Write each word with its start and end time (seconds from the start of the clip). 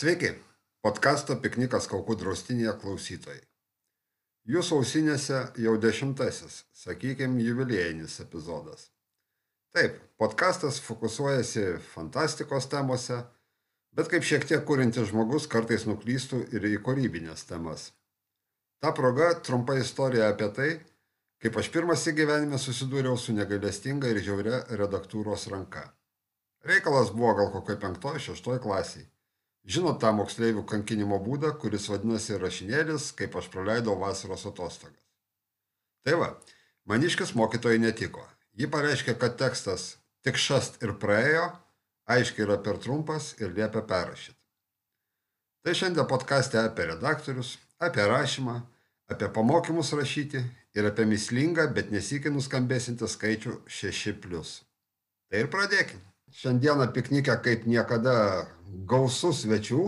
Sveiki, 0.00 0.30
podkasto 0.80 1.34
Piknikas 1.44 1.84
Kaukų 1.90 2.14
draustinėje 2.22 2.72
klausytojai. 2.80 3.42
Jūsų 4.48 4.78
ausinėse 4.80 5.40
jau 5.60 5.74
dešimtasis, 5.82 6.54
sakykime, 6.72 7.42
jubiliejinis 7.44 8.14
epizodas. 8.24 8.86
Taip, 9.76 9.98
podkastas 10.16 10.78
fokusuojasi 10.86 11.66
fantastikos 11.90 12.70
temose, 12.72 13.18
bet 13.92 14.08
kaip 14.14 14.24
šiek 14.24 14.48
tiek 14.48 14.64
kūrintis 14.64 15.10
žmogus 15.12 15.50
kartais 15.52 15.84
nuklystų 15.90 16.46
ir 16.56 16.70
į 16.70 16.80
kūrybinės 16.88 17.44
temas. 17.52 17.90
Ta 18.80 18.96
proga 18.96 19.34
trumpa 19.44 19.76
istorija 19.84 20.32
apie 20.32 20.48
tai, 20.56 20.72
kaip 21.44 21.60
aš 21.60 21.72
pirmas 21.76 22.08
į 22.08 22.16
gyvenime 22.22 22.64
susidūriau 22.64 23.20
su 23.20 23.36
negailestinga 23.36 24.08
ir 24.08 24.24
žiauria 24.24 24.64
redaktūros 24.80 25.50
ranka. 25.52 25.90
Reikalas 26.64 27.12
buvo 27.12 27.36
gal 27.42 27.56
kokioj 27.58 27.82
penktoj, 27.84 28.22
šeštoj 28.30 28.64
klasiai. 28.64 29.10
Žinot 29.70 30.00
tą 30.02 30.10
moksleivių 30.16 30.64
kankinimo 30.66 31.20
būdą, 31.22 31.52
kuris 31.62 31.86
vadinasi 31.92 32.38
rašinėlis, 32.42 33.12
kaip 33.18 33.36
aš 33.38 33.50
praleidau 33.52 33.94
vasaros 34.00 34.46
atostogas. 34.48 34.98
Tai 36.02 36.16
va, 36.18 36.30
maniškis 36.90 37.36
mokytojai 37.38 37.78
netiko. 37.82 38.24
Ji 38.58 38.66
pareiškė, 38.72 39.14
kad 39.20 39.36
tekstas 39.38 39.92
tik 40.26 40.40
šast 40.40 40.80
ir 40.82 40.96
praėjo, 41.02 41.46
aiškiai 42.10 42.48
yra 42.48 42.58
per 42.64 42.80
trumpas 42.82 43.34
ir 43.38 43.54
liepia 43.54 43.84
perrašyti. 43.86 44.38
Tai 45.62 45.76
šiandien 45.76 46.08
podkastė 46.08 46.64
apie 46.64 46.88
redaktorius, 46.90 47.54
apie 47.78 48.08
rašymą, 48.10 48.56
apie 49.12 49.28
pamokymus 49.36 49.92
rašyti 49.94 50.42
ir 50.74 50.88
apie 50.90 51.06
mislingą, 51.06 51.68
bet 51.76 51.92
nesikį 51.94 52.32
nuskambėsintį 52.34 53.14
skaičių 53.14 53.58
6. 53.80 54.62
Tai 55.30 55.44
ir 55.44 55.50
pradėkime. 55.52 56.09
Šiandieną 56.30 56.92
piknikę 56.94 57.34
kaip 57.42 57.66
niekada 57.66 58.46
gausus 58.86 59.44
svečių. 59.44 59.82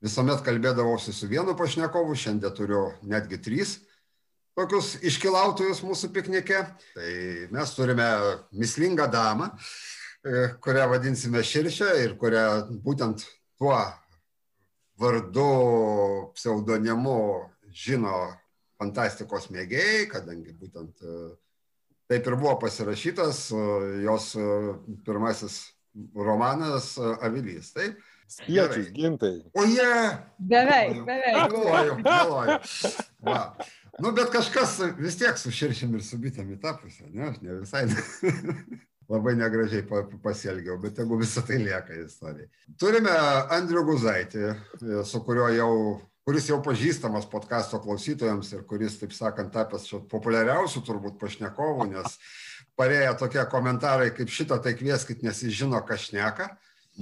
Visuomet 0.00 0.42
kalbėdavausi 0.42 1.12
su 1.12 1.28
vienu 1.28 1.54
pašnekovu, 1.54 2.16
šiandien 2.16 2.54
turiu 2.56 2.88
netgi 3.06 3.38
trys 3.38 3.76
tokius 4.58 4.96
iškilautojus 5.06 5.82
mūsų 5.86 6.10
piknike. 6.14 6.60
Tai 6.96 7.12
mes 7.54 7.74
turime 7.76 8.08
mislingą 8.52 9.06
damą, 9.12 9.50
e, 10.24 10.48
kurią 10.60 10.88
vadinsime 10.90 11.42
Širšę 11.44 11.90
ir 12.04 12.16
kurią 12.20 12.44
būtent 12.84 13.24
tuo 13.60 13.78
vardu, 15.00 15.50
pseudonimu 16.36 17.20
žino 17.72 18.16
fantastikos 18.80 19.48
mėgėjai, 19.52 20.08
kadangi 20.08 20.52
būtent 20.56 21.00
uh, 21.04 21.30
taip 22.10 22.26
ir 22.26 22.38
buvo 22.38 22.56
pasirašytas 22.62 23.44
jos 24.04 24.32
pirmasis 25.06 25.60
romanas 26.14 26.96
Avilys. 27.22 27.72
Taip? 27.76 27.98
Spiečius, 28.30 28.92
gintai. 28.94 29.40
O 29.58 29.64
jie. 29.66 29.86
Beveik, 30.38 31.00
beveik. 31.06 31.50
Galvoju, 31.50 31.96
galvoju. 32.04 32.58
Va. 33.26 33.40
Nu, 33.98 34.12
bet 34.14 34.30
kažkas 34.30 34.76
vis 34.98 35.18
tiek 35.18 35.38
su 35.38 35.50
širšim 35.50 35.96
ir 35.98 36.04
su 36.06 36.18
bitėm 36.20 36.52
į 36.54 36.60
tą 36.62 36.76
pusę, 36.78 37.08
ne, 37.10 37.32
aš 37.32 37.40
ne 37.42 37.58
visai. 37.58 37.82
Labai 39.10 39.34
negražiai 39.34 39.82
pasielgiau, 40.22 40.76
bet 40.78 41.00
jeigu 41.02 41.18
visą 41.18 41.42
tai 41.42 41.58
lieka 41.58 41.96
istorijai. 41.98 42.46
Turime 42.78 43.10
Andrių 43.56 43.82
Guzaitį, 43.88 44.52
su 45.10 45.20
kuriuo 45.26 45.48
jau 45.56 45.72
kuris 46.30 46.46
jau 46.46 46.60
pažįstamas 46.62 47.24
podkasto 47.26 47.80
klausytojams 47.82 48.52
ir 48.54 48.60
kuris, 48.70 49.00
taip 49.00 49.10
sakant, 49.10 49.50
tapęs 49.50 49.88
populiariausių 50.12 50.84
turbūt 50.86 51.16
pašnekovų, 51.18 51.88
nes 51.90 52.12
parėję 52.78 53.16
tokie 53.18 53.42
komentarai 53.50 54.12
kaip 54.14 54.30
šitą, 54.30 54.60
tai 54.62 54.76
kvieskit, 54.78 55.24
nes 55.26 55.40
jis 55.42 55.56
žino, 55.64 55.80
ką 55.82 55.96
šneka. 55.98 56.46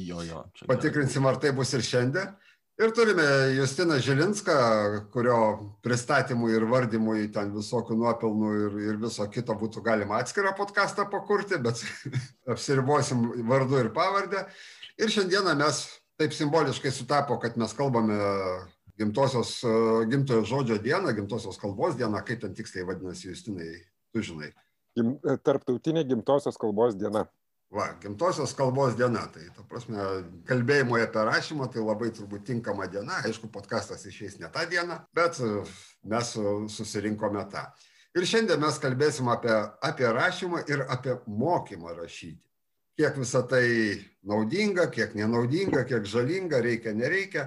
Jo, 0.00 0.22
jo. 0.24 0.46
Patikrinsim, 0.70 1.26
ar 1.28 1.36
tai 1.42 1.52
bus 1.52 1.74
ir 1.76 1.84
šiandien. 1.84 2.30
Ir 2.80 2.94
turime 2.96 3.26
Justiną 3.58 3.98
Žilinską, 4.00 4.56
kurio 5.12 5.36
pristatymui 5.84 6.54
ir 6.56 6.64
vardymui 6.70 7.26
ten 7.34 7.52
visokių 7.52 7.98
nuopelnų 8.00 8.54
ir, 8.62 8.80
ir 8.86 9.02
viso 9.02 9.28
kito 9.28 9.58
būtų 9.60 9.84
galima 9.84 10.22
atskirą 10.22 10.54
podcastą 10.56 11.04
pakurti, 11.12 11.60
bet 11.60 11.84
apsiribosim 12.54 13.28
vardu 13.50 13.82
ir 13.82 13.92
pavardę. 13.92 14.46
Ir 14.96 15.12
šiandieną 15.12 15.58
mes 15.60 15.84
taip 16.16 16.32
simboliškai 16.32 16.96
sutapo, 16.96 17.36
kad 17.42 17.60
mes 17.60 17.76
kalbame 17.76 18.16
gimtosios, 18.98 19.62
e, 19.64 20.06
gimtojo 20.10 20.44
žodžio 20.44 20.78
dieną, 20.82 21.14
gimtosios 21.14 21.58
kalbos 21.58 21.96
dieną, 21.96 22.22
kaip 22.26 22.40
ten 22.42 22.54
tiksliai 22.54 22.86
vadinasi, 22.86 23.30
Justinai, 23.30 23.70
tu 24.12 24.22
žinai. 24.22 24.52
Gim, 24.96 25.16
e, 25.22 25.36
tarptautinė 25.44 26.04
gimtosios 26.08 26.58
kalbos 26.58 26.98
diena. 26.98 27.28
Va, 27.70 27.90
gimtosios 28.02 28.54
kalbos 28.56 28.96
diena, 28.96 29.26
tai, 29.32 29.50
ta 29.54 29.62
prasme, 29.68 30.00
kalbėjimui 30.48 31.02
apie 31.04 31.24
rašymą, 31.28 31.68
tai 31.72 31.84
labai 31.84 32.08
turbūt 32.16 32.46
tinkama 32.48 32.88
diena, 32.88 33.20
aišku, 33.28 33.50
podkastas 33.52 34.06
išeis 34.08 34.38
ne 34.40 34.48
tą 34.52 34.64
dieną, 34.70 35.02
bet 35.14 35.38
e, 35.44 35.52
mes 36.08 36.34
susirinkome 36.74 37.44
tą. 37.52 37.68
Ir 38.16 38.26
šiandien 38.26 38.58
mes 38.58 38.78
kalbėsim 38.82 39.28
apie, 39.30 39.54
apie 39.84 40.10
rašymą 40.10 40.64
ir 40.72 40.86
apie 40.88 41.18
mokymą 41.28 41.92
rašyti. 42.00 42.40
Kiek 42.98 43.14
visą 43.14 43.44
tai 43.46 43.66
naudinga, 44.26 44.88
kiek 44.90 45.12
nenaudinga, 45.14 45.84
kiek 45.86 46.08
žalinga, 46.08 46.58
reikia, 46.64 46.96
nereikia. 46.98 47.44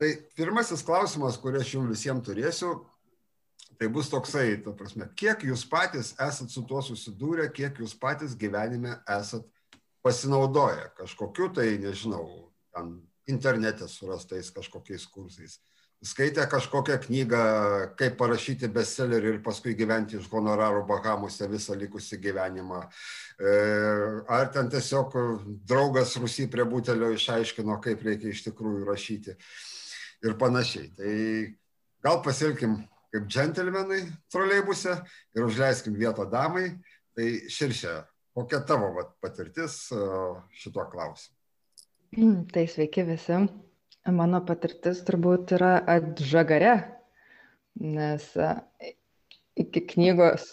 Tai 0.00 0.08
pirmasis 0.32 0.80
klausimas, 0.80 1.36
kurį 1.36 1.60
aš 1.60 1.74
jums 1.74 1.90
visiems 1.92 2.24
turėsiu, 2.24 2.70
tai 3.76 3.88
bus 3.92 4.08
toksai, 4.08 4.54
ta 4.64 4.72
prasme, 4.72 5.04
kiek 5.12 5.42
jūs 5.44 5.66
patys 5.68 6.14
esat 6.16 6.48
su 6.48 6.62
tuo 6.68 6.80
susidūrę, 6.84 7.50
kiek 7.52 7.82
jūs 7.82 7.92
patys 8.00 8.32
gyvenime 8.40 8.94
esat 9.18 9.44
pasinaudoję 10.00 10.86
kažkokiu 10.96 11.50
tai, 11.52 11.74
nežinau, 11.82 12.24
ten 12.72 12.94
internete 13.28 13.88
surastais 13.92 14.48
kažkokiais 14.56 15.04
kursais. 15.12 15.58
Skaitė 16.00 16.46
kažkokią 16.48 16.96
knygą, 17.02 17.40
kaip 18.00 18.14
parašyti 18.16 18.70
bestsellerį 18.72 19.34
ir 19.34 19.42
paskui 19.44 19.74
gyventi 19.76 20.16
iš 20.16 20.30
honorarų 20.32 20.86
Bahamose 20.88 21.44
visą 21.52 21.76
likusį 21.76 22.16
gyvenimą. 22.22 22.86
E, 23.36 23.52
ar 24.32 24.48
ten 24.54 24.72
tiesiog 24.72 25.12
draugas 25.68 26.16
Rusy 26.16 26.48
prie 26.48 26.64
butelio 26.64 27.12
išaiškino, 27.12 27.76
kaip 27.84 28.00
reikia 28.08 28.32
iš 28.32 28.46
tikrųjų 28.48 28.88
rašyti 28.88 29.36
ir 30.24 30.36
panašiai. 30.38 30.90
Tai 30.96 31.14
gal 32.04 32.22
pasilkim 32.24 32.78
kaip 33.10 33.26
džentelmenai 33.26 34.04
troleibuse 34.32 34.94
ir 35.36 35.46
užleiskim 35.46 35.96
vietą 35.98 36.28
damai. 36.30 36.70
Tai 37.16 37.26
širšia, 37.50 37.96
kokia 38.38 38.62
tavo 38.66 38.92
vat, 38.94 39.10
patirtis 39.22 39.82
šituo 40.62 40.86
klausimu? 40.92 41.36
Tai 42.54 42.64
sveiki 42.70 43.04
visi. 43.06 43.42
Mano 44.10 44.40
patirtis 44.46 45.02
turbūt 45.04 45.52
yra 45.58 45.74
atžagare, 45.90 46.72
nes 47.76 48.24
iki 49.60 49.82
knygos 49.92 50.46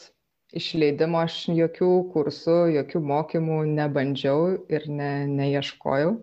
išleidimo 0.58 1.22
aš 1.22 1.38
jokių 1.56 1.92
kursų, 2.12 2.58
jokių 2.76 3.02
mokymų 3.08 3.62
nebandžiau 3.78 4.58
ir 4.68 4.90
ne, 4.92 5.12
neieškojau 5.32 6.18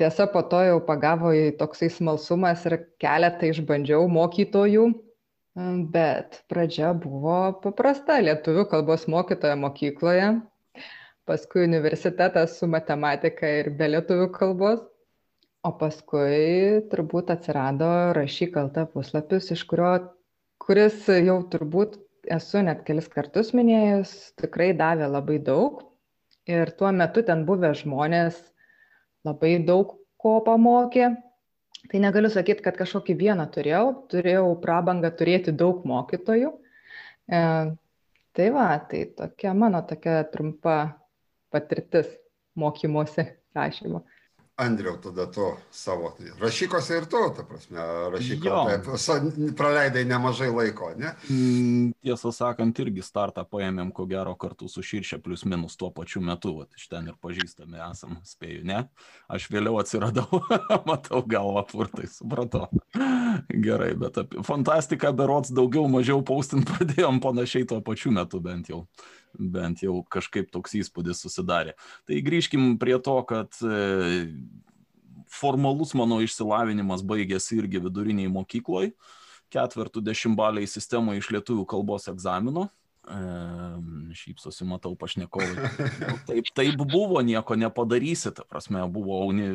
tiesa 0.00 0.26
po 0.30 0.42
to 0.50 0.60
jau 0.66 0.78
pagavo 0.86 1.32
į 1.34 1.54
toksai 1.60 1.90
smalsumas 1.92 2.64
ir 2.68 2.78
keletą 3.02 3.50
išbandžiau 3.52 4.08
mokytojų, 4.10 4.88
bet 5.94 6.40
pradžia 6.50 6.90
buvo 6.98 7.54
paprasta 7.62 8.18
lietuvių 8.22 8.66
kalbos 8.72 9.06
mokytoja 9.10 9.54
mokykloje, 9.60 10.32
paskui 11.28 11.64
universitetas 11.68 12.58
su 12.58 12.68
matematika 12.70 13.50
ir 13.60 13.70
be 13.78 13.92
lietuvių 13.94 14.30
kalbos, 14.34 14.82
o 15.64 15.70
paskui 15.80 16.82
turbūt 16.90 17.30
atsirado 17.32 17.90
rašyk 18.18 18.52
kaltą 18.58 18.84
puslapis, 18.90 19.48
iš 19.54 19.62
kurio, 19.70 19.94
kuris 20.60 21.06
jau 21.08 21.38
turbūt 21.52 21.96
esu 22.34 22.60
net 22.66 22.82
kelis 22.84 23.08
kartus 23.12 23.52
minėjus, 23.56 24.34
tikrai 24.40 24.72
davė 24.76 25.08
labai 25.12 25.38
daug. 25.44 25.82
Ir 26.44 26.68
tuo 26.76 26.90
metu 26.92 27.22
ten 27.24 27.46
buvę 27.48 27.70
žmonės 27.78 28.36
labai 29.24 29.56
daug 29.66 29.96
ko 30.20 30.38
pamokė. 30.44 31.12
Tai 31.90 32.00
negaliu 32.00 32.30
sakyti, 32.32 32.64
kad 32.64 32.78
kažkokį 32.78 33.16
vieną 33.20 33.44
turėjau, 33.52 33.86
turėjau 34.12 34.52
prabangą 34.62 35.10
turėti 35.18 35.52
daug 35.52 35.82
mokytojų. 35.88 36.52
E, 37.28 37.40
tai 38.36 38.46
va, 38.54 38.68
tai 38.88 39.04
tokia 39.18 39.52
mano 39.56 39.82
tokia 39.84 40.22
trumpa 40.32 40.78
patirtis 41.52 42.08
mokymuose 42.56 43.26
rašymo. 43.56 44.04
Andriau, 44.56 44.94
tada 45.02 45.26
tu 45.26 45.42
savo 45.74 46.12
tai 46.14 46.28
rašykose 46.38 46.98
ir 47.00 47.06
tu, 47.10 47.18
ta 47.34 47.42
prasme, 47.42 47.86
rašyko, 48.14 48.52
praleidai 49.58 50.04
nemažai 50.06 50.46
laiko, 50.54 50.92
ne? 50.94 51.10
Mm, 51.26 51.88
tiesą 52.06 52.30
sakant, 52.30 52.78
irgi 52.78 53.02
startą 53.02 53.42
paėmėm, 53.50 53.90
ko 53.96 54.06
gero, 54.06 54.36
kartu 54.38 54.68
su 54.70 54.84
Širšė, 54.86 55.18
plus 55.24 55.42
minus 55.42 55.74
tuo 55.80 55.90
pačiu 55.96 56.22
metu, 56.22 56.52
vat, 56.60 56.70
iš 56.78 56.86
ten 56.92 57.10
ir 57.10 57.16
pažįstami 57.18 57.82
esam, 57.88 58.14
spėju, 58.30 58.62
ne? 58.70 58.84
Aš 59.26 59.48
vėliau 59.50 59.80
atsiradau, 59.82 60.44
matau 60.88 61.24
galvą 61.26 61.66
purtai, 61.72 62.06
supratau. 62.14 62.68
Gerai, 63.50 63.90
bet 63.98 64.22
apie 64.22 64.46
fantastiką 64.46 65.10
berots 65.18 65.50
daugiau 65.50 65.90
mažiau 65.90 66.22
paustint 66.22 66.70
pradėjom 66.70 67.18
panašiai 67.26 67.66
tuo 67.66 67.82
pačiu 67.82 68.14
metu 68.14 68.38
bent 68.38 68.70
jau 68.70 68.84
bent 69.38 69.82
jau 69.84 70.00
kažkaip 70.12 70.50
toks 70.54 70.76
įspūdis 70.80 71.22
susidarė. 71.24 71.74
Tai 72.08 72.20
grįžkim 72.26 72.74
prie 72.80 72.96
to, 73.02 73.16
kad 73.28 73.58
e, 73.64 74.30
formalus 75.30 75.94
mano 75.98 76.20
išsilavinimas 76.24 77.04
baigėsi 77.06 77.58
irgi 77.60 77.82
viduriniai 77.84 78.30
mokykloje, 78.32 78.94
ketvirtų 79.54 80.02
dešimtbaliai 80.04 80.70
sistemoje 80.70 81.22
iš 81.22 81.30
lietuvių 81.36 81.66
kalbos 81.70 82.08
egzamino. 82.10 82.68
E, 83.04 83.18
šypsosi, 84.16 84.64
matau 84.64 84.94
pašnekovai. 84.96 85.68
Taip, 86.28 86.48
taip 86.56 86.80
buvo, 86.80 87.20
nieko 87.26 87.56
nepadarysi, 87.58 88.32
ta 88.32 88.46
prasme, 88.48 88.80
buvo, 88.88 89.18
uni, 89.28 89.50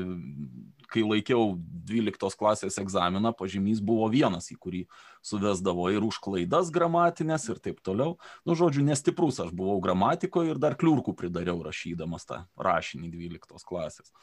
kai 0.91 1.03
laikiau 1.05 1.55
12 1.89 2.37
klasės 2.39 2.79
egzaminą, 2.81 3.31
pažymys 3.37 3.81
buvo 3.85 4.09
vienas, 4.11 4.49
į 4.53 4.59
kurį 4.61 4.83
suvesdavo 5.25 5.89
ir 5.93 6.05
už 6.05 6.19
klaidas 6.23 6.71
gramatinės 6.73 7.49
ir 7.49 7.61
taip 7.63 7.81
toliau. 7.85 8.17
Nu, 8.45 8.57
žodžiu, 8.59 8.85
nestiprus 8.85 9.41
aš 9.43 9.51
buvau 9.55 9.79
gramatikoje 9.83 10.53
ir 10.53 10.61
dar 10.61 10.77
kliurkų 10.79 11.15
pridariau 11.17 11.61
rašydamas 11.65 12.27
tą 12.29 12.45
rašinį 12.57 13.11
12 13.15 13.67
klasės. 13.67 14.13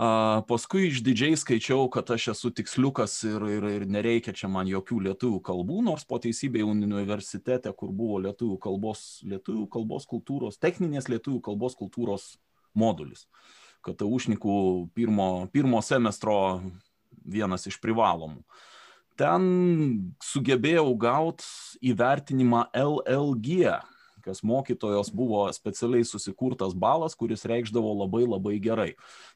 A, 0.00 0.40
paskui 0.48 0.86
išdidžiai 0.88 1.36
skaičiau, 1.36 1.88
kad 1.92 2.08
aš 2.14 2.30
esu 2.32 2.50
tiksliukas 2.56 3.18
ir, 3.28 3.42
ir, 3.58 3.66
ir 3.80 3.82
nereikia 3.90 4.32
čia 4.32 4.48
man 4.48 4.70
jokių 4.70 5.00
lietuvių 5.10 5.40
kalbų, 5.44 5.82
nors 5.90 6.06
po 6.08 6.16
teisybėje 6.22 6.68
universitete, 6.70 7.72
kur 7.76 7.92
buvo 7.92 8.20
lietuvių 8.24 8.56
kalbos, 8.62 9.20
lietuvių 9.28 9.66
kalbos 9.74 10.08
kultūros, 10.08 10.56
techninės 10.62 11.10
lietuvių 11.12 11.42
kalbos 11.50 11.76
kultūros 11.76 12.30
modulis. 12.72 13.26
Kad 13.26 13.59
užnikų 13.86 14.90
pirmo, 14.94 15.48
pirmo 15.52 15.80
semestro 15.82 16.60
vienas 17.24 17.66
iš 17.66 17.78
privalomų. 17.80 18.42
Ten 19.20 19.42
sugebėjau 20.24 20.94
gauti 20.96 21.44
įvertinimą 21.84 22.70
LLG, 22.72 23.74
kas 24.30 24.44
mokytojos 24.46 25.10
buvo 25.10 25.44
specialiai 25.52 26.06
susikurtas 26.06 26.74
balas, 26.78 27.16
kuris 27.18 27.42
reikšdavo 27.50 27.92
labai 28.04 28.22
labai 28.28 28.56
gerai. 28.62 28.90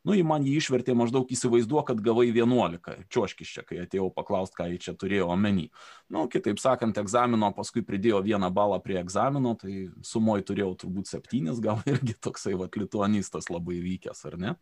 Nu, 0.07 0.15
į 0.15 0.23
man 0.27 0.47
jį 0.47 0.57
išvertė 0.61 0.95
maždaug 0.95 1.31
įsivaizduo, 1.35 1.83
kad 1.87 2.03
gavai 2.05 2.29
11. 2.31 3.07
Čioškis 3.11 3.55
čia, 3.57 3.65
kai 3.67 3.83
atėjau 3.83 4.11
paklausti, 4.15 4.59
ką 4.61 4.69
jį 4.71 4.81
čia 4.87 4.95
turėjo 4.99 5.33
omeny. 5.35 5.67
Nu, 6.13 6.29
kitaip 6.31 6.63
sakant, 6.63 6.99
egzamino 7.03 7.51
paskui 7.57 7.83
pridėjo 7.87 8.23
vieną 8.25 8.53
balą 8.55 8.79
prie 8.85 9.01
egzamino, 9.03 9.57
tai 9.59 9.89
sumoj 10.07 10.47
turėjau 10.47 10.75
turbūt 10.85 11.11
septynis, 11.11 11.63
gal 11.65 11.83
irgi 11.91 12.15
toksai 12.23 12.55
vat 12.61 12.79
lituanistas 12.79 13.51
labai 13.51 13.81
vykęs, 13.83 14.29
ar 14.31 14.39
ne? 14.39 14.55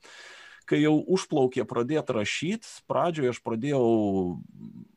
kai 0.69 0.79
jau 0.79 0.95
užplaukė 1.11 1.65
pradėti 1.69 2.15
rašyti, 2.15 2.69
pradžioje 2.89 3.33
aš 3.35 3.41
pradėjau 3.43 3.83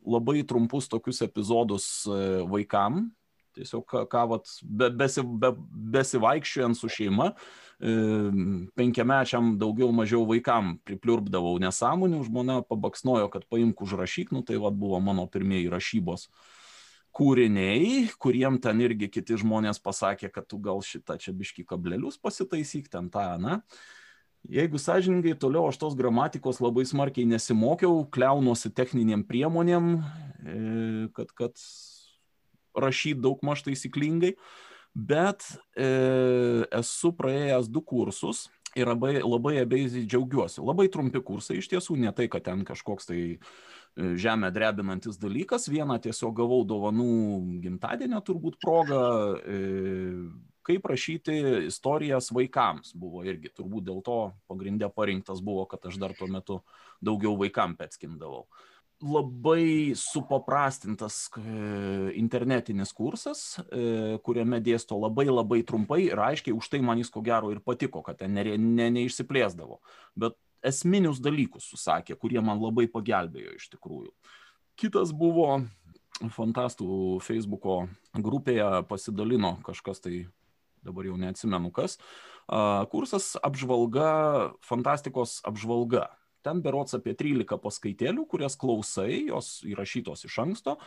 labai 0.05 0.43
trumpus 0.47 0.85
tokius 0.91 1.23
epizodus 1.25 1.87
e, 2.05 2.19
vaikam, 2.45 3.07
Tiesiog 3.55 3.85
ką, 3.87 4.03
ką 4.11 4.25
vat, 4.33 4.51
be, 4.63 4.89
besi, 4.99 5.23
be, 5.23 5.53
besivaikščiojant 5.95 6.79
su 6.79 6.89
šeima, 6.91 7.31
e, 7.79 7.95
penkiamečiam 8.75 9.55
daugiau 9.61 9.91
mažiau 9.95 10.25
vaikam 10.27 10.75
pripliurpdavau 10.87 11.55
nesąmonių, 11.63 12.21
žmona 12.27 12.59
pabaksnojo, 12.67 13.31
kad 13.33 13.47
paimk 13.51 13.81
užrašyk, 13.85 14.35
nu 14.35 14.43
tai 14.43 14.59
vat 14.61 14.75
buvo 14.75 14.99
mano 15.03 15.27
pirmieji 15.31 15.71
rašybos 15.71 16.29
kūriniai, 17.15 18.09
kuriem 18.19 18.57
ten 18.59 18.81
irgi 18.83 19.07
kiti 19.07 19.37
žmonės 19.39 19.79
pasakė, 19.83 20.29
kad 20.33 20.47
tu 20.51 20.59
gal 20.59 20.81
šitą 20.83 21.15
čia 21.21 21.31
biški 21.35 21.63
kablelius 21.67 22.19
pasitaisyk, 22.19 22.89
ten 22.91 23.07
tą, 23.13 23.29
na. 23.39 23.61
Jeigu 24.51 24.77
sąžiningai, 24.77 25.33
toliau 25.41 25.71
aš 25.71 25.79
tos 25.81 25.95
gramatikos 25.97 26.59
labai 26.61 26.83
smarkiai 26.85 27.25
nesimokiau, 27.25 28.03
kliaunuosi 28.13 28.69
techniniam 28.77 29.23
priemonėm, 29.25 29.87
e, 29.95 30.57
kad, 31.15 31.31
kad 31.33 31.55
rašyti 32.77 33.21
daug 33.23 33.41
maž 33.45 33.65
taisyklingai, 33.65 34.35
bet 34.95 35.43
e, 35.75 35.87
esu 36.79 37.11
praėjęs 37.15 37.69
du 37.71 37.83
kursus 37.83 38.45
ir 38.75 38.89
labai, 38.91 39.19
labai 39.23 39.59
abiejais 39.61 39.95
džiaugiuosi. 40.03 40.61
Labai 40.63 40.87
trumpi 40.91 41.21
kursai 41.23 41.59
iš 41.61 41.69
tiesų, 41.71 41.97
ne 42.03 42.11
tai, 42.15 42.27
kad 42.31 42.45
ten 42.47 42.65
kažkoks 42.67 43.09
tai 43.11 43.19
e, 43.35 43.37
žemę 44.19 44.51
drebinantis 44.55 45.19
dalykas. 45.21 45.69
Vieną 45.71 45.97
tiesiog 46.03 46.35
gavau 46.35 46.63
dovanų 46.67 47.07
gimtadienio 47.63 48.21
turbūt 48.25 48.59
progą, 48.63 49.01
e, 49.39 49.59
kaip 50.65 50.87
rašyti 50.91 51.39
istorijas 51.69 52.31
vaikams. 52.35 52.95
Buvo 52.99 53.23
irgi 53.27 53.53
turbūt 53.55 53.87
dėl 53.87 54.03
to 54.05 54.19
pagrindė 54.51 54.91
parinktas 54.91 55.43
buvo, 55.43 55.67
kad 55.71 55.87
aš 55.87 55.99
dar 56.01 56.15
tuo 56.17 56.27
metu 56.31 56.61
daugiau 57.03 57.35
vaikam 57.39 57.77
petskindavau 57.79 58.47
labai 59.03 59.93
supaprastintas 59.99 61.27
internetinis 62.15 62.93
kursas, 62.95 63.59
e, 63.67 64.17
kuriame 64.23 64.61
dėsto 64.63 64.97
labai 64.99 65.27
labai 65.27 65.61
trumpai 65.67 66.05
ir 66.07 66.21
aiškiai, 66.21 66.55
už 66.55 66.69
tai 66.71 66.79
man 66.85 67.01
jis 67.01 67.11
ko 67.11 67.23
gero 67.25 67.51
ir 67.51 67.59
patiko, 67.59 68.01
kad 68.05 68.21
ten 68.21 68.33
ne, 68.33 68.55
ne, 68.57 68.89
neišsiplėsdavo. 68.95 69.81
Bet 70.15 70.37
esminius 70.65 71.19
dalykus 71.19 71.67
susakė, 71.69 72.15
kurie 72.15 72.39
man 72.41 72.61
labai 72.63 72.87
pagelbėjo 72.91 73.57
iš 73.59 73.67
tikrųjų. 73.75 74.13
Kitas 74.79 75.11
buvo 75.15 75.65
fantastų 76.31 77.19
Facebooko 77.23 77.85
grupėje 78.15 78.85
pasidalino 78.87 79.57
kažkas 79.67 80.01
tai, 80.03 80.25
dabar 80.87 81.07
jau 81.09 81.19
neatsimenu 81.19 81.71
kas, 81.75 81.99
kursas 82.91 83.33
apžvalga, 83.43 84.53
fantastikos 84.63 85.41
apžvalga 85.47 86.07
ten 86.45 86.61
berots 86.65 86.97
apie 86.97 87.15
13 87.17 87.57
paskaitėlių, 87.61 88.25
kurias 88.29 88.57
klausai, 88.61 89.25
jos 89.29 89.59
įrašytos 89.67 90.25
iš 90.29 90.37
anksto, 90.45 90.77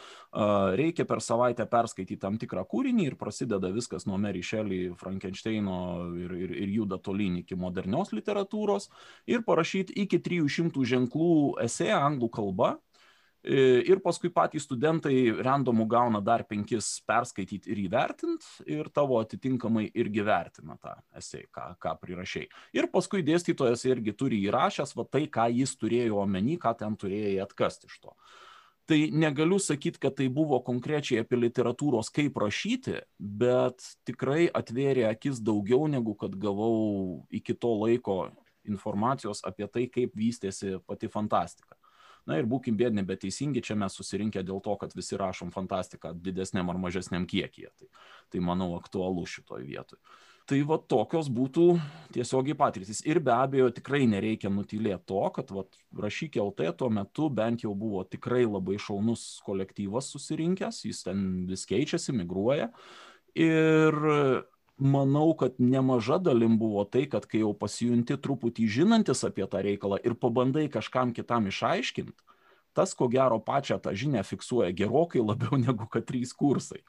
reikia 0.78 1.06
per 1.08 1.22
savaitę 1.24 1.66
perskaityti 1.70 2.20
tam 2.22 2.38
tikrą 2.40 2.64
kūrinį 2.70 3.08
ir 3.10 3.18
prasideda 3.20 3.72
viskas 3.74 4.06
nuo 4.08 4.18
Mary 4.22 4.42
Shelley, 4.46 4.92
Frankensteino 4.98 5.78
ir, 6.18 6.34
ir, 6.46 6.56
ir 6.64 6.74
juda 6.78 7.00
tolyn 7.02 7.40
iki 7.42 7.58
modernios 7.58 8.14
literatūros. 8.16 8.88
Ir 9.30 9.44
parašyti 9.46 9.96
iki 10.04 10.22
300 10.24 10.86
ženklų 10.94 11.32
esė 11.66 11.90
anglų 11.98 12.30
kalba 12.38 12.76
ir 13.44 14.00
paskui 14.02 14.30
patys 14.34 14.66
studentai 14.66 15.30
randomų 15.44 15.86
gauna 15.88 16.20
dar 16.24 16.44
penkis 16.48 16.98
perskaityti 17.06 17.70
ir 17.72 17.84
įvertinti 17.86 18.66
ir 18.74 18.90
tavo 18.94 19.20
atitinkamai 19.22 19.86
irgi 19.94 20.24
vertina 20.26 20.76
tą 20.82 20.96
esei, 21.16 21.46
ką, 21.54 21.70
ką 21.78 21.94
prirašiai. 22.02 22.48
Ir 22.74 22.90
paskui 22.90 23.22
dėstytojas 23.26 23.86
irgi 23.86 24.16
turi 24.18 24.42
įrašęs 24.48 24.96
va 24.98 25.06
tai, 25.06 25.26
ką 25.30 25.48
jis 25.54 25.76
turėjo 25.78 26.18
omeny, 26.24 26.58
ką 26.58 26.74
ten 26.78 26.98
turėjai 26.98 27.38
atkasti 27.46 27.90
iš 27.90 28.00
to. 28.02 28.16
Tai 28.88 28.98
negaliu 29.12 29.58
sakyti, 29.60 30.00
kad 30.00 30.14
tai 30.16 30.30
buvo 30.32 30.62
konkrečiai 30.64 31.20
apie 31.20 31.36
literatūros 31.36 32.08
kaip 32.08 32.38
rašyti, 32.40 33.02
bet 33.20 33.84
tikrai 34.08 34.48
atvėrė 34.48 35.04
akis 35.10 35.42
daugiau 35.44 35.84
negu 35.92 36.16
kad 36.16 36.32
gavau 36.40 37.26
iki 37.28 37.52
to 37.52 37.74
laiko 37.84 38.22
informacijos 38.64 39.44
apie 39.46 39.68
tai, 39.68 39.86
kaip 39.92 40.16
vystėsi 40.16 40.78
pati 40.88 41.12
fantastika. 41.12 41.77
Na 42.28 42.36
ir 42.36 42.48
būkim 42.48 42.76
bėdni, 42.76 43.06
bet 43.08 43.22
teisingi, 43.24 43.62
čia 43.64 43.76
mes 43.80 43.94
susirinkę 43.96 44.42
dėl 44.44 44.60
to, 44.64 44.74
kad 44.80 44.92
visi 44.96 45.16
rašom 45.16 45.52
fantastiką 45.54 46.12
didesniam 46.20 46.68
ar 46.68 46.80
mažesniam 46.80 47.24
kiekyje. 47.28 47.70
Tai, 47.72 47.88
tai 48.34 48.42
manau 48.44 48.74
aktualu 48.76 49.24
šitoj 49.26 49.64
vietoj. 49.64 50.00
Tai 50.48 50.58
va 50.64 50.78
tokios 50.80 51.26
būtų 51.28 51.64
tiesiogiai 52.14 52.56
patirtis. 52.56 53.02
Ir 53.04 53.20
be 53.20 53.34
abejo 53.34 53.68
tikrai 53.76 54.06
nereikia 54.08 54.48
nutylėti 54.52 55.04
to, 55.10 55.20
kad 55.36 55.50
va, 55.52 55.64
rašyk 56.04 56.38
LT 56.40 56.70
tuo 56.80 56.88
metu 56.92 57.28
bent 57.28 57.64
jau 57.66 57.74
buvo 57.76 58.00
tikrai 58.08 58.46
labai 58.46 58.78
šaunus 58.80 59.42
kolektyvas 59.44 60.08
susirinkęs, 60.14 60.84
jis 60.88 61.04
ten 61.04 61.26
vis 61.50 61.66
keičiasi, 61.68 62.16
migruoja. 62.16 62.70
Ir 63.36 64.00
manau, 64.78 65.34
kad 65.36 65.58
nemaža 65.58 66.18
dalim 66.22 66.58
buvo 66.58 66.84
tai, 66.84 67.06
kad 67.10 67.26
kai 67.26 67.42
jau 67.42 67.52
pasijunti 67.56 68.16
truputį 68.22 68.68
žinantis 68.70 69.24
apie 69.26 69.46
tą 69.50 69.62
reikalą 69.64 69.98
ir 70.04 70.14
pabandai 70.14 70.68
kažkam 70.72 71.12
kitam 71.14 71.48
išaiškinti, 71.50 72.14
tas 72.72 72.94
ko 72.94 73.08
gero 73.10 73.40
pačią 73.42 73.80
tą 73.82 73.94
žinią 73.94 74.22
fiksuoja 74.26 74.70
gerokai 74.72 75.24
labiau 75.24 75.58
negu 75.66 75.88
kad 75.90 76.06
trys 76.06 76.32
kursai. 76.32 76.84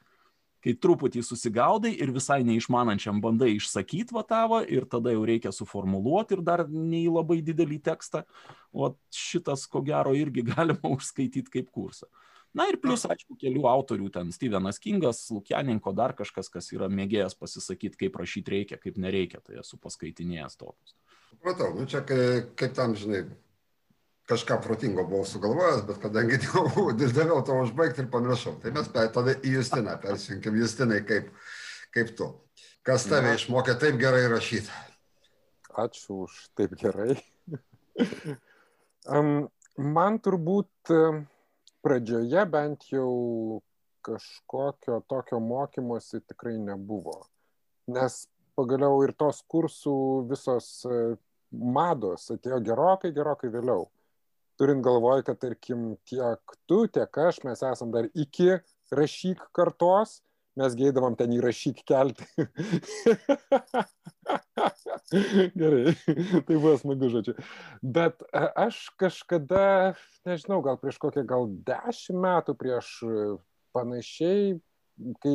Kai 0.60 0.74
truputį 0.76 1.22
susigaudai 1.24 1.94
ir 2.04 2.10
visai 2.12 2.42
neišmanančiam 2.44 3.22
bandai 3.24 3.54
išsakyti 3.54 4.12
vatavą 4.12 4.60
ir 4.68 4.84
tada 4.84 5.14
jau 5.14 5.22
reikia 5.24 5.54
suformuluoti 5.56 6.36
ir 6.36 6.42
dar 6.44 6.66
nei 6.68 7.06
labai 7.08 7.40
didelį 7.40 7.78
tekstą, 7.86 8.26
o 8.72 8.92
šitas 9.08 9.64
ko 9.66 9.80
gero 9.80 10.12
irgi 10.14 10.44
galima 10.52 10.92
užskaityti 10.92 11.58
kaip 11.58 11.72
kursą. 11.72 12.10
Na 12.56 12.66
ir 12.66 12.80
plus, 12.82 13.04
aišku, 13.06 13.36
kelių 13.38 13.62
autorių, 13.70 14.08
ten 14.10 14.32
Stevenas 14.34 14.80
Kingas, 14.82 15.22
Lukianinko, 15.30 15.92
dar 15.94 16.16
kažkas, 16.18 16.50
kas 16.50 16.72
yra 16.74 16.88
mėgėjęs 16.90 17.36
pasisakyti, 17.38 17.98
kaip 18.00 18.18
rašyti 18.18 18.56
reikia, 18.56 18.78
kaip 18.80 18.98
nereikia, 18.98 19.38
tai 19.46 19.60
esu 19.62 19.78
paskaitinėjęs 19.78 20.58
tokius. 20.58 20.96
Supratau, 21.30 21.70
nu 21.78 21.86
čia 21.90 22.02
kaip, 22.06 22.50
kaip 22.58 22.74
tam, 22.74 22.96
žinai, 22.98 23.22
kažką 24.30 24.58
protingo 24.64 25.06
buvau 25.06 25.26
sugalvojęs, 25.30 25.86
bet 25.86 26.02
kadangi 26.02 26.40
daviau 27.18 27.40
to 27.46 27.62
užbaigti 27.62 28.04
ir 28.04 28.10
pamiršau, 28.10 28.58
tai 28.62 28.74
mes 28.74 28.90
tada 28.90 29.38
į 29.38 29.56
Justiną 29.60 29.96
persijunkim, 30.02 30.58
Justinai, 30.58 31.00
kaip, 31.06 31.30
kaip 31.94 32.14
tu. 32.18 32.32
Kas 32.86 33.04
tave 33.06 33.34
išmokė 33.36 33.76
taip 33.78 33.98
gerai 34.00 34.24
rašyti? 34.32 34.72
Ačiū 35.78 36.24
už 36.26 36.38
taip 36.58 36.74
gerai. 36.80 37.14
um, 39.14 39.46
man 39.78 40.18
turbūt 40.18 40.90
pradžioje 41.84 42.44
bent 42.50 42.86
jau 42.92 43.60
kažkokio 44.06 45.00
tokio 45.08 45.40
mokymosi 45.40 46.20
tikrai 46.20 46.58
nebuvo. 46.58 47.16
Nes 47.90 48.24
pagaliau 48.56 49.02
ir 49.04 49.12
tos 49.18 49.42
kursų 49.50 49.96
visos 50.30 50.68
e, 50.84 51.00
mados 51.50 52.28
atėjo 52.32 52.60
gerokai, 52.64 53.12
gerokai 53.16 53.50
vėliau. 53.52 53.88
Turint 54.60 54.84
galvoj, 54.84 55.22
kad 55.24 55.40
tarkim 55.40 55.94
tiek 56.08 56.56
tu, 56.68 56.82
tiek 56.92 57.20
aš, 57.26 57.40
mes 57.48 57.62
esam 57.64 57.92
dar 57.94 58.08
iki 58.12 58.58
rašyk 58.92 59.46
kartos, 59.56 60.20
mes 60.58 60.74
geidavom 60.78 61.16
ten 61.18 61.32
įrašyk 61.36 61.82
kelti. 61.88 62.26
Gerai, 65.60 65.94
tai 66.46 66.56
buvo 66.56 66.74
smagu 66.78 67.10
žodžiu. 67.12 67.34
Bet 67.82 68.22
e, 68.30 68.44
aš 68.66 68.82
kažkada, 69.00 69.94
nežinau, 70.28 70.60
gal 70.66 70.78
prieš 70.80 71.00
kokią 71.02 71.24
gal 71.28 71.48
dešimt 71.66 72.20
metų, 72.22 72.54
prieš 72.58 72.92
e, 73.06 73.24
panašiai, 73.76 74.60
kai 75.22 75.34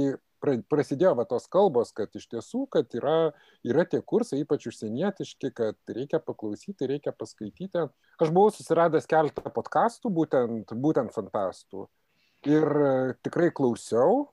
prasidėjo 0.70 1.16
va 1.18 1.26
tos 1.26 1.48
kalbos, 1.52 1.92
kad 1.96 2.14
iš 2.16 2.28
tiesų, 2.30 2.66
kad 2.72 2.92
yra, 2.98 3.34
yra 3.66 3.86
tie 3.90 4.02
kursai, 4.06 4.44
ypač 4.44 4.68
užsienietiški, 4.70 5.52
kad 5.56 5.78
reikia 5.90 6.20
paklausyti, 6.22 6.90
reikia 6.92 7.16
paskaityti. 7.16 7.88
Aš 8.22 8.34
buvau 8.36 8.54
susiradęs 8.54 9.10
keletą 9.10 9.50
podkastų, 9.56 10.12
būtent, 10.14 10.76
būtent 10.76 11.16
fantastų. 11.16 11.88
Ir 12.46 12.66
e, 12.78 12.96
tikrai 13.26 13.50
klausiau, 13.56 14.28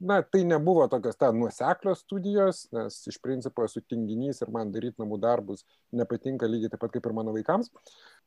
na, 0.00 0.20
tai 0.22 0.42
nebuvo 0.44 0.86
tokios 0.88 1.16
ta 1.16 1.30
nuoseklios 1.32 2.02
studijos, 2.04 2.66
nes 2.74 2.98
iš 3.10 3.18
principo 3.22 3.64
esu 3.64 3.80
tinginys 3.80 4.42
ir 4.42 4.50
man 4.52 4.72
daryti 4.74 5.00
namų 5.02 5.18
darbus 5.22 5.64
nepatinka 5.96 6.48
lygiai 6.50 6.72
taip 6.72 6.82
pat 6.84 6.92
kaip 6.94 7.08
ir 7.08 7.16
mano 7.16 7.34
vaikams. 7.36 7.70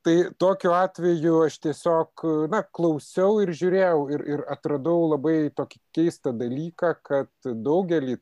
Tai 0.05 0.15
tokiu 0.41 0.73
atveju 0.77 1.43
aš 1.45 1.59
tiesiog, 1.65 2.25
na, 2.51 2.63
klausiau 2.63 3.41
ir 3.43 3.53
žiūrėjau 3.61 4.01
ir, 4.15 4.25
ir 4.35 4.43
atradau 4.49 5.09
labai 5.11 5.51
tokį 5.55 5.81
keistą 5.95 6.33
dalyką, 6.33 6.95
kad 7.05 7.31
daugelį 7.45 8.17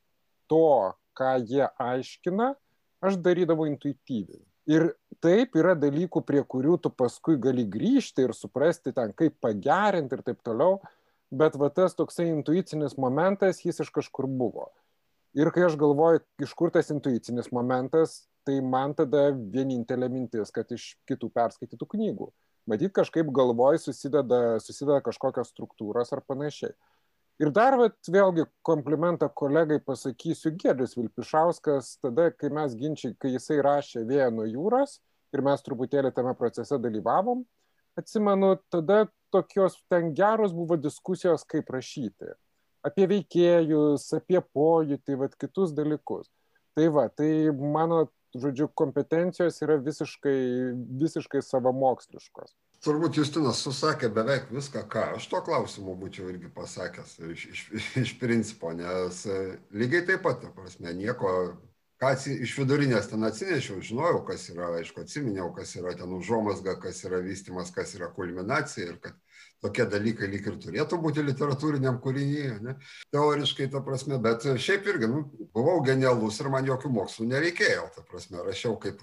to, 0.51 0.94
ką 1.18 1.34
jie 1.46 1.66
aiškina, 1.82 2.54
aš 3.06 3.20
darydavau 3.24 3.68
intuityviai. 3.70 4.44
Ir 4.68 4.89
taip 5.24 5.56
yra 5.56 5.77
dalykų, 5.80 6.22
prie 6.27 6.42
kurių 6.44 6.75
tu 6.84 6.92
paskui 6.92 7.38
gali 7.39 7.63
grįžti 7.72 8.25
ir 8.25 8.34
suprasti 8.36 8.92
ten, 8.96 9.13
kaip 9.16 9.38
pagerinti 9.44 10.18
ir 10.18 10.24
taip 10.27 10.42
toliau 10.44 10.82
bet 11.31 11.55
va 11.60 11.69
tas 11.74 11.96
toksai 11.98 12.29
intuicinis 12.31 12.98
momentas, 12.98 13.63
jis 13.65 13.81
iš 13.84 13.91
kažkur 13.93 14.27
buvo. 14.27 14.69
Ir 15.38 15.51
kai 15.53 15.67
aš 15.67 15.75
galvoju, 15.79 16.24
iš 16.41 16.53
kur 16.57 16.72
tas 16.74 16.89
intuicinis 16.93 17.51
momentas, 17.53 18.24
tai 18.48 18.62
man 18.63 18.96
tada 18.96 19.29
vienintelė 19.36 20.07
mintis, 20.10 20.53
kad 20.55 20.69
iš 20.72 20.93
kitų 21.10 21.29
perskaitytų 21.36 21.88
knygų. 21.93 22.29
Matyt, 22.67 22.93
kažkaip 22.96 23.29
galvoj 23.36 23.79
susideda, 23.79 24.57
susideda 24.63 25.01
kažkokios 25.03 25.51
struktūros 25.53 26.12
ar 26.15 26.24
panašiai. 26.27 26.74
Ir 27.38 27.51
dar 27.53 27.75
vat, 27.77 27.96
vėlgi 28.10 28.48
komplimentą 28.65 29.27
kolegai 29.29 29.77
pasakysiu, 29.86 30.55
Gėdis 30.57 30.98
Vilpišauskas, 30.98 31.93
tada, 32.01 32.31
kai 32.34 32.50
mes 32.50 32.74
ginčiai, 32.79 33.13
kai 33.22 33.36
jisai 33.36 33.60
rašė 33.62 34.07
Vėją 34.10 34.31
nuo 34.34 34.48
jūros 34.50 34.98
ir 35.36 35.43
mes 35.46 35.62
truputėlį 35.62 36.12
tame 36.15 36.34
procese 36.39 36.79
dalyvavom, 36.81 37.43
atsimenu, 38.00 38.55
tada 38.74 39.03
tokios 39.34 39.77
ten 39.91 40.13
geros 40.15 40.53
buvo 40.55 40.77
diskusijos, 40.79 41.46
kaip 41.48 41.69
rašyti. 41.74 42.36
Apie 42.86 43.07
veikėjus, 43.10 44.05
apie 44.15 44.39
pojūtį, 44.41 45.17
vat, 45.19 45.36
kitus 45.39 45.74
dalykus. 45.75 46.29
Tai 46.77 46.88
va, 46.93 47.07
tai 47.10 47.50
mano, 47.57 48.05
žodžiu, 48.38 48.69
kompetencijos 48.77 49.60
yra 49.65 49.79
visiškai, 49.81 50.38
visiškai 51.01 51.41
savamoksliškos. 51.43 52.53
Turbūt 52.86 53.17
Justinas 53.17 53.57
susakė 53.65 54.12
beveik 54.13 54.51
viską, 54.53 54.84
ką 54.91 55.03
aš 55.15 55.25
tuo 55.31 55.41
klausimu 55.41 55.96
būčiau 55.98 56.27
irgi 56.29 56.51
pasakęs 56.53 57.15
iš, 57.34 57.46
iš, 57.50 57.88
iš 58.03 58.12
principo, 58.22 58.69
nes 58.77 59.24
lygiai 59.74 60.05
taip 60.05 60.22
pat, 60.27 60.43
ta 60.43 60.51
prasme, 60.53 60.93
nieko 60.93 61.31
ką 62.01 62.12
iš 62.34 62.56
vidurinės 62.60 63.10
ten 63.12 63.25
atsinešiau, 63.25 63.82
žinojau, 63.86 64.24
kas 64.27 64.48
yra, 64.54 64.70
aišku, 64.80 65.01
atsiminiau, 65.06 65.50
kas 65.56 65.75
yra 65.80 65.96
ten 65.98 66.12
užuomasga, 66.13 66.77
kas 66.82 67.04
yra 67.08 67.22
vystimas, 67.25 67.72
kas 67.74 67.96
yra 67.98 68.12
kulminacija 68.13 68.92
ir 68.92 69.00
kad 69.01 69.16
tokie 69.66 69.88
dalykai 69.89 70.30
lyg 70.30 70.46
ir 70.46 70.60
turėtų 70.62 71.00
būti 71.01 71.24
literatūriniam 71.25 71.98
kūrinyje, 72.04 72.58
ne? 72.62 72.75
teoriškai, 73.16 73.70
ta 73.74 73.82
prasme, 73.86 74.20
bet 74.22 74.46
šiaip 74.46 74.86
irgi, 74.94 75.10
nu, 75.10 75.24
buvau 75.56 75.80
genialus 75.86 76.38
ir 76.42 76.51
man 76.54 76.70
jokių 76.70 76.94
mokslų 77.00 77.32
nereikėjo, 77.32 77.88
ta 77.96 78.06
prasme, 78.06 78.44
rašiau 78.46 78.77
kaip, 78.84 79.01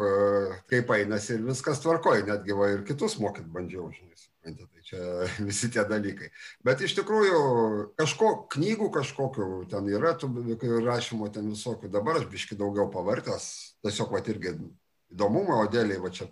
kaip 0.71 0.95
einasi 0.99 1.35
ir 1.39 1.49
viskas 1.51 1.83
tvarkoja, 1.83 2.29
netgi 2.31 2.59
va 2.61 2.71
ir 2.77 2.87
kitus 2.87 3.19
mokyt 3.23 3.51
bandžiau, 3.51 3.91
žinai 3.97 4.34
suprantate, 4.45 4.69
tai 4.73 4.83
čia 4.83 4.99
visi 5.49 5.71
tie 5.71 5.85
dalykai. 5.85 6.31
Bet 6.65 6.81
iš 6.81 6.95
tikrųjų, 6.99 7.95
kažko, 7.97 8.49
knygų 8.53 8.91
kažkokių 8.93 9.69
ten 9.71 9.89
yra, 9.89 10.15
tų 10.15 10.31
rašymo 10.85 11.29
ten 11.33 11.51
visokių, 11.51 11.91
dabar 11.91 12.21
aš 12.21 12.29
biški 12.29 12.57
daugiau 12.57 12.91
pavartęs, 12.91 13.77
tiesiog 13.83 14.13
va 14.13 14.23
irgi 14.27 14.57
įdomumo, 15.13 15.63
o 15.63 15.69
dėliai 15.71 16.01
va 16.01 16.11
čia 16.11 16.29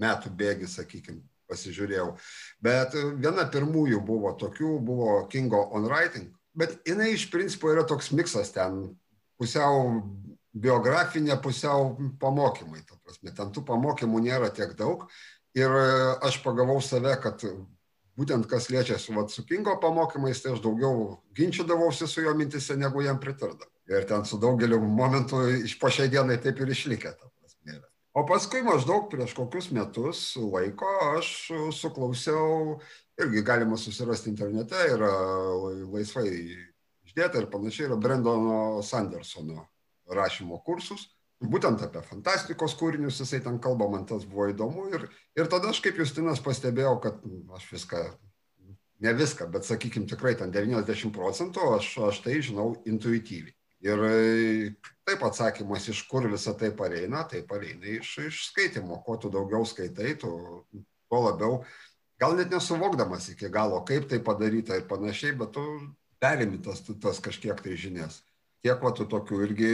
metų 0.00 0.30
bėgi, 0.34 0.66
sakykime, 0.66 1.22
pasižiūrėjau. 1.48 2.16
Bet 2.60 2.94
viena 2.94 3.46
pirmųjų 3.46 4.00
buvo 4.04 4.32
tokių, 4.34 4.78
buvo 4.80 5.26
Kingo 5.28 5.68
on 5.72 5.86
Writing, 5.86 6.32
bet 6.54 6.80
jinai 6.86 7.12
iš 7.14 7.30
principo 7.30 7.70
yra 7.72 7.84
toks 7.84 8.12
miksas 8.12 8.52
ten, 8.54 8.96
pusiau 9.38 10.02
biografinė, 10.52 11.38
pusiau 11.40 11.94
pamokymai. 12.20 12.82
Ten 13.32 13.52
tų 13.52 13.62
pamokymų 13.68 14.20
nėra 14.24 14.50
tiek 14.52 14.74
daug, 14.76 15.06
ir 15.58 15.76
e, 15.78 15.86
aš 16.28 16.40
pagavau 16.44 16.80
save, 16.84 17.14
kad 17.22 17.44
būtent 18.18 18.46
kas 18.48 18.68
liečia 18.72 18.98
su, 19.00 19.14
vat, 19.16 19.32
su 19.32 19.44
Kingo 19.48 19.74
pamokymais, 19.80 20.42
tai 20.42 20.54
aš 20.54 20.62
daugiau 20.64 21.22
ginčydavausi 21.36 22.08
su 22.08 22.24
jo 22.24 22.34
mintise, 22.36 22.76
negu 22.76 23.04
jam 23.04 23.20
pritardavau. 23.20 23.70
Ir 23.90 24.06
ten 24.08 24.24
su 24.28 24.38
daugeliu 24.40 24.78
momentų 24.80 25.42
iš 25.66 25.74
po 25.80 25.90
šiai 25.92 26.10
dienai 26.12 26.38
taip 26.40 26.60
ir 26.62 26.70
išlikė. 26.70 27.16
O 28.12 28.26
paskui 28.28 28.60
maždaug 28.60 29.06
prieš 29.08 29.32
kokius 29.32 29.70
metus 29.72 30.18
laiko 30.36 30.88
aš 31.14 31.30
suklausiau, 31.72 32.76
irgi 33.16 33.40
galima 33.46 33.78
susirasti 33.80 34.28
internete, 34.28 34.76
yra 34.92 35.08
laisvai 35.94 36.26
išdėta 37.08 37.40
ir 37.40 37.48
panašiai, 37.52 37.86
yra 37.88 37.96
Brendono 37.96 38.82
Sandersono 38.84 39.64
rašymo 40.12 40.60
kursus 40.66 41.08
būtent 41.42 41.82
apie 41.84 42.02
fantastikos 42.06 42.74
kūrinius 42.78 43.20
jisai 43.22 43.40
ten 43.44 43.58
kalba, 43.62 43.88
man 43.90 44.06
tas 44.06 44.24
buvo 44.28 44.48
įdomu. 44.52 44.88
Ir, 44.94 45.08
ir 45.38 45.50
tada 45.50 45.72
aš 45.72 45.82
kaip 45.84 45.98
Justinas 46.00 46.42
pastebėjau, 46.44 46.94
kad 47.02 47.18
aš 47.58 47.66
viską, 47.72 48.02
ne 49.02 49.14
viską, 49.18 49.48
bet 49.52 49.66
sakykime 49.66 50.08
tikrai 50.10 50.34
ten 50.38 50.54
90 50.54 51.12
procentų 51.14 51.72
aš, 51.76 51.92
aš 52.08 52.22
tai 52.24 52.38
žinau 52.44 52.72
intuityviai. 52.88 53.54
Ir 53.82 54.02
taip 55.08 55.24
atsakymas, 55.26 55.88
iš 55.90 56.04
kur 56.06 56.28
visą 56.30 56.54
tai 56.54 56.70
pareina, 56.78 57.24
tai 57.26 57.40
pareina 57.42 57.96
iš, 57.96 58.12
iš 58.28 58.44
skaitimo. 58.52 59.00
Kuo 59.02 59.16
tu 59.18 59.30
daugiau 59.32 59.66
skaitai, 59.66 60.14
tu, 60.22 60.30
tuo 61.10 61.22
labiau, 61.24 61.64
gal 62.22 62.36
net 62.38 62.54
nesuvokdamas 62.54 63.32
iki 63.32 63.50
galo, 63.50 63.80
kaip 63.88 64.06
tai 64.10 64.22
padaryta 64.22 64.78
ir 64.78 64.86
panašiai, 64.86 65.34
bet 65.40 65.50
tu 65.58 65.66
perimi 66.22 66.62
tas, 66.62 66.84
tas 67.02 67.18
kažkiek 67.18 67.58
tai 67.58 67.74
žinias 67.74 68.22
tiek 68.62 68.82
va 68.82 68.92
tų 68.94 69.08
tokių 69.10 69.42
irgi 69.46 69.72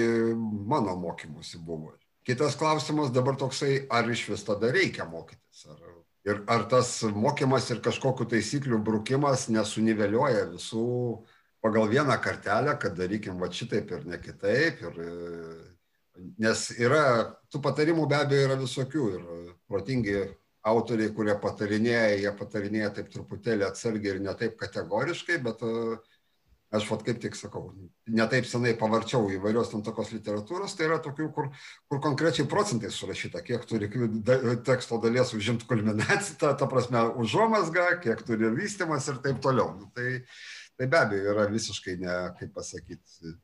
mano 0.68 0.96
mokymusi 0.98 1.60
buvo. 1.64 1.94
Kitas 2.28 2.56
klausimas 2.60 3.12
dabar 3.12 3.38
toksai, 3.40 3.86
ar 3.88 4.08
iš 4.12 4.26
vis 4.32 4.44
tada 4.44 4.72
reikia 4.72 5.06
mokytis? 5.08 5.64
Ar, 5.72 5.78
ir 6.28 6.42
ar 6.50 6.66
tas 6.68 6.90
mokymas 7.14 7.70
ir 7.72 7.80
kažkokiu 7.84 8.28
taisyklių 8.28 8.80
brukimas 8.84 9.46
nesuniveliuoja 9.52 10.48
visų 10.52 10.88
pagal 11.64 11.88
vieną 11.88 12.18
kartelę, 12.22 12.76
kad 12.80 12.96
darykim 12.98 13.40
va 13.40 13.48
šitaip 13.52 13.94
ir 13.96 14.04
ne 14.08 14.18
kitaip. 14.20 14.82
Ir, 14.90 15.00
nes 16.42 16.66
yra, 16.76 17.04
tų 17.52 17.62
patarimų 17.64 18.04
be 18.10 18.18
abejo 18.18 18.50
yra 18.50 18.58
visokių 18.60 19.08
ir 19.14 19.24
protingi 19.70 20.20
autoriai, 20.68 21.14
kurie 21.16 21.34
patarinėja, 21.40 22.18
jie 22.18 22.32
patarinėja 22.36 22.92
taip 22.98 23.10
truputėlį 23.12 23.64
atsargiai 23.68 24.16
ir 24.16 24.22
ne 24.24 24.34
taip 24.36 24.58
kategoriškai, 24.60 25.38
bet 25.44 25.62
uh, 25.64 25.96
aš 26.74 26.84
vat 26.90 27.02
kaip 27.06 27.20
tik 27.22 27.36
sakau, 27.38 27.70
netaip 28.12 28.46
senai 28.48 28.74
pavarčiau 28.78 29.30
įvairios 29.32 29.70
tam 29.72 29.82
tokios 29.84 30.10
literatūros, 30.12 30.74
tai 30.76 30.88
yra 30.88 30.98
tokių, 31.04 31.28
kur, 31.32 31.48
kur 31.88 32.00
konkrečiai 32.04 32.48
procentai 32.50 32.90
surašyta, 32.92 33.40
kiek 33.46 33.64
turi 33.68 33.88
teksto 34.66 35.00
dalies 35.00 35.32
užimti 35.36 35.68
kulminaciją, 35.70 36.36
ta, 36.42 36.52
ta 36.60 36.68
prasme, 36.70 37.06
užuomasga, 37.24 37.88
kiek 38.04 38.24
turi 38.28 38.52
vystimas 38.56 39.08
ir 39.08 39.20
taip 39.24 39.40
toliau. 39.44 39.72
Nu, 39.78 39.88
tai, 39.96 40.22
tai 40.76 40.90
be 40.90 41.00
abejo 41.00 41.32
yra 41.34 41.48
visiškai, 41.52 41.96
ne, 42.04 42.16
kaip 42.40 42.52
pasakyti, 42.56 43.34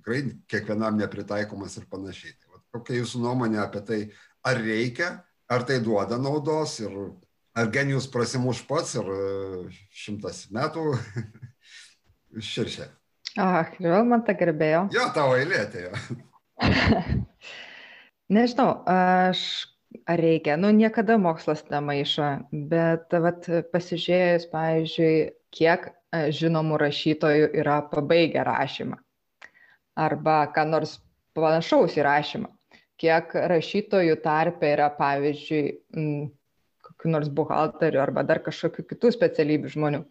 tikrai 0.00 0.22
kiekvienam 0.48 0.96
nepritaikomas 1.00 1.76
ir 1.76 1.88
panašiai. 1.92 2.32
Tai, 2.38 2.54
vat, 2.56 2.64
kokia 2.78 3.02
jūsų 3.02 3.24
nuomonė 3.26 3.60
apie 3.66 3.84
tai, 3.84 4.00
ar 4.46 4.62
reikia, 4.64 5.18
ar 5.52 5.68
tai 5.68 5.82
duoda 5.84 6.16
naudos 6.16 6.78
ir 6.80 6.96
ar 7.60 7.68
genijus 7.74 8.06
prasimuš 8.08 8.62
pats 8.68 8.94
ir 8.96 9.08
šimtas 9.92 10.46
metų 10.54 10.94
širšė. 12.36 12.88
Ach, 13.40 13.74
vėl 13.78 14.06
man 14.08 14.24
ta 14.26 14.34
gerbėjo. 14.38 14.86
Jo, 14.94 15.08
tavo 15.14 15.36
eilė 15.38 15.64
atėjo. 15.64 15.92
Nežinau, 18.36 18.70
aš 18.90 19.42
ar 20.06 20.22
reikia, 20.22 20.56
nu 20.60 20.70
niekada 20.74 21.16
mokslas 21.18 21.62
nemaišo, 21.70 22.30
bet 22.70 23.14
vat, 23.24 23.46
pasižiūrėjus, 23.72 24.46
pavyzdžiui, 24.52 25.14
kiek 25.54 25.88
e, 25.90 26.26
žinomų 26.34 26.78
rašytojų 26.84 27.50
yra 27.62 27.80
pabaigę 27.90 28.44
rašymą 28.46 29.00
arba 30.00 30.44
ką 30.54 30.64
nors 30.70 30.98
panašaus 31.36 31.96
į 31.98 32.04
rašymą, 32.06 32.50
kiek 33.00 33.34
rašytojų 33.52 34.16
tarpe 34.24 34.70
yra, 34.74 34.88
pavyzdžiui, 34.96 35.64
kokiu 36.86 37.12
nors 37.12 37.30
buhalteriu 37.32 38.02
arba 38.02 38.24
dar 38.26 38.42
kažkokiu 38.44 38.86
kitų 38.92 39.12
specialybių 39.16 39.72
žmonių. 39.74 40.02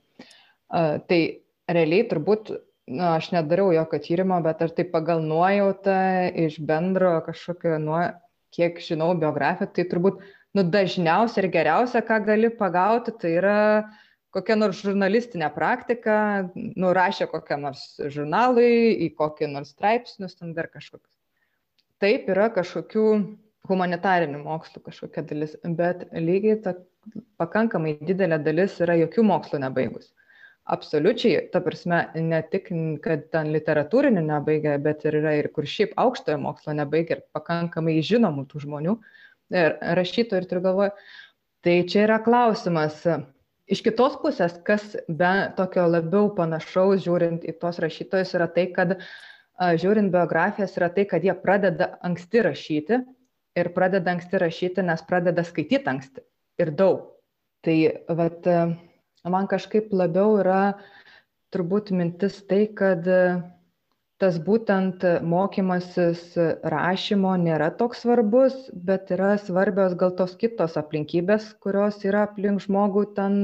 Tai 0.70 1.22
realiai 1.70 2.08
turbūt, 2.10 2.52
na, 2.90 3.14
aš 3.18 3.32
nedariau 3.36 3.72
jokio 3.76 4.02
tyrimo, 4.06 4.40
bet 4.46 4.64
aš 4.66 4.76
tai 4.78 4.86
pagal 4.90 5.24
nuojautą 5.26 6.00
iš 6.48 6.60
bendro 6.66 7.14
kažkokio, 7.28 7.78
nuo, 7.84 8.02
kiek 8.56 8.82
žinau 8.84 9.14
biografiją, 9.20 9.70
tai 9.76 9.86
turbūt, 9.92 10.22
nu, 10.58 10.66
dažniausia 10.76 11.44
ir 11.44 11.50
geriausia, 11.54 12.04
ką 12.06 12.22
gali 12.26 12.50
pagauti, 12.62 13.14
tai 13.22 13.36
yra 13.38 13.60
kokia 14.34 14.58
nors 14.58 14.82
žurnalistinė 14.86 15.50
praktika, 15.54 16.16
nurašė 16.56 17.30
kokią 17.32 17.60
nors 17.62 17.86
žurnalui, 18.14 18.96
į 19.06 19.12
kokį 19.18 19.50
nors 19.54 19.74
straipsnius, 19.74 20.38
ten 20.38 20.54
dar 20.58 20.70
kažkokius. 20.70 21.14
Taip 22.00 22.30
yra 22.32 22.48
kažkokių 22.54 23.06
humanitarinių 23.70 24.40
mokslų 24.44 24.84
kažkokia 24.86 25.26
dalis, 25.30 25.58
bet 25.78 26.06
lygiai 26.14 26.62
ta 26.64 26.76
pakankamai 27.42 27.98
didelė 28.06 28.40
dalis 28.44 28.78
yra 28.84 28.96
jokių 29.02 29.26
mokslų 29.30 29.62
nebaigus. 29.66 30.12
Absoliučiai, 30.70 31.48
ta 31.50 31.64
prasme, 31.66 32.04
ne 32.22 32.40
tik, 32.52 32.68
kad 33.02 33.24
ten 33.34 33.50
literatūrinį 33.56 34.22
nebaigia, 34.28 34.76
bet 34.82 35.02
ir 35.10 35.18
yra 35.18 35.34
ir 35.40 35.50
kur 35.56 35.66
šiaip 35.66 35.96
aukštojo 35.98 36.38
mokslo 36.44 36.76
nebaigia 36.78 37.18
ir 37.18 37.24
pakankamai 37.34 37.96
žinomų 38.06 38.46
tų 38.52 38.62
žmonių, 38.68 38.94
ir 39.56 39.76
rašytojų 39.98 40.44
ir 40.44 40.48
turiu 40.52 40.64
galvoje. 40.68 40.92
Tai 41.66 41.76
čia 41.90 42.04
yra 42.06 42.20
klausimas. 42.24 43.02
Iš 43.70 43.82
kitos 43.86 44.16
pusės, 44.22 44.60
kas 44.66 44.94
be 45.10 45.32
tokio 45.58 45.88
labiau 45.90 46.30
panašaus, 46.38 47.02
žiūrint 47.06 47.50
į 47.50 47.56
tos 47.62 47.82
rašytojus, 47.82 48.36
yra 48.38 48.48
tai, 48.54 48.68
kad 48.74 49.00
žiūrint 49.60 50.14
biografijas, 50.14 50.78
yra 50.78 50.92
tai, 50.94 51.08
kad 51.10 51.26
jie 51.26 51.34
pradeda 51.38 51.96
anksti 52.06 52.46
rašyti, 52.46 53.02
ir 53.58 53.72
pradeda 53.76 54.14
anksti 54.14 54.42
rašyti, 54.42 54.86
nes 54.86 55.02
pradeda 55.08 55.44
skaityti 55.46 55.90
anksti 55.90 56.24
ir 56.62 56.72
daug. 56.78 57.10
Tai 57.66 57.76
vat, 58.16 58.46
man 59.32 59.48
kažkaip 59.52 59.94
labiau 59.96 60.38
yra 60.42 60.64
turbūt 61.54 61.94
mintis 61.96 62.42
tai, 62.50 62.68
kad 62.78 63.08
tas 64.20 64.38
būtent 64.44 65.04
mokymasis 65.24 66.22
rašymo 66.74 67.32
nėra 67.40 67.70
toks 67.80 68.04
svarbus, 68.04 68.56
bet 68.74 69.12
yra 69.16 69.38
svarbios 69.40 69.96
gal 70.00 70.12
tos 70.18 70.36
kitos 70.40 70.76
aplinkybės, 70.80 71.54
kurios 71.64 72.02
yra 72.04 72.26
aplink 72.28 72.66
žmogų 72.66 73.06
ten 73.16 73.36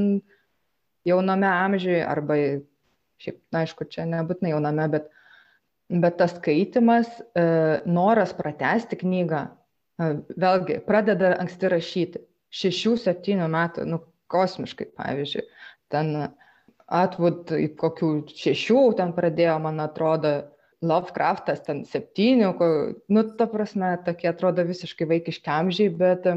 jauname 1.07 1.47
amžiuje 1.47 2.01
arba, 2.03 2.37
šiaip, 3.23 3.39
na, 3.53 3.63
aišku, 3.63 3.87
čia 3.87 4.07
nebūtinai 4.09 4.51
jauname, 4.51 4.89
bet, 4.97 5.07
bet 5.89 6.17
tas 6.19 6.35
skaitimas, 6.35 7.07
noras 7.87 8.35
pratesti 8.35 8.99
knygą, 8.99 9.45
vėlgi 10.35 10.81
pradeda 10.87 11.37
anksti 11.39 11.71
rašyti. 11.71 12.25
Šešių, 12.55 12.93
septynių 13.01 13.47
metų, 13.51 13.83
nu, 13.89 13.97
kosmiškai, 14.31 14.89
pavyzdžiui. 14.95 15.43
Ten 15.93 16.11
Atwood 16.85 17.49
kokių 17.81 18.09
šešių 18.29 18.81
ten 18.99 19.13
pradėjo, 19.17 19.55
man 19.63 19.81
atrodo, 19.81 20.35
Lovecraftas 20.85 21.63
ten 21.65 21.81
septynių, 21.87 22.51
nu, 23.09 23.21
ta 23.39 23.47
prasme, 23.49 23.95
tokie 24.05 24.27
atrodo 24.29 24.65
visiškai 24.67 25.07
vaikiški 25.09 25.49
amžiai, 25.49 25.89
bet, 25.89 26.27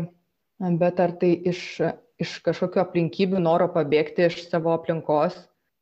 bet 0.81 1.03
ar 1.05 1.13
tai 1.21 1.35
iš, 1.53 1.61
iš 2.23 2.39
kažkokio 2.47 2.81
aplinkybių 2.81 3.43
noro 3.45 3.67
pabėgti 3.75 4.25
iš 4.31 4.39
savo 4.47 4.73
aplinkos 4.73 5.37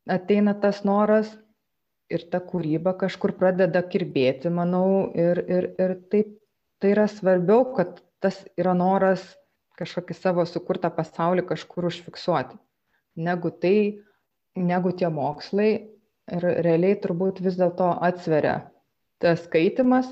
ateina 0.07 0.55
tas 0.59 0.83
noras 0.87 1.29
ir 2.09 2.23
ta 2.31 2.39
kūryba 2.39 2.95
kažkur 2.99 3.35
pradeda 3.39 3.83
kirbėti, 3.83 4.51
manau, 4.53 5.11
ir, 5.15 5.41
ir, 5.47 5.71
ir 5.75 5.95
taip 6.11 6.37
tai 6.81 6.93
yra 6.93 7.07
svarbiau, 7.11 7.65
kad 7.75 7.99
tas 8.23 8.39
yra 8.57 8.73
noras 8.77 9.23
kažkokį 9.77 10.15
savo 10.17 10.45
sukurtą 10.47 10.89
pasaulį 10.93 11.43
kažkur 11.51 11.89
užfiksuoti, 11.89 12.57
negu 13.17 13.51
tai, 13.63 13.99
negu 14.57 14.93
tie 14.95 15.09
mokslai. 15.13 15.71
Ir 16.27 16.43
realiai 16.43 16.97
turbūt 16.99 17.39
vis 17.39 17.55
dėlto 17.55 17.93
atsveria 18.03 18.57
tas 19.23 19.45
skaitimas 19.45 20.09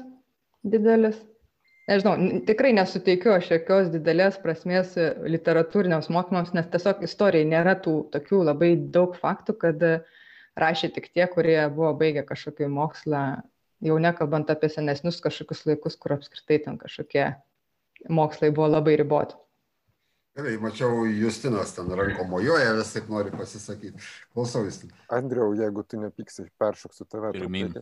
didelis. 0.64 1.18
Nežinau, 1.90 2.16
tikrai 2.48 2.72
nesuteikiu 2.74 3.34
aš 3.36 3.50
jokios 3.52 3.92
didelės 3.94 4.40
prasmės 4.42 4.96
literatūriniams 5.30 6.08
mokymams, 6.10 6.54
nes 6.58 6.70
tiesiog 6.72 7.04
istorijai 7.06 7.46
nėra 7.52 7.76
tų 7.84 7.98
tokių 8.16 8.40
labai 8.48 8.72
daug 8.96 9.14
faktų, 9.20 9.58
kad 9.62 9.84
rašė 10.58 10.90
tik 10.96 11.12
tie, 11.12 11.28
kurie 11.30 11.60
buvo 11.76 11.92
baigę 12.00 12.24
kažkokį 12.26 12.72
mokslą 12.74 13.26
jau 13.86 13.98
nekalbant 14.02 14.50
apie 14.50 14.70
senesnius 14.72 15.22
kažkokius 15.22 15.66
laikus, 15.70 15.98
kur 16.00 16.16
apskritai 16.16 16.62
ten 16.64 16.80
kažkokie 16.82 17.28
mokslai 18.10 18.52
buvo 18.56 18.72
labai 18.72 18.96
riboti. 19.02 19.38
Gerai, 20.36 20.58
mačiau, 20.60 21.06
Justinas 21.08 21.72
ten 21.72 21.92
ranko 21.96 22.26
mojuoja, 22.28 22.74
vis 22.76 22.90
taip 22.92 23.06
nori 23.08 23.32
pasisakyti. 23.32 24.02
Klausau, 24.34 24.66
Justin. 24.68 24.92
Andriau, 25.16 25.54
jeigu 25.56 25.84
tu 25.88 26.00
nepyksi, 26.02 26.50
peršoksiu 26.60 27.08
tave. 27.08 27.32
Pirmin. 27.38 27.78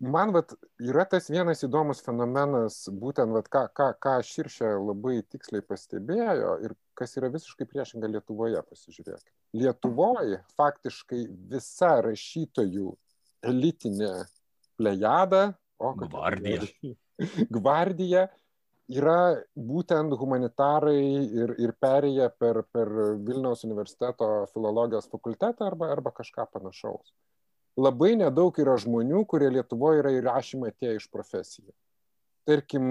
Man 0.00 0.30
vat, 0.32 0.54
yra 0.80 1.02
tas 1.10 1.26
vienas 1.28 1.64
įdomus 1.66 1.98
fenomenas, 2.06 2.76
būtent 3.02 3.34
vat, 3.34 3.50
ką, 3.52 3.64
ką, 3.76 3.88
ką 4.00 4.14
Širšė 4.24 4.70
labai 4.78 5.18
tiksliai 5.28 5.66
pastebėjo 5.66 6.54
ir 6.64 6.76
kas 6.96 7.18
yra 7.18 7.28
visiškai 7.34 7.66
priešinga 7.68 8.08
Lietuvoje, 8.14 8.62
pasižiūrėkite. 8.70 9.34
Lietuvoje 9.58 10.38
faktiškai 10.56 11.24
visa 11.50 11.96
rašytojų 12.06 12.94
elitinė 13.50 14.12
plejada, 14.78 15.42
o 15.82 15.92
Gvardija. 15.98 16.62
Gvardija 17.58 18.28
yra 18.90 19.38
būtent 19.54 20.12
humanitarai 20.18 20.98
ir, 20.98 21.54
ir 21.62 21.72
perėję 21.78 22.28
per, 22.38 22.62
per 22.74 22.90
Vilniaus 23.22 23.64
universiteto 23.66 24.28
filologijos 24.54 25.08
fakultetą 25.12 25.68
arba, 25.70 25.92
arba 25.94 26.12
kažką 26.14 26.48
panašaus. 26.50 27.12
Labai 27.78 28.16
nedaug 28.18 28.56
yra 28.58 28.74
žmonių, 28.82 29.22
kurie 29.30 29.50
Lietuvoje 29.54 30.02
yra 30.02 30.12
įrašymą 30.18 30.72
atėję 30.72 30.98
iš 30.98 31.06
profesijų. 31.14 31.70
Tarkim, 32.48 32.86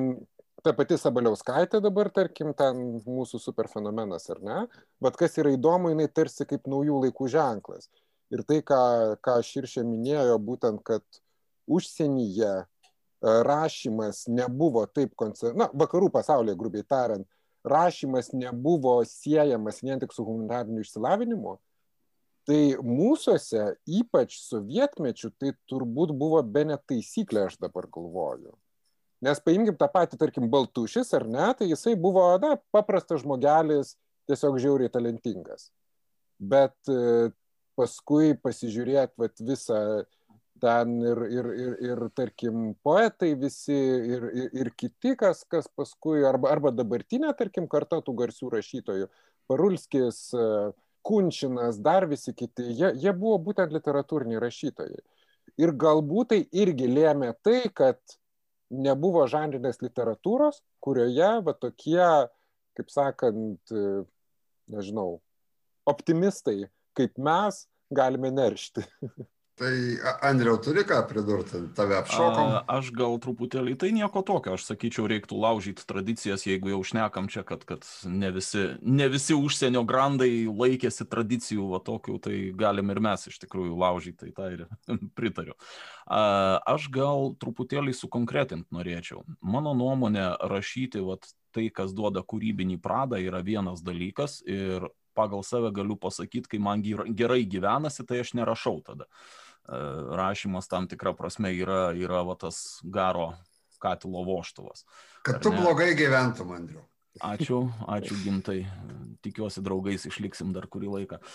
ta 0.64 0.72
pati 0.78 0.98
Sabaliauskaitė 0.98 1.82
dabar, 1.84 2.10
tarkim, 2.16 2.54
ten 2.58 3.02
mūsų 3.04 3.42
superfenomenas, 3.44 4.30
ar 4.32 4.40
ne? 4.46 4.60
Bet 5.04 5.20
kas 5.20 5.36
yra 5.42 5.52
įdomu, 5.56 5.92
jinai 5.92 6.08
tarsi 6.08 6.48
kaip 6.48 6.68
naujų 6.72 7.04
laikų 7.06 7.28
ženklas. 7.36 7.90
Ir 8.32 8.46
tai, 8.48 8.62
ką, 8.64 8.82
ką 9.26 9.40
čia 9.44 9.84
minėjo, 9.84 10.38
būtent, 10.40 10.84
kad 10.86 11.04
užsienyje 11.68 12.64
rašymas 13.22 14.26
nebuvo 14.32 14.86
taip, 14.88 15.14
na, 15.56 15.70
vakarų 15.74 16.12
pasaulyje, 16.14 16.58
grubiai 16.60 16.86
tariant, 16.88 17.28
rašymas 17.68 18.32
nebuvo 18.34 19.00
siejamas 19.08 19.82
vien 19.84 20.00
tik 20.00 20.14
su 20.16 20.24
humanitariniu 20.24 20.86
išsilavinimu, 20.86 21.58
tai 22.48 22.62
mūsųse, 22.82 23.66
ypač 24.00 24.40
sovietmečių, 24.42 25.32
tai 25.38 25.54
turbūt 25.70 26.16
buvo 26.18 26.42
be 26.44 26.66
net 26.72 26.86
taisyklė, 26.90 27.46
aš 27.50 27.60
dabar 27.62 27.90
galvoju. 27.92 28.56
Nes 29.26 29.42
paimkim 29.44 29.76
tą 29.76 29.90
patį, 29.92 30.18
tarkim, 30.22 30.48
Baltušis, 30.50 31.12
ar 31.18 31.28
ne, 31.28 31.50
tai 31.60 31.68
jisai 31.68 31.98
buvo, 32.00 32.24
na, 32.40 32.56
paprastas 32.72 33.26
žmogelis, 33.26 33.98
tiesiog 34.32 34.58
žiauriai 34.64 34.92
talentingas. 34.94 35.68
Bet 36.40 36.74
paskui 37.78 38.32
pasižiūrėt 38.40 39.14
vat, 39.20 39.36
visą 39.44 40.06
ten 40.62 40.95
ir, 41.02 41.22
ir, 41.32 41.48
ir, 41.63 41.74
ir 41.89 42.04
tarkim, 42.17 42.74
poetai 42.86 43.34
visi 43.39 43.76
ir, 43.76 44.28
ir, 44.52 44.72
kiti, 44.78 45.15
kas, 45.19 45.43
kas 45.50 45.69
paskui, 45.76 46.22
arba, 46.28 46.52
arba 46.54 46.72
dabartinė, 46.76 47.34
tarkim, 47.39 47.67
karta 47.72 48.02
tų 48.06 48.15
garsių 48.24 48.54
rašytojų, 48.56 49.10
Parulskis, 49.50 50.22
Kunčinas, 51.06 51.80
dar 51.82 52.06
visi 52.10 52.36
kiti, 52.38 52.67
jie, 52.78 52.91
jie 53.02 53.13
buvo 53.17 53.39
būtent 53.50 53.74
literatūriniai 53.74 54.41
rašytojai. 54.43 55.00
Ir 55.60 55.74
galbūt 55.80 56.34
tai 56.34 56.41
irgi 56.54 56.89
lėmė 56.91 57.32
tai, 57.43 57.62
kad 57.74 57.98
nebuvo 58.69 59.24
žanrinės 59.32 59.82
literatūros, 59.82 60.62
kurioje 60.84 61.32
va 61.48 61.56
tokie, 61.58 62.04
kaip 62.78 62.93
sakant, 62.93 63.74
nežinau, 64.69 65.17
optimistai 65.89 66.67
kaip 67.00 67.17
mes 67.17 67.63
galime 67.91 68.32
neršti. 68.32 68.84
Tai 69.60 69.76
Andriau, 70.24 70.56
turi 70.63 70.86
ką 70.88 71.02
pridurti, 71.10 71.60
tave 71.76 71.98
apšokom? 72.00 72.52
A, 72.56 72.60
aš 72.78 72.93
gal 72.95 73.17
truputėlį, 73.19 73.74
tai 73.80 73.89
nieko 73.91 74.22
tokio, 74.24 74.54
aš 74.56 74.63
sakyčiau, 74.69 75.04
reiktų 75.12 75.36
laužyti 75.36 75.84
tradicijas, 75.89 76.45
jeigu 76.48 76.72
jau 76.72 76.80
šnekam 76.88 77.28
čia, 77.32 77.43
kad, 77.48 77.65
kad 77.67 77.84
ne, 78.08 78.30
visi, 78.32 78.62
ne 78.80 79.10
visi 79.12 79.36
užsienio 79.36 79.82
grandai 79.89 80.45
laikėsi 80.48 81.04
tradicijų, 81.12 81.65
va 81.74 81.82
tokių, 81.84 82.15
tai 82.24 82.38
galim 82.56 82.93
ir 82.93 83.02
mes 83.04 83.28
iš 83.28 83.41
tikrųjų 83.43 83.76
laužyti, 83.82 84.30
tai 84.30 84.32
tą 84.38 84.48
ir 84.56 84.63
pritariu. 85.19 85.58
A, 86.08 86.22
aš 86.78 86.88
gal 86.95 87.34
truputėlį 87.43 87.98
sukonkretint 88.00 88.69
norėčiau. 88.72 89.26
Mano 89.43 89.76
nuomonė, 89.76 90.30
rašyti 90.54 91.04
vat, 91.04 91.28
tai, 91.52 91.67
kas 91.67 91.91
duoda 91.98 92.24
kūrybinį 92.24 92.80
pradą, 92.80 93.19
yra 93.19 93.43
vienas 93.43 93.84
dalykas 93.84 94.39
ir 94.48 94.88
pagal 95.19 95.43
save 95.43 95.74
galiu 95.76 96.00
pasakyti, 96.00 96.48
kai 96.54 96.63
man 96.63 96.80
gerai 96.80 97.43
gyvenasi, 97.43 98.08
tai 98.08 98.24
aš 98.24 98.38
nerašau 98.39 98.78
tada 98.88 99.10
rašymas 100.20 100.70
tam 100.72 100.88
tikrą 100.90 101.16
prasme 101.18 101.52
yra, 101.56 101.90
yra 101.98 102.24
va, 102.28 102.36
tas 102.40 102.80
garo 102.84 103.34
katilo 103.80 104.24
voštuvas. 104.28 104.86
Kad 105.24 105.42
tu 105.44 105.54
blogai 105.56 105.94
gyventum, 105.98 106.52
Andriu. 106.56 106.84
Ačiū, 107.24 107.66
ačiū 107.96 108.20
gimtai. 108.24 108.64
Tikiuosi, 109.26 109.64
draugais 109.66 110.08
išliksim 110.08 110.54
dar 110.56 110.70
kurį 110.72 110.94
laiką. 110.96 111.20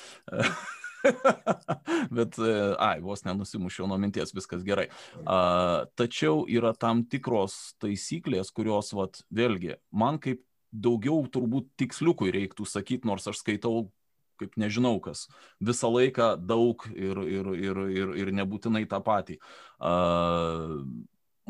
Bet, 2.17 2.39
ai, 2.81 2.97
vos 3.05 3.27
nenusimušiau 3.27 3.89
nuo 3.91 3.99
minties, 4.01 4.33
viskas 4.37 4.65
gerai. 4.65 4.87
A, 5.29 5.85
tačiau 6.01 6.47
yra 6.49 6.73
tam 6.73 7.03
tikros 7.05 7.75
taisyklės, 7.83 8.53
kurios, 8.57 8.95
vat, 8.97 9.21
vėlgi, 9.29 9.77
man 9.93 10.17
kaip 10.23 10.41
daugiau 10.73 11.27
turbūt 11.31 11.69
tiksliukui 11.79 12.33
reiktų 12.35 12.67
sakyti, 12.67 13.07
nors 13.09 13.29
aš 13.31 13.43
skaitau 13.43 13.89
kaip 14.45 14.61
nežinau 14.61 15.01
kas, 15.05 15.27
visą 15.65 15.91
laiką 15.95 16.35
daug 16.39 16.87
ir, 16.93 17.25
ir, 17.25 17.51
ir, 17.57 17.83
ir, 17.97 18.15
ir 18.23 18.33
nebūtinai 18.43 18.85
tą 18.91 19.01
patį. 19.05 19.41
Uh, 19.81 20.85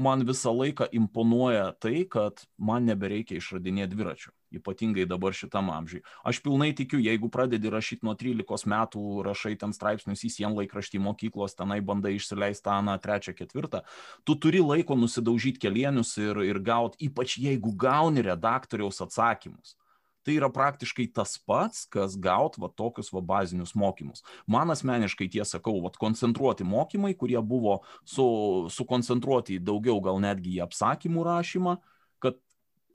man 0.01 0.25
visą 0.27 0.55
laiką 0.55 0.89
imponuoja 0.97 1.75
tai, 1.83 2.07
kad 2.11 2.47
man 2.59 2.89
nebereikia 2.89 3.39
išradinėti 3.43 3.95
dviračių 3.95 4.35
ypatingai 4.55 5.07
dabar 5.09 5.35
šitam 5.35 5.71
amžiui. 5.75 6.03
Aš 6.27 6.41
pilnai 6.45 6.73
tikiu, 6.77 7.01
jeigu 7.03 7.31
pradedi 7.33 7.71
rašyti 7.73 8.07
nuo 8.07 8.15
13 8.19 8.69
metų, 8.71 9.05
rašai 9.27 9.55
ten 9.61 9.75
straipsnius 9.77 10.25
į 10.27 10.33
sienlaikraštį 10.39 11.01
mokyklos, 11.03 11.57
tenai 11.59 11.81
bandai 11.85 12.15
išsileisti 12.19 12.67
tą, 12.67 12.81
na, 12.87 12.97
trečią, 13.03 13.35
ketvirtą, 13.37 13.85
tu 14.25 14.39
turi 14.39 14.63
laiko 14.65 14.97
nusidaužyti 14.99 15.63
kelienius 15.67 16.17
ir, 16.23 16.43
ir 16.47 16.61
gauti, 16.63 17.09
ypač 17.09 17.39
jeigu 17.43 17.75
gauni 17.75 18.25
redaktoriaus 18.25 19.03
atsakymus. 19.05 19.77
Tai 20.25 20.37
yra 20.39 20.49
praktiškai 20.53 21.11
tas 21.13 21.37
pats, 21.45 21.85
kas 21.93 22.19
gaut 22.21 22.59
va 22.61 22.71
tokius 22.73 23.13
va 23.13 23.21
bazinius 23.21 23.75
mokymus. 23.77 24.25
Man 24.49 24.73
asmeniškai 24.73 25.29
tiesą 25.33 25.59
sakau, 25.59 25.79
va 25.85 25.93
koncentruoti 26.01 26.65
mokymai, 26.65 27.13
kurie 27.19 27.41
buvo 27.45 27.81
su, 28.09 28.25
sukoncentruoti 28.73 29.61
daugiau 29.61 30.01
gal 30.05 30.23
netgi 30.25 30.57
į 30.59 30.65
apsakymų 30.65 31.27
rašymą, 31.29 31.77
uh, 31.77 31.91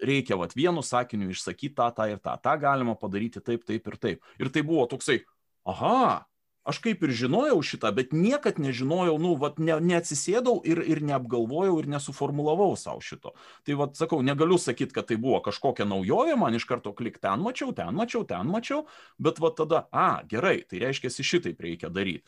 reikia 0.02 0.38
vat 0.40 0.56
vienu 0.56 0.84
sakiniu 0.84 1.30
išsakyti 1.34 1.76
tą, 1.76 1.90
tą 1.96 2.08
ir 2.12 2.20
tą. 2.24 2.36
tą 2.42 2.56
galima 2.60 2.96
padaryti 2.96 3.44
taip, 3.44 3.66
taip 3.68 3.88
ir 3.88 3.98
taip. 3.98 4.24
Ir 4.40 4.52
tai 4.54 4.64
buvo 4.64 4.86
toksai, 4.90 5.20
aha, 5.68 6.26
aš 6.68 6.80
kaip 6.84 7.04
ir 7.06 7.14
žinojau 7.16 7.60
šitą, 7.66 7.92
bet 7.96 8.12
niekad 8.14 8.60
nežinojau, 8.62 9.16
nu, 9.22 9.34
vat, 9.40 9.60
ne, 9.64 9.78
neatsisėdau 9.84 10.60
ir, 10.68 10.82
ir 10.84 11.02
neapgalvojau 11.06 11.78
ir 11.82 11.90
nesuformulavau 11.92 12.74
savo 12.80 13.04
šito. 13.04 13.34
Tai 13.68 13.78
vad 13.80 13.96
sakau, 14.00 14.22
negaliu 14.26 14.60
sakyti, 14.62 14.94
kad 14.96 15.10
tai 15.10 15.20
buvo 15.22 15.40
kažkokia 15.46 15.88
naujovė, 15.90 16.36
man 16.40 16.58
iš 16.58 16.68
karto 16.70 16.94
klik 16.96 17.22
ten 17.24 17.42
mačiau, 17.46 17.72
ten 17.76 17.96
mačiau, 17.96 18.26
ten 18.28 18.50
mačiau, 18.52 18.84
bet 19.18 19.40
vad 19.42 19.58
tada, 19.60 19.86
a, 19.92 20.22
gerai, 20.30 20.60
tai 20.70 20.84
reiškia, 20.84 21.14
šitaip 21.30 21.62
reikia 21.62 21.90
daryti. 21.94 22.24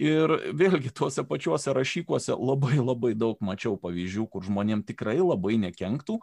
Ir 0.00 0.32
vėlgi 0.56 0.92
tuose 0.96 1.24
pačiuose 1.26 1.74
rašykuose 1.76 2.36
labai 2.36 2.80
labai 2.80 3.14
daug 3.18 3.40
mačiau 3.44 3.76
pavyzdžių, 3.80 4.28
kur 4.32 4.44
žmonėm 4.46 4.84
tikrai 4.86 5.18
labai 5.20 5.56
nekenktų 5.66 6.20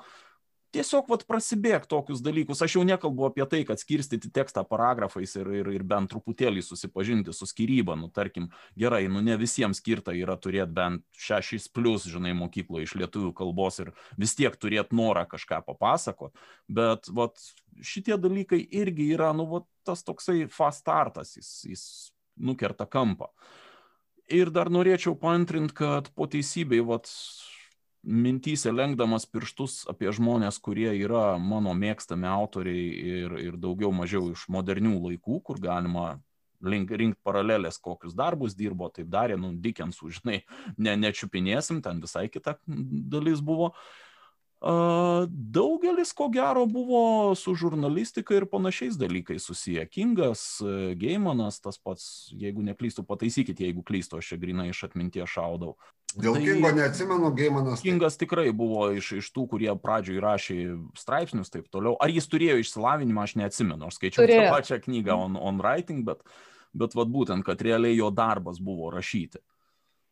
tiesiog 0.74 1.10
vat 1.12 1.24
prasibėgt 1.30 1.90
tokius 1.92 2.22
dalykus. 2.24 2.62
Aš 2.66 2.78
jau 2.78 2.84
nekalbu 2.88 3.28
apie 3.28 3.46
tai, 3.50 3.62
kad 3.68 3.82
skirstyti 3.82 4.32
tekstą 4.34 4.64
paragrafais 4.68 5.36
ir, 5.40 5.50
ir, 5.62 5.70
ir 5.76 5.86
bent 5.88 6.12
truputėlį 6.12 6.64
susipažinti 6.66 7.36
su 7.36 7.48
skyryba. 7.50 7.96
Nu, 8.00 8.10
tarkim, 8.14 8.50
gerai, 8.80 9.06
nu 9.12 9.22
ne 9.26 9.38
visiems 9.40 9.82
skirta 9.82 10.16
yra 10.18 10.38
turėti 10.42 10.74
bent 10.76 11.06
šešis 11.26 11.70
plus, 11.74 12.08
žinai, 12.10 12.34
mokykloje 12.38 12.90
iš 12.90 12.96
lietuvių 13.04 13.34
kalbos 13.38 13.82
ir 13.84 13.94
vis 14.20 14.36
tiek 14.40 14.56
turėti 14.58 14.98
norą 14.98 15.26
kažką 15.30 15.62
papasakot. 15.68 16.34
Bet 16.68 17.10
vat, 17.14 17.42
šitie 17.82 18.18
dalykai 18.22 18.64
irgi 18.64 19.12
yra, 19.16 19.34
nu, 19.38 19.48
vat, 19.52 19.70
tas 19.88 20.06
toksai 20.08 20.48
fast 20.52 20.84
startas, 20.84 21.36
jis, 21.38 21.52
jis 21.70 21.86
nukerta 22.40 22.88
kampą. 22.90 23.30
Ir 24.32 24.50
dar 24.56 24.72
norėčiau 24.72 25.18
paantrinti, 25.20 25.76
kad 25.76 26.08
po 26.16 26.26
teisybei, 26.32 26.80
vat, 26.86 27.12
mintyse 28.04 28.72
lenkdamas 28.72 29.26
pirštus 29.32 29.84
apie 29.92 30.12
žmonės, 30.16 30.60
kurie 30.64 30.92
yra 31.00 31.38
mano 31.40 31.74
mėgstami 31.78 32.28
autoriai 32.28 32.86
ir, 33.24 33.36
ir 33.40 33.58
daugiau 33.58 33.94
mažiau 33.96 34.34
iš 34.34 34.46
modernių 34.52 35.00
laikų, 35.08 35.40
kur 35.48 35.62
galima 35.64 36.18
link, 36.64 36.92
rinkti 36.92 37.22
paralelės, 37.24 37.80
kokius 37.84 38.16
darbus 38.16 38.56
dirbo, 38.56 38.90
taip 38.94 39.10
darė, 39.12 39.38
nu, 39.40 39.54
Dickensų, 39.60 40.12
žinai, 40.20 40.42
ne, 40.78 40.96
nečiupinėsim, 41.00 41.84
ten 41.84 42.02
visai 42.04 42.30
kita 42.32 42.58
dalis 42.68 43.44
buvo. 43.44 43.74
Daugelis, 44.64 46.14
ko 46.16 46.30
gero, 46.32 46.64
buvo 46.72 47.34
su 47.36 47.52
žurnalistika 47.60 48.38
ir 48.38 48.46
panašiais 48.48 48.96
dalykais 48.96 49.44
susiję. 49.44 49.84
Kingas, 49.92 50.62
Geimanas, 50.96 51.60
tas 51.60 51.76
pats, 51.84 52.06
jeigu 52.32 52.64
neklystu, 52.64 53.04
pataisykit, 53.04 53.60
jeigu 53.60 53.84
klystu, 53.84 54.22
aš 54.22 54.32
čia 54.32 54.40
grinai 54.40 54.70
iš 54.72 54.86
atminties 54.88 55.36
šaudau. 55.36 55.76
Dėl 56.20 56.38
tai, 56.38 56.44
Kingo 56.46 56.70
neatsimenu, 56.78 57.30
Geimanas. 57.38 57.82
Kingas 57.82 58.18
tai... 58.18 58.26
tikrai 58.26 58.46
buvo 58.56 58.86
iš, 58.94 59.14
iš 59.22 59.30
tų, 59.34 59.48
kurie 59.54 59.70
pradžioj 59.82 60.20
rašė 60.24 60.58
straipsnius 61.00 61.54
taip 61.54 61.70
toliau. 61.74 61.96
Ar 62.04 62.14
jis 62.14 62.30
turėjo 62.30 62.60
išsilavinimą, 62.62 63.26
aš 63.26 63.36
neatsimenu. 63.42 63.90
Aš 63.90 63.98
skaičiau 63.98 64.22
turėjo. 64.22 64.44
tą 64.46 64.54
pačią 64.54 64.80
knygą 64.84 65.18
on, 65.26 65.40
on 65.40 65.62
writing, 65.64 66.06
bet, 66.06 66.22
bet 66.78 66.94
vat, 66.98 67.12
būtent, 67.14 67.46
kad 67.48 67.62
realiai 67.66 67.98
jo 67.98 68.12
darbas 68.14 68.62
buvo 68.62 68.92
rašyti. 68.94 69.42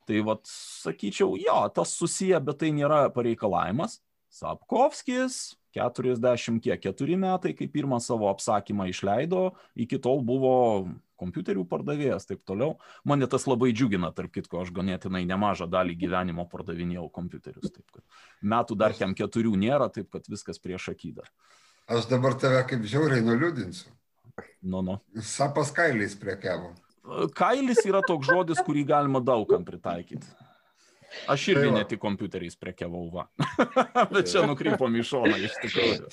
Tai 0.09 0.23
vat, 0.25 0.41
sakyčiau, 0.49 1.35
jo, 1.39 1.59
tas 1.75 1.93
susiję, 1.93 2.41
bet 2.43 2.63
tai 2.63 2.73
nėra 2.75 3.03
pareikalavimas. 3.13 3.99
Sapkovskis, 4.31 5.41
40 5.75 6.59
kiek, 6.63 6.81
4 6.83 7.17
metai, 7.19 7.53
kai 7.57 7.69
pirmą 7.71 8.01
savo 8.03 8.29
apsakymą 8.31 8.89
išleido, 8.91 9.51
iki 9.79 9.99
tol 10.01 10.21
buvo 10.25 10.53
kompiuterių 11.21 11.63
pardavėjas, 11.69 12.25
taip 12.29 12.41
toliau. 12.49 12.75
Mane 13.07 13.27
tas 13.29 13.45
labai 13.49 13.71
džiugina, 13.75 14.09
tarp 14.15 14.33
kitko, 14.33 14.63
aš 14.63 14.73
ganėtinai 14.75 15.23
nemažą 15.29 15.69
dalį 15.69 15.97
gyvenimo 16.01 16.47
pardavinėjau 16.49 17.07
kompiuterius. 17.13 17.69
Taip, 17.75 17.85
kad 17.93 18.21
metų 18.41 18.77
dar 18.81 18.97
kem 18.97 19.15
keturių 19.17 19.53
nėra, 19.61 19.91
taip 19.93 20.09
kad 20.13 20.27
viskas 20.31 20.61
prieš 20.61 20.91
akį 20.95 21.15
dar. 21.21 21.31
Aš 21.91 22.07
dabar 22.09 22.37
tave 22.39 22.61
kaip 22.69 22.85
žiauriai 22.87 23.23
nuliūdinsiu. 23.25 23.91
Nu, 24.61 24.81
nu. 24.85 24.97
Sapas 25.25 25.73
kailiais 25.75 26.15
priekiavo. 26.17 26.71
Kailis 27.35 27.81
yra 27.89 28.01
toks 28.05 28.29
žodis, 28.29 28.61
kurį 28.65 28.85
galima 28.93 29.21
daugam 29.25 29.65
pritaikyti. 29.65 30.29
Aš 31.31 31.47
irgi 31.53 31.67
tai 31.67 31.73
ne 31.75 31.83
tik 31.87 32.01
kompiuteriais 32.01 32.55
prekiavau, 32.59 33.07
va. 33.13 33.27
Bet 34.13 34.31
čia 34.31 34.45
nukrypom 34.47 34.95
į 34.99 35.03
šoną 35.07 35.35
iš 35.41 35.57
tikrųjų. 35.63 36.11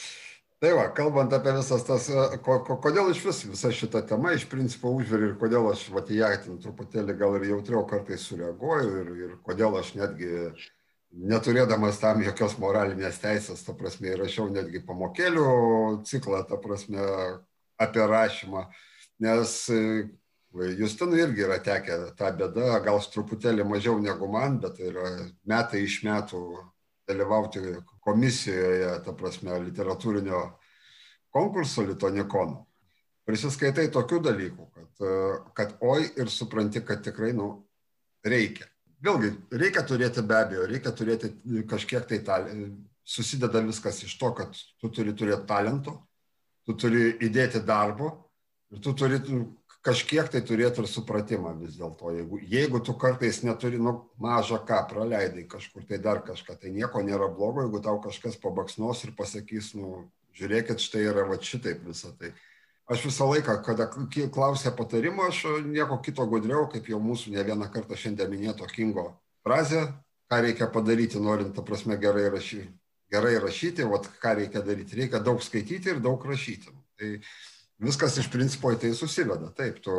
Tai 0.59 0.73
va, 0.75 0.89
kalbant 0.91 1.31
apie 1.37 1.53
visas 1.55 1.85
tas, 1.87 2.09
e, 2.11 2.39
ko, 2.43 2.57
ko, 2.67 2.81
kodėl 2.83 3.13
iš 3.13 3.21
vis 3.23 3.45
visa 3.47 3.71
šita 3.71 4.03
tema 4.11 4.33
iš 4.35 4.49
principo 4.51 4.91
užveri 4.91 5.29
ir 5.31 5.37
kodėl 5.39 5.69
aš 5.71 5.85
va, 5.95 6.03
ją 6.11 6.33
ten 6.43 6.57
truputėlį 6.65 7.15
gal 7.21 7.37
ir 7.39 7.47
jautriau 7.53 7.85
kartais 7.87 8.25
sureaguoju 8.27 8.97
ir, 9.05 9.13
ir 9.23 9.37
kodėl 9.47 9.79
aš 9.79 9.93
netgi 10.01 10.33
neturėdamas 11.31 12.01
tam 12.03 12.25
jokios 12.27 12.59
moralinės 12.59 13.21
teisės, 13.23 13.63
ta 13.65 13.77
prasme, 13.79 14.11
įrašiau 14.17 14.49
netgi 14.51 14.83
pamokėlių 14.85 15.47
ciklą, 16.11 16.43
ta 16.51 16.59
prasme, 16.61 17.07
apie 17.79 18.05
rašymą, 18.11 18.67
nes 19.23 19.55
e, 19.71 19.81
Justinui 20.53 21.21
irgi 21.21 21.45
yra 21.45 21.59
tekę 21.61 21.99
ta 22.17 22.31
bėda, 22.33 22.79
gal 22.85 22.99
truputėlį 23.13 23.67
mažiau 23.69 23.99
negu 24.01 24.31
man, 24.33 24.57
bet 24.63 24.81
yra 24.81 25.11
metai 25.45 25.83
iš 25.85 26.01
metų 26.07 26.41
dalyvauti 27.09 27.61
komisijoje, 28.05 28.95
ta 29.05 29.13
prasme, 29.17 29.59
literatūrinio 29.69 30.41
konkurso 31.33 31.85
Litonikono. 31.85 32.65
Prisiskaitai 33.29 33.91
tokių 33.93 34.23
dalykų, 34.25 34.67
kad, 34.73 35.07
kad 35.57 35.75
oi 35.85 36.09
ir 36.17 36.33
supranti, 36.33 36.81
kad 36.81 37.05
tikrai, 37.05 37.35
nu, 37.37 37.51
reikia. 38.25 38.65
Vėlgi, 39.05 39.35
reikia 39.53 39.85
turėti 39.87 40.25
be 40.27 40.37
abejo, 40.39 40.65
reikia 40.67 40.93
turėti 40.97 41.31
kažkiek 41.69 42.09
tai 42.09 42.23
talento, 42.25 42.73
susideda 43.09 43.61
viskas 43.65 44.01
iš 44.05 44.17
to, 44.21 44.33
kad 44.37 44.57
tu 44.81 44.91
turi 44.93 45.13
turėti 45.17 45.47
talento, 45.49 45.95
tu 46.67 46.75
turi 46.77 47.13
įdėti 47.25 47.63
darbo 47.69 48.11
ir 48.73 48.81
tu 48.85 48.93
turi 48.97 49.21
kažkiek 49.87 50.29
tai 50.33 50.43
turėti 50.45 50.83
ir 50.83 50.89
supratimą 50.91 51.55
vis 51.61 51.79
dėlto. 51.79 52.13
Jeigu, 52.17 52.41
jeigu 52.51 52.81
tu 52.85 52.95
kartais 52.99 53.43
neturi, 53.47 53.81
nu, 53.83 53.95
mažą 54.21 54.61
ką 54.69 54.83
praleidai 54.91 55.47
kažkur 55.51 55.87
tai 55.89 56.01
dar 56.03 56.23
kažką, 56.27 56.59
tai 56.61 56.75
nieko 56.75 57.03
nėra 57.05 57.31
blogo, 57.33 57.65
jeigu 57.65 57.83
tau 57.85 58.01
kažkas 58.05 58.39
pabaksnos 58.43 59.05
ir 59.07 59.15
pasakys, 59.19 59.73
nu, 59.79 60.09
žiūrėkit, 60.39 60.83
štai 60.83 61.07
yra 61.11 61.27
va 61.29 61.39
šitaip 61.41 61.85
visą 61.87 62.13
tai. 62.19 62.35
Aš 62.89 63.05
visą 63.05 63.27
laiką, 63.29 63.59
kada 63.67 63.91
klausė 64.33 64.73
patarimo, 64.77 65.27
aš 65.29 65.45
nieko 65.67 65.99
kito 66.01 66.25
gudriau, 66.27 66.65
kaip 66.73 66.89
jau 66.89 67.01
mūsų 67.05 67.35
ne 67.35 67.45
vieną 67.45 67.69
kartą 67.73 67.99
šiandien 68.01 68.31
minėto 68.33 68.69
Kingo 68.71 69.11
frazė, 69.45 69.83
ką 70.29 70.41
reikia 70.45 70.71
padaryti, 70.73 71.21
norint, 71.21 71.53
ta 71.57 71.65
prasme, 71.65 71.99
gerai 72.01 72.29
rašyti. 72.33 72.71
Gerai 73.13 73.39
rašyti, 73.41 73.85
o 73.89 74.01
ką 74.23 74.35
reikia 74.37 74.61
daryti? 74.65 74.97
Reikia 74.99 75.21
daug 75.25 75.41
skaityti 75.41 75.95
ir 75.95 76.01
daug 76.05 76.25
rašyti. 76.29 76.73
Tai 76.99 77.13
viskas 77.83 78.19
iš 78.21 78.29
principo 78.33 78.73
į 78.75 78.81
tai 78.83 78.93
susiveda. 78.97 79.51
Taip, 79.57 79.81
tu, 79.85 79.93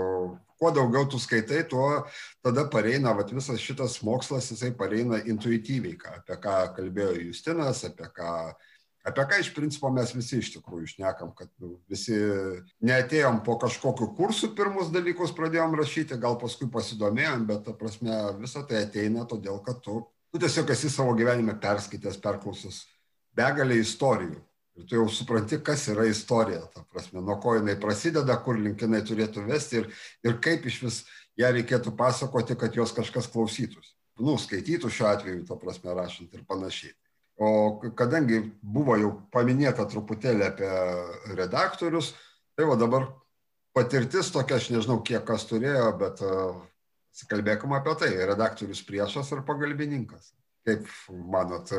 kuo 0.60 0.72
daugiau 0.76 1.08
tu 1.10 1.20
skaitai, 1.22 1.64
tuo 1.70 2.04
tada 2.46 2.66
pareina, 2.72 3.14
vat, 3.18 3.32
visas 3.36 3.62
šitas 3.64 4.00
mokslas, 4.06 4.52
jisai 4.54 4.74
pareina 4.78 5.22
intuityviai, 5.24 5.96
ką, 6.00 6.20
apie 6.22 6.40
ką 6.44 6.58
kalbėjo 6.76 7.16
Justinas, 7.30 7.86
apie 7.88 8.12
ką, 8.16 8.36
apie 9.08 9.26
ką 9.32 9.40
iš 9.44 9.54
principo 9.56 9.92
mes 9.96 10.14
visi 10.16 10.42
iš 10.44 10.54
tikrųjų 10.58 10.92
išnekam, 10.92 11.34
kad 11.38 11.52
nu, 11.64 11.78
visi 11.92 12.20
neatėjom 12.84 13.42
po 13.48 13.58
kažkokiu 13.64 14.12
kursu 14.20 14.52
pirmus 14.58 14.92
dalykus 14.94 15.36
pradėjom 15.38 15.80
rašyti, 15.80 16.20
gal 16.20 16.40
paskui 16.42 16.68
pasidomėjom, 16.72 17.48
bet 17.50 17.68
ta 17.68 17.76
prasme 17.78 18.22
visą 18.44 18.68
tai 18.68 18.86
ateina 18.86 19.28
todėl, 19.30 19.64
kad 19.64 19.84
tu 19.86 20.04
tu 20.32 20.40
tiesiog 20.40 20.70
esi 20.70 20.90
savo 20.94 21.16
gyvenime 21.18 21.56
perskaitęs, 21.62 22.20
perklausęs 22.22 22.84
begalę 23.38 23.80
istorijų. 23.82 24.38
Ir 24.80 24.88
tu 24.88 24.96
jau 24.96 25.08
supranti, 25.12 25.60
kas 25.66 25.88
yra 25.92 26.06
istorija, 26.08 26.62
ta 26.74 26.86
prasme, 26.88 27.20
nuo 27.20 27.36
ko 27.44 27.58
jinai 27.58 27.76
prasideda, 27.82 28.38
kur 28.44 28.60
linkinai 28.60 29.02
turėtų 29.06 29.44
vesti 29.50 29.82
ir, 29.82 29.90
ir 30.24 30.38
kaip 30.44 30.66
iš 30.70 30.80
vis 30.86 31.00
ją 31.40 31.52
reikėtų 31.56 31.94
pasakoti, 32.00 32.56
kad 32.60 32.76
jos 32.78 32.96
kažkas 32.96 33.28
klausytųsi. 33.34 33.92
Nu, 34.20 34.38
skaitytų 34.40 34.92
šiuo 34.92 35.10
atveju, 35.12 35.44
ta 35.48 35.60
prasme, 35.60 35.94
rašant 35.96 36.34
ir 36.36 36.48
panašiai. 36.48 36.96
O 37.40 37.80
kadangi 37.96 38.42
buvo 38.60 38.98
jau 39.00 39.14
paminėta 39.32 39.86
truputėlį 39.88 40.48
apie 40.48 40.72
redaktorius, 41.40 42.14
tai 42.56 42.68
va 42.68 42.76
dabar 42.80 43.08
patirtis 43.76 44.32
tokia, 44.36 44.58
aš 44.60 44.74
nežinau, 44.74 45.00
kiek 45.08 45.24
kas 45.28 45.48
turėjo, 45.48 45.94
bet 46.02 46.24
Sikalbėkime 47.20 47.76
apie 47.80 47.96
tai, 48.00 48.10
redaktorius 48.30 48.84
priešas 48.86 49.32
ar 49.36 49.42
pagalbininkas. 49.48 50.32
Kaip 50.68 50.90
manot, 51.32 51.72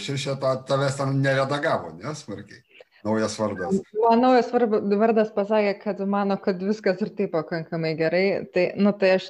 širšė 0.00 0.38
ta, 0.42 0.54
tavęs 0.68 0.98
ten 1.00 1.18
neredagavo, 1.24 1.92
nesmarkiai. 1.98 2.62
Naujas 3.06 3.36
vardas. 3.38 3.80
Man 4.02 4.22
naujas 4.22 4.48
vardas 4.52 5.28
pasakė, 5.34 5.74
kad 5.82 6.00
mano, 6.10 6.36
kad 6.42 6.62
viskas 6.62 7.02
ir 7.04 7.12
taip 7.18 7.34
pakankamai 7.34 7.92
gerai. 7.98 8.24
Tai, 8.54 8.64
nu, 8.80 8.92
tai 8.98 9.12
aš, 9.18 9.28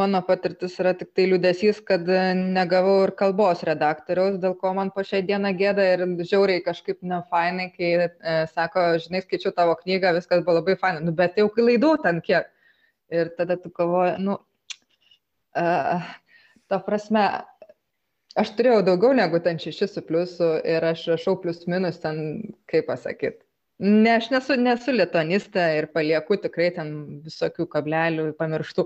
mano 0.00 0.20
patirtis 0.26 0.76
yra 0.82 0.92
tik 0.98 1.14
tai 1.16 1.26
liūdėsys, 1.30 1.80
kad 1.86 2.06
negavau 2.38 2.98
ir 3.06 3.14
kalbos 3.18 3.64
redaktoriaus, 3.66 4.36
dėl 4.42 4.54
ko 4.60 4.74
man 4.76 4.92
po 4.94 5.04
šią 5.06 5.22
dieną 5.26 5.54
gėda 5.58 5.86
ir 5.94 6.04
žiauriai 6.20 6.62
kažkaip 6.66 7.00
nefainai, 7.00 7.70
kai 7.74 7.90
e, 8.04 8.10
sako, 8.52 8.86
žinai, 9.02 9.24
skaičiu 9.24 9.54
tavo 9.56 9.74
knygą, 9.80 10.14
viskas 10.20 10.44
buvo 10.44 10.60
labai 10.60 10.76
fainai, 10.80 11.02
nu, 11.06 11.16
bet 11.16 11.40
jau 11.40 11.48
klaidų 11.56 11.96
ten 12.04 12.20
kiek. 12.24 12.52
Ir 13.10 13.32
tada 13.34 13.56
tu 13.58 13.72
galvoji, 13.74 14.20
nu, 14.22 14.36
ta 16.70 16.78
prasme, 16.86 17.24
aš 18.38 18.52
turėjau 18.58 18.82
daugiau 18.86 19.14
negu 19.16 19.40
ten 19.42 19.58
6 19.58 19.86
su 19.90 20.02
pliusu 20.06 20.50
ir 20.68 20.84
aš 20.92 21.06
rašau 21.14 21.38
plius 21.42 21.64
minus 21.70 22.02
ten, 22.02 22.20
kaip 22.70 22.86
pasakyti. 22.90 23.42
Ne, 23.80 24.18
aš 24.18 24.28
nesu, 24.28 24.58
nesu 24.60 24.92
litonistė 24.92 25.64
ir 25.78 25.88
palieku 25.94 26.36
tikrai 26.36 26.68
ten 26.76 26.92
visokių 27.24 27.64
kablelių, 27.72 28.26
pamirštų 28.36 28.84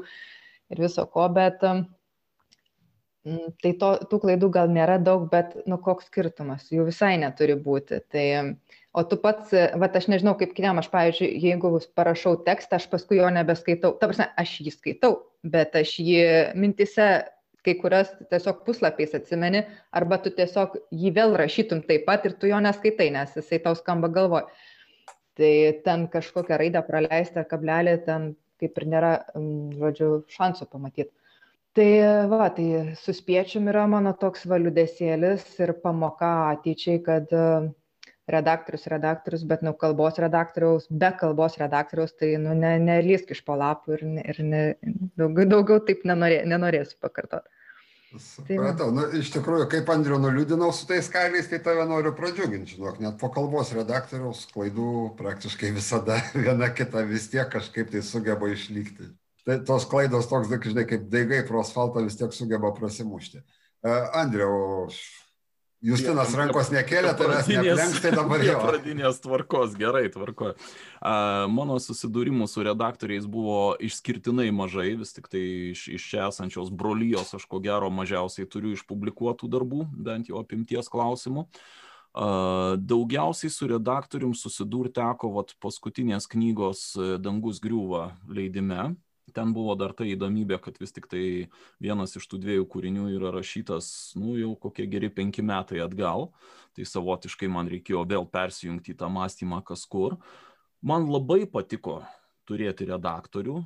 ir 0.71 0.83
viso 0.85 1.03
ko, 1.11 1.27
bet 1.35 1.65
tai 3.65 3.73
to, 3.81 3.91
tų 4.11 4.21
klaidų 4.23 4.51
gal 4.53 4.71
nėra 4.71 4.99
daug, 5.03 5.27
bet 5.33 5.57
nu 5.71 5.79
koks 5.83 6.11
skirtumas, 6.11 6.69
jų 6.71 6.87
visai 6.91 7.15
neturi 7.21 7.57
būti. 7.57 8.03
Tai, 8.13 8.27
o 8.95 9.05
tu 9.09 9.19
pats, 9.21 9.51
va 9.51 9.89
aš 9.89 10.09
nežinau 10.13 10.37
kaip 10.39 10.53
kitiem, 10.55 10.79
aš 10.79 10.91
pavyzdžiui, 10.93 11.31
jeigu 11.43 11.73
parašau 11.97 12.37
tekstą, 12.47 12.79
aš 12.79 12.87
paskui 12.93 13.19
jo 13.19 13.31
nebeskaitau, 13.33 13.97
ta 13.99 14.11
prasme, 14.11 14.29
aš 14.41 14.59
jį 14.61 14.75
skaitau, 14.77 15.15
bet 15.43 15.75
aš 15.81 15.97
jį 16.05 16.27
mintise 16.55 17.09
kai 17.65 17.75
kurias 17.81 18.13
tiesiog 18.31 18.63
puslapiais 18.67 19.15
atsimeni, 19.17 19.65
arba 20.01 20.19
tu 20.23 20.33
tiesiog 20.35 20.77
jį 20.93 21.13
vėl 21.19 21.37
rašytum 21.41 21.83
taip 21.89 22.07
pat 22.09 22.27
ir 22.29 22.37
tu 22.41 22.51
jo 22.51 22.61
neskaitai, 22.61 23.11
nes 23.15 23.35
jisai 23.39 23.61
tau 23.67 23.77
skamba 23.79 24.11
galvoj. 24.13 24.47
Tai 25.35 25.55
ten 25.87 26.07
kažkokią 26.13 26.59
raidę 26.61 26.83
praleisti 26.87 27.41
ar 27.43 27.49
kablelį, 27.51 27.99
ten 28.07 28.35
kaip 28.63 28.79
ir 28.79 28.89
nėra, 28.93 29.13
žodžiu, 29.81 30.11
šansų 30.31 30.69
pamatyti. 30.71 31.11
Tai 31.75 31.89
va, 32.31 32.47
tai 32.55 32.95
suspiečium 33.01 33.67
yra 33.73 33.89
mano 33.91 34.13
toks 34.15 34.45
valiudesėlis 34.47 35.49
ir 35.65 35.73
pamoka 35.83 36.29
ateičiai, 36.53 37.01
kad 37.03 37.33
uh, 37.35 37.67
redaktorius 38.31 38.87
redaktorius 38.89 39.45
bet 39.49 39.65
nu 39.67 39.75
kalbos 39.77 40.19
redaktoriaus 40.23 40.87
be 40.91 41.11
kalbos 41.21 41.59
redaktoriaus 41.61 42.15
tai 42.17 42.35
nu 42.41 42.55
ne 42.57 42.77
nelįsk 42.81 43.35
iš 43.35 43.43
po 43.45 43.57
lapų 43.61 43.99
ir, 43.99 44.07
ir 44.25 44.41
ne, 44.45 44.63
daugiau, 45.21 45.49
daugiau 45.57 45.83
taip 45.85 46.07
nenorė, 46.09 46.41
nenorėsiu 46.49 46.99
pakartoti. 47.05 47.51
Supratau, 48.15 48.93
nu, 48.95 49.09
iš 49.19 49.33
tikrųjų, 49.35 49.67
kaip 49.73 49.89
Andriu 49.91 50.21
nuliūdinau 50.23 50.69
su 50.75 50.87
tais 50.87 51.09
kailiais, 51.11 51.49
tai 51.51 51.59
tave 51.63 51.83
noriu 51.91 52.13
pradžiuginti, 52.15 52.77
žinok, 52.77 53.01
net 53.03 53.17
po 53.19 53.27
kalbos 53.35 53.73
redaktoriaus 53.75 54.45
klaidų 54.53 54.91
praktiškai 55.19 55.73
visada 55.75 56.21
viena 56.45 56.71
kita 56.71 57.03
vis 57.09 57.27
tiek 57.33 57.51
kažkaip 57.51 57.91
tai 57.91 58.05
sugeba 58.07 58.53
išlikti. 58.53 59.11
Tai 59.45 59.59
tos 59.67 59.89
klaidos 59.91 60.31
toks, 60.31 60.53
žinai, 60.63 60.87
kaip 60.89 61.11
daigai 61.11 61.43
pro 61.49 61.65
asfaltą 61.65 62.05
vis 62.07 62.17
tiek 62.21 62.33
sugeba 62.33 62.71
prasimušti. 62.77 63.43
Uh, 63.85 64.07
Andriu, 64.17 64.87
Justinas 65.85 66.33
rankos 66.33 66.71
nekėlė, 66.73 67.11
tavęs 67.19 67.49
neaplenks, 67.51 67.99
tai 68.01 68.15
dabar 68.15 68.41
jau. 68.41 68.57
Pradinės 68.71 69.19
tvarkos, 69.21 69.75
gerai, 69.77 70.07
tvarko. 70.13 70.55
Mano 71.53 71.77
susidūrimų 71.83 72.49
su 72.49 72.65
redaktoriais 72.65 73.27
buvo 73.29 73.75
išskirtinai 73.85 74.49
mažai, 74.57 74.95
vis 74.97 75.13
tik 75.13 75.29
tai 75.29 75.43
iš, 75.75 75.87
iš 75.99 76.09
čia 76.09 76.29
esančios 76.31 76.73
brolyjos 76.73 77.35
aš 77.37 77.45
ko 77.51 77.61
gero 77.65 77.93
mažiausiai 77.93 78.49
turiu 78.49 78.73
išpublikuotų 78.79 79.51
darbų, 79.53 79.85
bent 80.09 80.33
jau 80.33 80.41
apimties 80.41 80.89
klausimų. 80.89 81.51
Daugiausiai 82.15 83.53
su 83.53 83.69
redaktorium 83.69 84.33
susidūrti 84.39 84.97
teko 85.03 85.35
vat, 85.37 85.53
paskutinės 85.61 86.31
knygos 86.33 86.93
Dangus 87.21 87.61
griūva 87.61 88.13
leidime, 88.31 88.95
ten 89.35 89.53
buvo 89.57 89.75
dar 89.79 89.93
ta 89.97 90.07
įdomybė, 90.07 90.61
kad 90.63 90.79
vis 90.81 90.95
tik 90.95 91.09
tai 91.11 91.25
vienas 91.83 92.17
iš 92.19 92.27
tų 92.31 92.41
dviejų 92.45 92.67
kūrinių 92.71 93.09
yra 93.17 93.33
rašytas, 93.35 93.89
nu, 94.19 94.37
jau 94.39 94.55
kokie 94.61 94.87
geri 94.91 95.11
penki 95.13 95.45
metai 95.45 95.83
atgal, 95.85 96.31
tai 96.75 96.87
savotiškai 96.89 97.51
man 97.51 97.71
reikėjo 97.71 98.05
vėl 98.11 98.29
persijungti 98.31 98.95
į 98.95 98.99
tą 99.03 99.11
mąstymą 99.13 99.63
kas 99.67 99.85
kur. 99.91 100.19
Man 100.85 101.09
labai 101.11 101.45
patiko 101.51 102.03
turėti 102.49 102.87
redaktorių, 102.91 103.63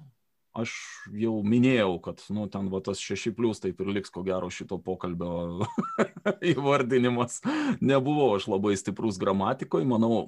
aš 0.57 0.73
jau 1.15 1.35
minėjau, 1.47 1.99
kad, 2.03 2.23
nu, 2.35 2.47
ten 2.51 2.69
va 2.73 2.81
tas 2.85 3.01
6 3.03 3.33
plus 3.37 3.61
taip 3.63 3.81
ir 3.83 3.91
liks 3.93 4.13
ko 4.15 4.23
gero 4.27 4.49
šito 4.53 4.79
pokalbio 4.83 5.67
įvardinimas. 6.53 7.41
Nebuvau 7.85 8.33
aš 8.37 8.49
labai 8.51 8.75
stiprus 8.81 9.21
gramatikoje, 9.21 9.87
manau, 9.89 10.25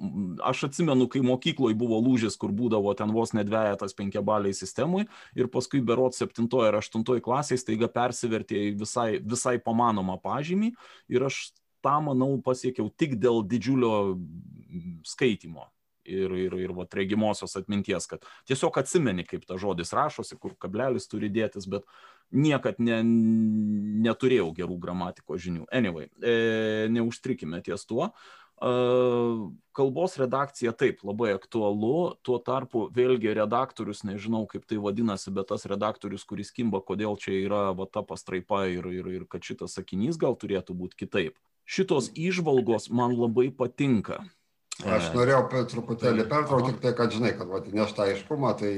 aš 0.47 0.67
atsimenu, 0.69 1.07
kai 1.11 1.23
mokykloje 1.25 1.77
buvo 1.79 1.99
lūžis, 2.03 2.37
kur 2.41 2.53
būdavo 2.55 2.93
ten 2.97 3.13
vos 3.15 3.35
nedvėjatas 3.37 3.97
penkiabaliai 3.97 4.55
sistemui 4.57 5.07
ir 5.35 5.51
paskui 5.51 5.83
berot 5.83 6.17
7 6.17 6.47
ar 6.67 6.79
8 6.81 7.03
klasėje 7.25 7.63
staiga 7.63 7.91
persivertė 7.91 8.69
į 8.69 8.71
visai, 8.83 9.09
visai 9.19 9.57
pamanomą 9.63 10.19
pažymį. 10.23 10.73
Ir 11.11 11.27
aš 11.27 11.51
tą, 11.83 11.97
manau, 12.05 12.35
pasiekiau 12.45 12.91
tik 12.93 13.17
dėl 13.19 13.41
didžiulio 13.47 13.93
skaitimo 15.07 15.67
ir, 16.05 16.33
ir, 16.37 16.55
ir 16.59 16.73
vat, 16.77 16.93
regimosios 16.97 17.55
atminties, 17.59 18.07
kad 18.09 18.25
tiesiog 18.49 18.81
atsimeni, 18.81 19.25
kaip 19.27 19.45
ta 19.47 19.57
žodis 19.61 19.93
rašosi, 19.95 20.39
kur 20.41 20.55
kablelis 20.59 21.09
turi 21.11 21.31
dėtis, 21.33 21.67
bet 21.71 21.87
niekad 22.31 22.79
ne, 22.79 23.01
neturėjau 24.05 24.51
gerų 24.55 24.77
gramatikos 24.81 25.41
žinių. 25.43 25.65
Anyway, 25.73 26.09
e, 26.23 26.87
neužtrikime 26.93 27.61
ties 27.65 27.85
tuo. 27.89 28.11
E, 28.61 28.71
kalbos 29.77 30.17
redakcija 30.21 30.73
taip, 30.77 31.03
labai 31.07 31.33
aktualu, 31.35 32.15
tuo 32.25 32.39
tarpu 32.39 32.85
vėlgi 32.95 33.35
redaktorius, 33.37 34.05
nežinau 34.07 34.45
kaip 34.49 34.67
tai 34.69 34.79
vadinasi, 34.81 35.33
bet 35.35 35.51
tas 35.51 35.67
redaktorius, 35.69 36.25
kuris 36.29 36.53
kimba, 36.55 36.83
kodėl 36.85 37.17
čia 37.19 37.35
yra 37.41 37.63
va 37.77 37.87
ta 37.89 38.05
pastraipa 38.05 38.65
ir, 38.71 38.87
ir, 38.87 39.15
ir 39.19 39.29
kad 39.29 39.43
šitas 39.45 39.77
sakinys 39.79 40.19
gal 40.21 40.37
turėtų 40.39 40.77
būti 40.77 41.03
kitaip. 41.05 41.39
Šitos 41.71 42.09
išvalgos 42.17 42.89
man 42.91 43.13
labai 43.15 43.49
patinka 43.53 44.23
Aš 44.81 45.11
norėjau 45.13 45.43
truputėlį 45.69 46.25
pertraukti, 46.29 46.71
tik 46.73 46.79
tai, 46.81 46.93
kad 46.97 47.13
žinai, 47.13 47.33
kad 47.37 47.67
neš 47.69 47.91
tą 47.97 48.07
aiškumą, 48.07 48.53
tai 48.57 48.71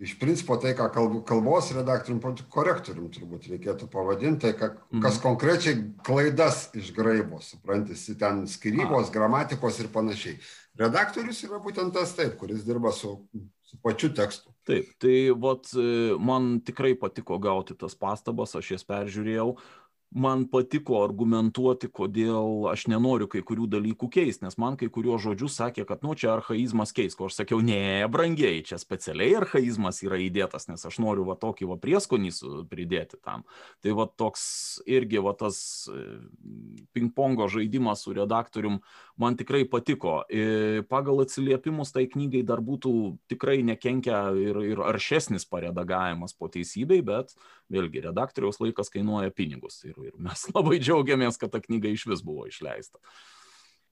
iš 0.00 0.14
principo 0.20 0.56
tai, 0.60 0.72
ką 0.76 0.88
kalb, 0.92 1.16
kalbos 1.28 1.70
redaktorium, 1.76 2.20
korektorium 2.52 3.08
turbūt 3.12 3.48
reikėtų 3.52 3.88
pavadinti, 3.92 4.52
tai 4.58 4.70
mhm. 4.72 5.00
kas 5.04 5.20
konkrečiai 5.22 5.78
klaidas 6.06 6.66
išgraibo, 6.76 7.40
suprantys, 7.44 8.08
ten 8.20 8.44
skirybos, 8.50 9.12
gramatikos 9.14 9.80
ir 9.80 9.90
panašiai. 9.94 10.38
Redaktorius 10.80 11.42
yra 11.48 11.60
būtent 11.62 11.94
tas 11.96 12.14
taip, 12.16 12.36
kuris 12.40 12.64
dirba 12.66 12.92
su, 12.96 13.16
su 13.66 13.80
pačiu 13.84 14.12
tekstu. 14.16 14.52
Taip, 14.68 14.92
tai 15.02 15.16
vat, 15.36 15.72
man 16.20 16.58
tikrai 16.64 16.94
patiko 17.00 17.40
gauti 17.42 17.76
tas 17.76 17.96
pastabas, 17.98 18.54
aš 18.58 18.76
jas 18.76 18.86
peržiūrėjau 18.88 19.54
man 20.10 20.42
patiko 20.50 21.04
argumentuoti, 21.04 21.86
kodėl 21.94 22.66
aš 22.70 22.88
nenoriu 22.90 23.28
kai 23.30 23.44
kurių 23.46 23.68
dalykų 23.70 24.08
keisti, 24.10 24.42
nes 24.42 24.56
man 24.58 24.74
kai 24.80 24.88
kuriuos 24.90 25.22
žodžius 25.22 25.58
sakė, 25.60 25.84
kad, 25.86 26.02
nu, 26.02 26.16
čia 26.18 26.32
archaizmas 26.34 26.90
keis, 26.96 27.14
ko 27.14 27.28
aš 27.30 27.38
sakiau, 27.38 27.60
ne, 27.62 28.02
brangiai, 28.10 28.64
čia 28.66 28.80
specialiai 28.82 29.36
archaizmas 29.38 30.02
yra 30.02 30.18
įdėtas, 30.18 30.66
nes 30.70 30.82
aš 30.86 30.98
noriu 31.02 31.28
va 31.28 31.36
tokį 31.38 31.70
va 31.70 31.78
prieskonį 31.80 32.32
pridėti 32.70 33.20
tam. 33.22 33.44
Tai 33.84 33.94
va 34.00 34.08
toks 34.10 34.42
irgi 34.90 35.22
va 35.22 35.36
tas 35.38 35.60
e, 35.86 36.02
ping-pongo 36.96 37.46
žaidimas 37.50 38.02
su 38.02 38.14
redaktorium 38.16 38.80
man 39.20 39.38
tikrai 39.38 39.62
patiko. 39.70 40.20
Ir 40.26 40.80
e, 40.80 40.84
pagal 40.90 41.22
atsiliepimus 41.22 41.94
tai 41.94 42.08
knygai 42.10 42.42
dar 42.46 42.64
būtų 42.64 42.94
tikrai 43.30 43.60
nekenkia 43.66 44.24
ir, 44.34 44.58
ir 44.72 44.82
aršesnis 44.90 45.46
paredagavimas 45.46 46.34
po 46.34 46.50
teisybei, 46.50 46.98
bet 47.06 47.36
vėlgi 47.70 48.02
redaktoriaus 48.08 48.58
laikas 48.62 48.90
kainuoja 48.90 49.30
pinigus. 49.34 49.82
Ir 49.86 49.99
ir 50.08 50.16
mes 50.18 50.46
labai 50.56 50.80
džiaugiamės, 50.80 51.38
kad 51.40 51.52
ta 51.54 51.60
knyga 51.62 51.92
iš 51.92 52.06
vis 52.10 52.24
buvo 52.26 52.48
išleista. 52.50 53.00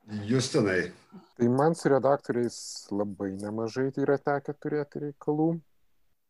Justinai. 0.08 0.92
Tai 1.36 1.48
man 1.52 1.74
su 1.76 1.90
redaktoriais 1.92 2.88
labai 2.90 3.34
nemažai 3.36 3.90
tai 3.92 4.06
yra 4.06 4.16
tekę 4.16 4.54
turėti 4.56 5.02
reikalų. 5.02 5.48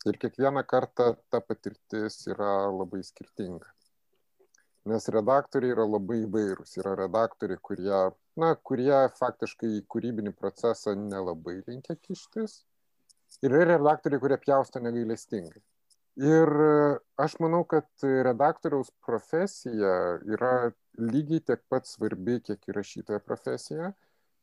Ir 0.06 0.18
kiekvieną 0.18 0.64
kartą 0.66 1.12
ta 1.30 1.40
patirtis 1.42 2.24
yra 2.30 2.70
labai 2.74 3.04
skirtinga. 3.06 3.70
Nes 4.90 5.06
redaktoriai 5.14 5.74
yra 5.76 5.86
labai 5.86 6.22
įvairūs. 6.24 6.74
Yra 6.80 6.96
redaktoriai, 6.98 7.60
kurie, 7.62 8.02
na, 8.40 8.50
kurie 8.70 8.98
faktiškai 9.18 9.70
į 9.76 9.86
kūrybinį 9.94 10.34
procesą 10.38 10.96
nelabai 10.98 11.58
linkia 11.66 11.98
kištis. 12.02 12.62
Ir 13.44 13.54
yra 13.54 13.76
redaktoriai, 13.76 14.22
kurie 14.22 14.38
pjausto 14.42 14.82
negailestingai. 14.82 15.62
Ir 16.18 16.50
aš 17.20 17.36
manau, 17.38 17.62
kad 17.62 17.86
redaktoriaus 18.02 18.90
profesija 19.06 20.18
yra 20.26 20.72
lygiai 20.98 21.44
tiek 21.46 21.60
pat 21.70 21.86
svarbi, 21.86 22.40
kiek 22.42 22.64
ir 22.66 22.78
rašytojo 22.80 23.20
profesija, 23.22 23.92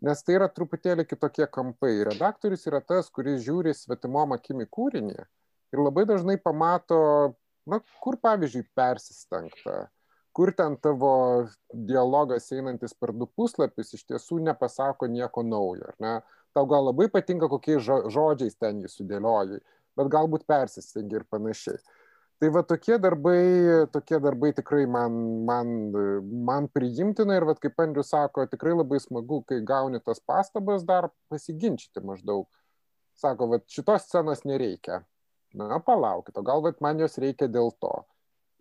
nes 0.08 0.24
tai 0.24 0.38
yra 0.38 0.48
truputėlį 0.48 1.04
kitokie 1.10 1.48
kampai. 1.52 1.98
Redaktorius 2.08 2.64
yra 2.72 2.80
tas, 2.80 3.10
kuris 3.12 3.44
žiūri 3.44 3.76
svetimom 3.76 4.38
akimi 4.38 4.70
kūrinį 4.72 5.18
ir 5.20 5.84
labai 5.84 6.06
dažnai 6.08 6.38
pamato, 6.40 7.36
na, 7.68 7.82
kur 8.00 8.16
pavyzdžiui 8.24 8.70
persistengta, 8.78 9.90
kur 10.36 10.54
ten 10.56 10.80
tavo 10.80 11.12
dialogas 11.74 12.48
einantis 12.56 12.96
per 12.96 13.12
du 13.12 13.28
puslapius 13.28 13.92
iš 13.98 14.08
tiesų 14.08 14.40
nepasako 14.48 15.12
nieko 15.12 15.44
naujo, 15.44 15.92
ar 15.92 16.00
ne? 16.00 16.18
Tau 16.56 16.70
gal 16.72 16.88
labai 16.88 17.10
patinka, 17.12 17.52
kokiais 17.52 17.84
žodžiais 17.84 18.56
ten 18.56 18.80
jį 18.80 18.94
sudėliojai, 18.94 19.60
bet 19.98 20.12
galbūt 20.14 20.46
persistengi 20.50 21.20
ir 21.20 21.28
panašiai. 21.32 21.80
Tai 22.36 22.50
va 22.52 22.66
tokie 22.68 22.98
darbai, 23.00 23.88
tokie 23.94 24.18
darbai 24.20 24.52
tikrai 24.58 24.84
man, 24.92 25.14
man, 25.48 25.70
man 26.44 26.66
priimtina 26.68 27.38
ir, 27.38 27.46
va, 27.48 27.56
kaip 27.56 27.80
Andrius 27.80 28.12
sako, 28.12 28.44
tikrai 28.52 28.74
labai 28.76 29.00
smagu, 29.00 29.40
kai 29.48 29.62
gauni 29.64 30.02
tas 30.04 30.20
pastabas 30.20 30.84
dar 30.84 31.08
pasiginčyti 31.32 32.04
maždaug. 32.04 32.50
Sako, 33.16 33.48
va 33.54 33.62
šitos 33.72 34.10
scenos 34.10 34.44
nereikia. 34.44 35.00
Na, 35.56 35.80
palaukit, 35.80 36.36
o 36.36 36.44
gal 36.44 36.60
va 36.66 36.74
man 36.84 37.00
jos 37.00 37.16
reikia 37.24 37.48
dėl 37.48 37.72
to. 37.80 37.94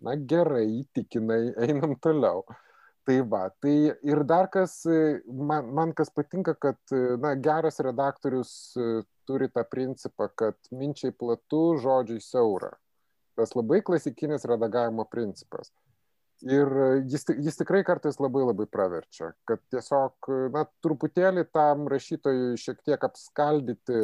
Na 0.06 0.14
gerai, 0.14 0.68
įtikinai, 0.84 1.42
einam 1.66 1.98
toliau. 1.98 2.44
Tai 3.04 3.18
va, 3.28 3.48
tai 3.60 3.90
ir 4.06 4.22
dar 4.24 4.46
kas, 4.54 4.84
man, 5.26 5.66
man 5.74 5.90
kas 5.98 6.14
patinka, 6.14 6.54
kad 6.54 6.94
na, 7.20 7.34
geras 7.34 7.82
redaktorius 7.82 8.54
turi 9.28 9.50
tą 9.52 9.64
principą, 9.68 10.28
kad 10.36 10.58
minčiai 10.72 11.12
platu, 11.12 11.66
žodžiai 11.82 12.22
siaura 12.22 12.74
tas 13.34 13.54
labai 13.54 13.82
klasikinis 13.82 14.46
redagavimo 14.46 15.04
principas. 15.10 15.72
Ir 16.44 16.68
jis, 17.08 17.24
jis 17.40 17.56
tikrai 17.60 17.84
kartais 17.86 18.18
labai 18.20 18.42
labai 18.44 18.66
praverčia, 18.68 19.30
kad 19.48 19.62
tiesiog, 19.72 20.28
na, 20.52 20.64
truputėlį 20.84 21.46
tam 21.54 21.86
rašytojui 21.88 22.58
šiek 22.60 22.82
tiek 22.84 23.06
apskaldyti 23.06 24.00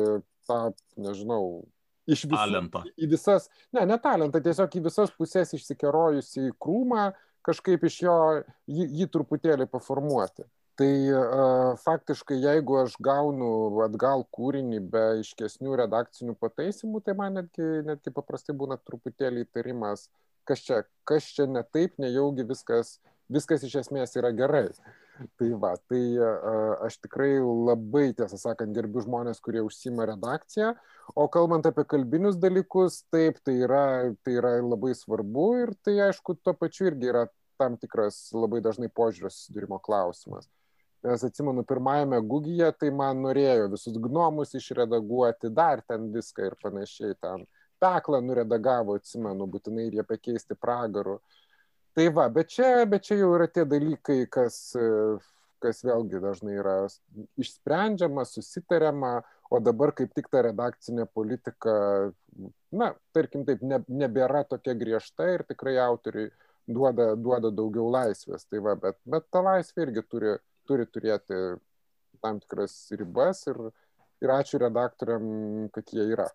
tą, 0.49 0.61
nežinau, 0.97 1.67
iš 2.09 2.25
visų, 2.25 2.39
talentą. 2.39 2.85
Į 2.97 3.11
visas, 3.13 3.51
ne, 3.77 3.83
ne 3.91 3.99
talentą, 4.01 4.41
tiesiog 4.47 4.79
į 4.79 4.85
visas 4.87 5.13
pusės 5.19 5.53
išsikerojusi 5.59 6.47
į 6.49 6.55
krūmą, 6.63 7.11
kažkaip 7.47 7.85
iš 7.91 7.99
jo 8.07 8.17
jį, 8.71 8.87
jį 9.03 9.11
truputėlį 9.13 9.67
paformuoti 9.71 10.47
tai 10.81 11.77
faktiškai 11.85 12.39
jeigu 12.41 12.79
aš 12.81 12.95
gaunu 13.05 13.51
atgal 13.85 14.25
kūrinį 14.33 14.81
be 14.93 15.03
aiškesnių 15.19 15.77
redakcinių 15.83 16.35
pataisymų 16.41 17.03
tai 17.05 17.15
man 17.19 17.37
netgi 17.37 17.69
netgi 17.85 18.13
paprastai 18.17 18.57
būna 18.57 18.79
truputėlį 18.81 19.45
įtarimas 19.45 20.07
kas 20.49 20.65
čia 20.65 20.83
kas 21.05 21.29
čia 21.37 21.47
ne 21.51 21.63
taip 21.77 22.01
nejaugi 22.01 22.47
viskas 22.49 22.97
viskas 23.31 23.65
iš 23.67 23.77
esmės 23.85 24.17
yra 24.19 24.33
gerai. 24.37 24.69
Tai 25.37 25.49
va 25.63 25.75
tai 25.91 26.01
aš 26.87 26.97
tikrai 27.05 27.35
labai 27.45 28.07
tiesą 28.17 28.39
sakant 28.41 28.73
gerbiu 28.77 29.03
žmones 29.05 29.43
kurie 29.45 29.61
užsiima 29.67 30.07
redakcija. 30.09 30.73
O 31.13 31.27
kalbant 31.29 31.69
apie 31.69 31.85
kalbinius 31.85 32.39
dalykus 32.41 33.03
taip 33.13 33.43
tai 33.45 33.59
yra 33.67 33.85
tai 34.25 34.39
yra 34.41 34.55
labai 34.65 34.95
svarbu 34.97 35.51
ir 35.65 35.75
tai 35.85 35.99
aišku 36.07 36.39
tuo 36.41 36.57
pačiu 36.57 36.89
irgi 36.89 37.13
yra 37.13 37.27
tam 37.61 37.77
tikras 37.77 38.31
labai 38.33 38.63
dažnai 38.65 38.89
požiūrio 38.89 39.29
susidūrimo 39.35 39.77
klausimas 39.85 40.49
nes 41.05 41.25
atsimenu 41.25 41.65
pirmajame 41.65 42.21
gugyje 42.33 42.69
tai 42.81 42.91
man 42.93 43.23
norėjo 43.25 43.71
visus 43.73 43.97
gnomus 44.05 44.55
išredaguoti 44.59 45.51
dar 45.57 45.81
ten 45.89 46.11
viską 46.13 46.51
ir 46.51 46.57
panašiai 46.63 47.17
ten 47.25 47.47
peklą 47.81 48.21
nuredagavo 48.25 48.99
atsimenu 49.01 49.49
būtinai 49.49 49.87
ir 49.89 50.01
jie 50.01 50.05
pakeisti 50.05 50.57
pragaru. 50.61 51.19
Tai 51.97 52.07
va 52.17 52.29
bet 52.29 52.53
čia 52.53 52.85
bet 52.87 53.09
čia 53.09 53.23
jau 53.23 53.33
yra 53.39 53.49
tie 53.49 53.65
dalykai 53.65 54.27
kas 54.31 54.61
kas 55.61 55.83
vėlgi 55.85 56.21
dažnai 56.21 56.57
yra 56.61 56.77
išsprendžiama 57.41 58.25
susitariama 58.29 59.19
o 59.51 59.61
dabar 59.61 59.93
kaip 59.97 60.13
tik 60.17 60.29
ta 60.33 60.45
redakcinė 60.47 61.07
politika 61.15 61.75
na 62.71 62.93
tarkim 63.17 63.45
taip 63.49 63.65
ne 63.65 63.81
nebėra 63.89 64.45
tokia 64.53 64.77
griežta 64.79 65.27
ir 65.35 65.45
tikrai 65.49 65.77
autoriui 65.83 66.29
duoda 66.69 67.15
duoda 67.17 67.51
daugiau 67.51 67.91
laisvės. 67.93 68.47
Tai 68.47 68.63
va 68.69 68.77
bet 68.85 69.01
bet 69.05 69.27
ta 69.33 69.43
laisvė 69.45 69.89
irgi 69.89 70.07
turi 70.13 70.37
turi 70.71 70.87
turėti 70.87 71.39
tam 72.23 72.39
tikras 72.43 72.77
ribas 72.95 73.43
ir, 73.51 73.59
ir 74.23 74.35
ačiū 74.37 74.61
redaktoriam, 74.63 75.25
kad 75.75 75.91
jie 75.91 76.07
yra. 76.15 76.29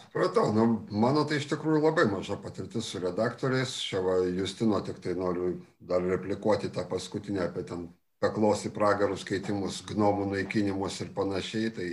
Supratau, 0.00 0.52
nu, 0.56 0.64
mano 1.02 1.26
tai 1.28 1.40
iš 1.40 1.48
tikrųjų 1.50 1.82
labai 1.82 2.06
maža 2.08 2.38
patirtis 2.40 2.88
su 2.88 3.00
redaktoriais. 3.02 3.74
Čia 3.84 4.00
va, 4.04 4.20
Justino 4.32 4.80
tik 4.86 5.00
tai 5.04 5.16
noriu 5.18 5.52
dar 5.80 6.04
replikuoti 6.06 6.70
tą 6.72 6.86
paskutinę 6.88 7.42
apie 7.44 7.66
ten 7.68 7.88
peklos 8.20 8.64
į 8.68 8.72
pragarus 8.76 9.24
keitimus, 9.28 9.82
gnomų 9.90 10.30
naikinimus 10.34 11.00
ir 11.04 11.12
panašiai. 11.16 11.72
Tai 11.76 11.88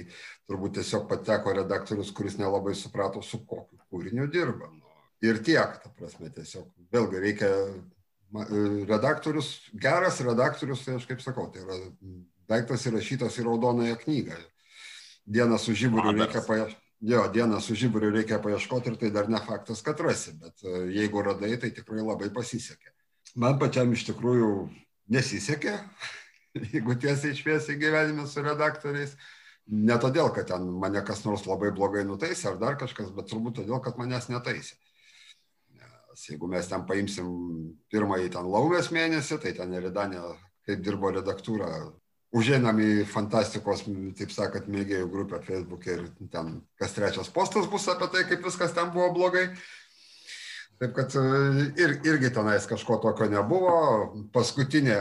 turbūt 0.48 0.78
tiesiog 0.80 1.08
pateko 1.12 1.56
redaktorius, 1.60 2.14
kuris 2.16 2.40
nelabai 2.40 2.76
suprato, 2.80 3.24
su 3.24 3.42
kokiu 3.44 3.80
kūriniu 3.92 4.30
dirba. 4.32 4.72
Nu, 4.72 4.88
ir 5.28 5.44
tiek, 5.44 5.78
ta 5.84 5.92
prasme, 6.00 6.32
tiesiog 6.34 6.70
vėlgi 6.94 7.24
reikia 7.24 7.52
redaktorius, 8.88 9.70
geras 9.74 10.20
redaktorius, 10.22 10.84
tai 10.86 10.98
aš 10.98 11.06
kaip 11.08 11.22
sakau, 11.24 11.48
tai 11.52 11.64
yra 11.64 11.78
daiktas 12.50 12.86
įrašytas 12.88 13.40
į 13.40 13.48
raudonąją 13.48 13.96
knygą. 14.04 14.36
Dieną 15.28 15.58
su 15.60 15.74
žiburiu 15.76 16.16
reikia 16.16 16.42
paieškoti. 16.42 16.84
Jo, 17.02 17.28
dieną 17.30 17.60
su 17.62 17.76
žiburiu 17.76 18.10
reikia 18.12 18.40
paieškoti 18.42 18.90
ir 18.90 18.96
tai 18.98 19.12
dar 19.14 19.30
ne 19.30 19.38
faktas, 19.38 19.84
kad 19.86 20.00
rasi, 20.02 20.34
bet 20.42 20.64
e, 20.64 20.88
jeigu 20.96 21.22
radai, 21.22 21.52
tai 21.62 21.70
tikrai 21.70 22.02
labai 22.02 22.32
pasisekė. 22.34 22.90
Man 23.38 23.60
pačiam 23.62 23.92
iš 23.94 24.08
tikrųjų 24.08 24.50
nesisekė, 25.14 25.76
jeigu 26.74 26.96
tiesiai 26.98 27.38
šviesiai 27.38 27.78
gyvenime 27.78 28.26
su 28.28 28.42
redaktoriais. 28.42 29.14
Ne 29.68 30.00
todėl, 30.00 30.32
kad 30.34 30.48
ten 30.50 30.64
mane 30.82 31.04
kas 31.06 31.26
nors 31.28 31.44
labai 31.46 31.74
blogai 31.76 32.06
nutaisė 32.08 32.54
ar 32.54 32.58
dar 32.58 32.80
kažkas, 32.80 33.12
bet 33.14 33.28
turbūt 33.30 33.60
todėl, 33.60 33.82
kad 33.84 34.00
manęs 34.00 34.32
netaisė 34.32 34.80
nes 36.18 36.32
jeigu 36.32 36.48
mes 36.50 36.66
ten 36.66 36.82
paimsim 36.90 37.28
pirmąjį 37.94 38.32
ten 38.34 38.48
laumės 38.50 38.90
mėnesį, 38.90 39.38
tai 39.44 39.54
ten 39.54 39.74
Eridanė, 39.78 40.24
kaip 40.66 40.80
dirbo 40.82 41.12
redaktūra, 41.14 41.70
užėnam 42.34 42.80
į 42.82 43.06
fantastikos, 43.06 43.84
taip 44.18 44.34
sakant, 44.34 44.66
mėgėjų 44.68 45.12
grupę 45.14 45.40
Facebook'e 45.46 45.94
ir 45.94 46.08
ten 46.34 46.56
kas 46.82 46.96
trečias 46.98 47.30
postas 47.30 47.70
bus 47.70 47.86
apie 47.94 48.10
tai, 48.10 48.24
kaip 48.26 48.42
viskas 48.44 48.74
ten 48.74 48.90
buvo 48.96 49.12
blogai. 49.14 49.52
Taip 50.82 50.96
kad 50.98 51.14
ir, 51.78 51.96
irgi 52.06 52.34
tenais 52.34 52.66
kažko 52.70 52.98
tokio 53.02 53.30
nebuvo. 53.30 53.78
Paskutinė 54.34 54.98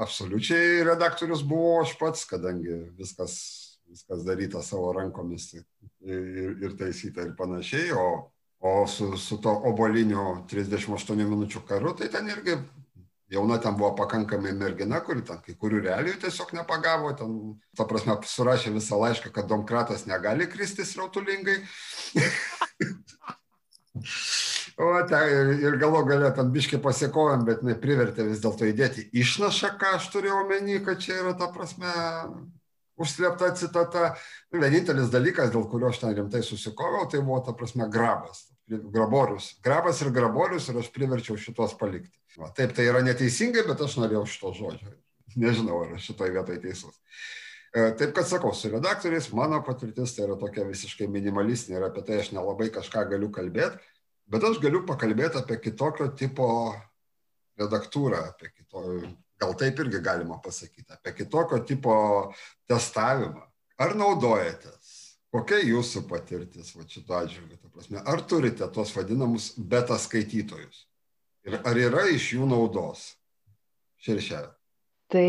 absoliučiai 0.00 0.84
redaktorius 0.84 1.42
buvo 1.44 1.80
aš 1.82 1.96
pats, 2.00 2.26
kadangi 2.28 2.76
viskas, 3.00 3.34
viskas 3.88 4.24
daryta 4.28 4.62
savo 4.64 4.92
rankomis 4.96 5.54
ir, 5.56 5.64
ir 6.04 6.76
taisyta 6.76 7.24
ir 7.26 7.34
panašiai, 7.36 7.90
o 7.96 8.28
o 8.60 8.86
su, 8.86 9.16
su 9.16 9.40
to 9.40 9.52
oboliniu 9.70 10.44
38 10.50 11.16
minučių 11.16 11.62
karu, 11.68 11.94
tai 11.96 12.10
ten 12.12 12.28
irgi 12.28 12.58
jauna 13.30 13.58
ten 13.58 13.76
buvo 13.76 13.94
pakankamai 13.96 14.52
mergina, 14.52 15.00
kuri 15.06 15.22
ten 15.24 15.40
kai 15.44 15.54
kurių 15.56 15.80
realijų 15.86 16.18
tiesiog 16.24 16.52
nepagavo, 16.58 17.12
ten, 17.16 17.38
ta 17.78 17.86
prasme, 17.88 18.18
surašė 18.26 18.74
visą 18.74 18.98
laišką, 19.00 19.32
kad 19.32 19.48
Domkratas 19.48 20.04
negali 20.10 20.48
kristi 20.50 20.84
srautulingai. 20.84 21.56
o 24.84 24.90
ten 25.08 25.30
ir, 25.30 25.54
ir 25.68 25.78
galo 25.80 26.02
galę 26.08 26.32
ten 26.34 26.52
biškai 26.52 26.82
pasikovėm, 26.82 27.46
bet 27.48 27.64
jinai 27.64 27.78
privertė 27.80 28.28
vis 28.28 28.42
dėlto 28.42 28.68
įdėti 28.68 29.08
išnašą, 29.22 29.76
ką 29.80 29.96
aš 30.00 30.10
turėjau 30.12 30.42
omeny, 30.44 30.82
kad 30.84 31.00
čia 31.00 31.22
yra 31.22 31.36
ta 31.38 31.48
prasme 31.54 31.94
užslėpta 33.00 33.54
citata. 33.56 34.14
Vienintelis 34.52 35.08
dalykas, 35.14 35.54
dėl 35.54 35.70
kurio 35.70 35.94
aš 35.94 36.02
ten 36.02 36.16
rimtai 36.18 36.42
susikoviau, 36.44 37.08
tai 37.08 37.22
buvo 37.22 37.40
ta 37.46 37.56
prasme 37.56 37.88
grabas 37.88 38.49
graborius. 38.70 39.54
Grabas 39.64 40.00
ir 40.02 40.12
graborius 40.14 40.68
ir 40.70 40.78
aš 40.80 40.90
priverčiau 40.94 41.38
šitos 41.40 41.76
palikti. 41.80 42.14
Va, 42.38 42.50
taip, 42.54 42.74
tai 42.76 42.86
yra 42.86 43.02
neteisingai, 43.04 43.66
bet 43.66 43.82
aš 43.84 43.98
norėjau 44.00 44.24
šito 44.30 44.52
žodžio. 44.56 44.94
Nežinau, 45.38 45.82
ar 45.84 46.02
šitoje 46.02 46.34
vietoje 46.34 46.60
teisus. 46.62 46.96
E, 47.70 47.90
taip, 47.98 48.14
kad 48.16 48.26
sakau, 48.26 48.52
su 48.54 48.70
redaktoriais 48.70 49.30
mano 49.36 49.60
patirtis 49.66 50.16
tai 50.16 50.26
yra 50.26 50.36
tokia 50.38 50.66
visiškai 50.66 51.06
minimalistinė 51.10 51.78
ir 51.78 51.86
apie 51.86 52.02
tai 52.06 52.18
aš 52.22 52.32
nelabai 52.34 52.70
kažką 52.74 53.04
galiu 53.12 53.30
kalbėti, 53.34 53.78
bet 54.30 54.46
aš 54.46 54.58
galiu 54.62 54.82
pakalbėti 54.88 55.38
apie 55.38 55.60
kitokio 55.62 56.08
tipo 56.18 56.48
redaktūrą, 57.60 58.24
apie 58.32 58.50
kito, 58.56 58.82
gal 59.40 59.54
taip 59.60 59.78
irgi 59.84 60.02
galima 60.02 60.40
pasakyti, 60.42 60.88
apie 60.96 61.14
kitokio 61.20 61.60
tipo 61.66 61.94
testavimą. 62.70 63.46
Ar 63.80 63.94
naudojate 63.96 64.74
Kokia 65.30 65.60
jūsų 65.62 66.02
patirtis 66.10 66.72
va, 66.74 66.84
šito 66.90 67.14
atžvilgiu? 67.14 67.58
Ar 68.02 68.22
turite 68.26 68.66
tos 68.74 68.90
vadinamus 68.96 69.52
beta 69.56 69.98
skaitytojus? 69.98 70.86
Ir 71.46 71.60
ar 71.62 71.78
yra 71.78 72.08
iš 72.10 72.32
jų 72.34 72.48
naudos? 72.50 73.04
Širšelė. 74.02 74.50
Tai 75.12 75.28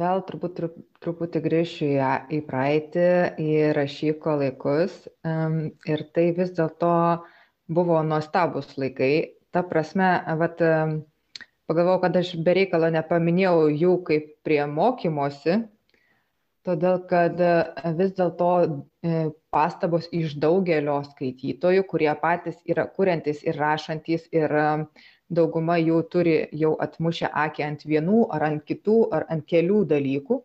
vėl 0.00 0.22
turbūt 0.26 0.56
tru, 0.58 0.70
truputį 1.04 1.42
grįšiu 1.44 1.86
į, 1.92 2.10
į 2.34 2.40
praeitį, 2.48 3.06
į 3.38 3.54
rašyko 3.78 4.36
laikus. 4.42 4.96
Ir 5.86 6.04
tai 6.14 6.26
vis 6.36 6.50
dėlto 6.56 6.92
buvo 7.70 8.02
nuostabus 8.06 8.74
laikai. 8.80 9.36
Ta 9.54 9.62
prasme, 9.66 10.08
vat, 10.40 10.58
pagalvojau, 11.70 12.02
kad 12.04 12.18
aš 12.20 12.34
bereikalo 12.46 12.90
nepaminėjau 12.94 13.68
jų 13.70 13.96
kaip 14.06 14.32
prie 14.46 14.62
mokymosi, 14.66 15.62
todėl 16.66 16.98
kad 17.10 17.38
vis 17.98 18.12
dėlto 18.18 18.50
e, 18.60 19.30
pastabos 19.54 20.08
iš 20.12 20.36
daugelio 20.42 20.98
skaitytojų, 21.06 21.86
kurie 21.88 22.10
patys 22.20 22.60
yra 22.68 22.86
kuriantis 22.86 23.42
ir 23.46 23.58
rašantis 23.60 24.28
ir 24.34 24.54
dauguma 25.30 25.78
jų 25.80 26.02
turi 26.12 26.36
jau 26.62 26.74
atmušę 26.86 27.30
akį 27.46 27.66
ant 27.66 27.84
vienų 27.86 28.26
ar 28.34 28.46
ant 28.50 28.64
kitų 28.66 29.00
ar 29.14 29.26
ant 29.30 29.46
kelių 29.46 29.84
dalykų. 29.94 30.42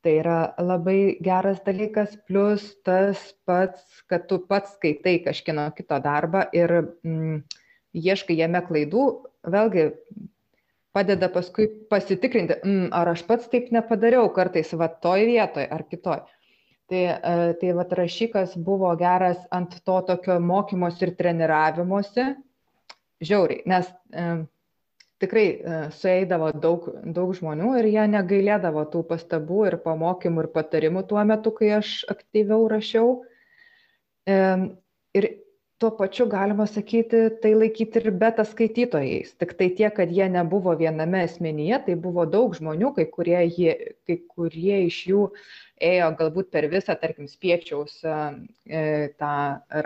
Tai 0.00 0.12
yra 0.16 0.38
labai 0.56 1.16
geras 1.20 1.58
dalykas, 1.64 2.14
plus 2.28 2.70
tas 2.88 3.20
pats, 3.44 3.84
kad 4.08 4.24
tu 4.30 4.38
pats 4.48 4.72
skaitai 4.78 5.18
kažkieno 5.26 5.66
kito 5.76 5.98
darbą 6.00 6.46
ir 6.56 6.72
mm, 6.80 7.42
ieškai 8.00 8.38
jame 8.38 8.62
klaidų, 8.64 9.04
vėlgi 9.44 9.90
padeda 10.92 11.30
paskui 11.32 11.68
pasitikrinti, 11.90 12.58
mm, 12.64 12.90
ar 12.96 13.12
aš 13.14 13.24
pats 13.28 13.48
taip 13.52 13.70
nepadariau 13.74 14.28
kartais 14.34 14.72
va 14.74 14.90
toj 14.90 15.26
vietoj 15.28 15.66
ar 15.70 15.86
kitoj. 15.90 16.20
Tai, 16.90 17.02
e, 17.06 17.34
tai 17.60 17.74
va 17.78 17.84
rašykas 17.86 18.56
buvo 18.58 18.90
geras 18.98 19.44
ant 19.54 19.76
to 19.86 20.00
tokio 20.08 20.40
mokymosi 20.42 21.06
ir 21.06 21.12
treniravimosi, 21.18 22.24
žiauriai, 23.22 23.62
nes 23.70 23.92
e, 24.10 24.24
tikrai 25.20 25.46
e, 25.46 25.78
sueidavo 25.94 26.50
daug, 26.56 26.88
daug 27.04 27.32
žmonių 27.36 27.74
ir 27.80 27.90
jie 27.92 28.06
negailėdavo 28.14 28.86
tų 28.92 29.04
pastabų 29.12 29.66
ir 29.68 29.76
pamokymų 29.84 30.46
ir 30.46 30.50
patarimų 30.54 31.04
tuo 31.10 31.22
metu, 31.28 31.52
kai 31.56 31.74
aš 31.78 31.92
aktyviau 32.10 32.66
rašiau. 32.72 33.20
E, 34.26 34.38
ir 35.20 35.28
tuo 35.80 35.90
pačiu 35.96 36.26
galima 36.28 36.66
sakyti, 36.68 37.22
tai 37.40 37.54
laikyti 37.56 38.02
ir 38.02 38.10
beta 38.20 38.44
skaitytojais. 38.44 39.32
Tik 39.40 39.54
tai 39.56 39.68
tiek, 39.78 39.92
kad 39.96 40.10
jie 40.12 40.26
nebuvo 40.28 40.74
viename 40.76 41.22
asmenyje, 41.24 41.78
tai 41.86 41.94
buvo 41.96 42.26
daug 42.28 42.52
žmonių, 42.58 42.90
kai 42.98 43.06
kurie, 43.08 43.38
jie, 43.48 43.72
kai 44.04 44.18
kurie 44.28 44.82
iš 44.90 44.98
jų 45.08 45.22
ėjo 45.90 46.10
galbūt 46.18 46.50
per 46.52 46.66
visą, 46.68 46.96
tarkim, 47.00 47.30
spiečiaus 47.32 47.94
e, 48.04 48.18
tą 49.16 49.30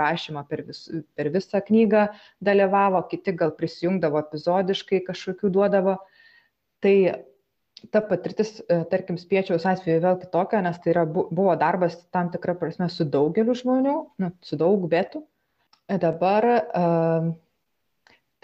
rašymą 0.00 0.42
per, 0.48 0.64
vis, 0.66 0.80
per 1.14 1.30
visą 1.36 1.60
knygą 1.62 2.08
dalyvavo, 2.42 3.04
kiti 3.12 3.36
gal 3.38 3.54
prisijungdavo 3.54 4.18
epizodiškai 4.24 5.04
kažkokių 5.06 5.52
duodavo. 5.54 5.94
Tai 6.82 6.94
ta 7.94 8.02
patirtis, 8.08 8.56
e, 8.66 8.80
tarkim, 8.90 9.20
spiečiaus 9.22 9.68
atveju 9.70 10.02
vėl 10.02 10.18
kitokia, 10.24 10.64
nes 10.66 10.82
tai 10.82 10.90
yra, 10.96 11.06
buvo 11.06 11.54
darbas 11.60 12.00
tam 12.10 12.34
tikrą 12.34 12.56
prasme 12.58 12.90
su 12.90 13.06
daugeliu 13.06 13.54
žmonių, 13.62 13.94
nu, 14.24 14.32
su 14.42 14.58
daug 14.58 14.90
betų. 14.90 15.22
Dabar 15.88 16.44
uh, 16.48 17.32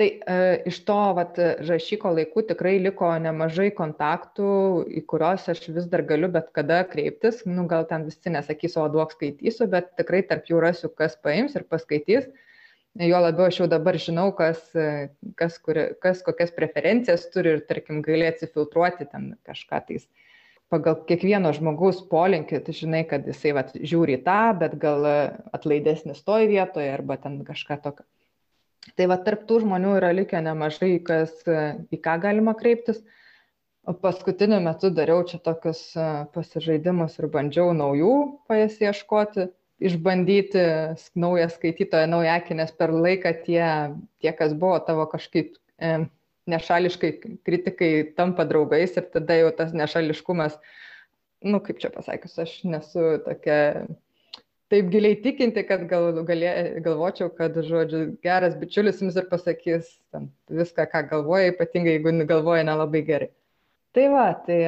Tai 0.01 0.07
e, 0.09 0.35
iš 0.71 0.79
to 0.89 0.95
vat, 1.13 1.37
rašyko 1.69 2.15
laikų 2.17 2.47
tikrai 2.49 2.79
liko 2.81 3.11
nemažai 3.21 3.67
kontaktų, 3.77 4.53
į 4.97 5.03
kuriuos 5.13 5.45
aš 5.53 5.61
vis 5.75 5.91
dar 5.93 6.01
galiu 6.09 6.31
bet 6.33 6.47
kada 6.57 6.79
kreiptis. 6.89 7.43
Nu, 7.45 7.67
gal 7.69 7.85
ten 7.91 8.07
visi 8.09 8.33
nesakys, 8.33 8.79
o 8.81 8.87
duok 8.95 9.13
skaitysiu, 9.13 9.69
bet 9.75 9.91
tikrai 10.01 10.23
tarp 10.31 10.49
jų 10.49 10.63
rasiu, 10.65 10.89
kas 10.97 11.19
paims 11.21 11.59
ir 11.59 11.69
paskaitys. 11.69 12.31
Jo 12.97 13.21
labiau 13.21 13.51
aš 13.51 13.61
jau 13.61 13.69
dabar 13.69 14.01
žinau, 14.01 14.31
kas, 14.39 14.63
kas, 15.37 15.61
kur, 15.61 15.83
kas 16.01 16.25
kokias 16.25 16.57
preferencijas 16.57 17.29
turi 17.35 17.59
ir, 17.59 17.61
tarkim, 17.69 18.01
gali 18.07 18.25
atsifiltruoti 18.31 19.05
ten 19.13 19.35
kažką 19.45 19.85
tais 19.91 20.09
pagal 20.71 21.01
kiekvieno 21.09 21.51
žmogaus 21.57 22.01
polinkį, 22.11 22.63
tu 22.67 22.75
žinai, 22.77 23.03
kad 23.11 23.27
jisai 23.27 23.53
vat, 23.57 23.75
žiūri 23.75 24.21
tą, 24.27 24.41
bet 24.61 24.77
gal 24.81 25.07
atlaidesnis 25.51 26.23
toj 26.27 26.47
vietoje 26.51 26.91
arba 26.95 27.19
ten 27.21 27.41
kažką 27.47 27.81
tokio. 27.83 28.07
Tai 28.97 29.07
va 29.11 29.19
tarp 29.21 29.45
tų 29.49 29.61
žmonių 29.65 29.97
yra 29.99 30.11
likę 30.17 30.41
nemažai, 30.45 30.95
kas, 31.05 31.33
į 31.45 31.99
ką 32.01 32.17
galima 32.23 32.55
kreiptis. 32.59 33.03
Paskutiniu 34.01 34.61
metu 34.63 34.91
dariau 34.95 35.25
čia 35.27 35.41
tokius 35.43 35.81
pasižaidimus 36.35 37.17
ir 37.19 37.29
bandžiau 37.33 37.73
naujų 37.77 38.15
pasieškoti, 38.49 39.49
išbandyti 39.81 40.65
naują 41.17 41.49
skaitytoją, 41.51 42.07
naują 42.13 42.37
akį, 42.37 42.57
nes 42.61 42.73
per 42.77 42.93
laiką 42.95 43.33
tie, 43.47 43.65
tie, 44.21 44.33
kas 44.37 44.53
buvo 44.53 44.79
tavo 44.85 45.07
kažkaip 45.11 45.57
e, 45.81 45.95
nešališkai 46.49 47.11
kritikai, 47.47 47.91
tampa 48.17 48.47
draugais 48.49 48.97
ir 48.97 49.09
tada 49.13 49.37
jau 49.41 49.51
tas 49.57 49.75
nešališkumas, 49.77 50.57
nu 51.45 51.61
kaip 51.65 51.81
čia 51.83 51.91
pasakius, 51.93 52.39
aš 52.45 52.55
nesu 52.69 53.19
tokia 53.27 53.59
taip 54.71 54.89
giliai 54.93 55.19
tikinti, 55.19 55.65
kad 55.67 55.83
gal, 55.91 56.23
galė, 56.27 56.53
galvočiau, 56.85 57.31
kad, 57.35 57.57
žodžiu, 57.67 58.05
geras 58.25 58.55
bičiulis 58.61 59.03
jums 59.03 59.19
ir 59.19 59.27
pasakys 59.31 59.91
ten, 60.15 60.31
viską, 60.53 60.87
ką 60.93 61.05
galvoja, 61.11 61.51
ypatingai 61.55 61.97
jeigu 61.97 62.15
galvoja 62.31 62.67
nelabai 62.69 63.03
gerai. 63.07 63.31
Tai 63.97 64.07
va, 64.13 64.29
tai 64.47 64.61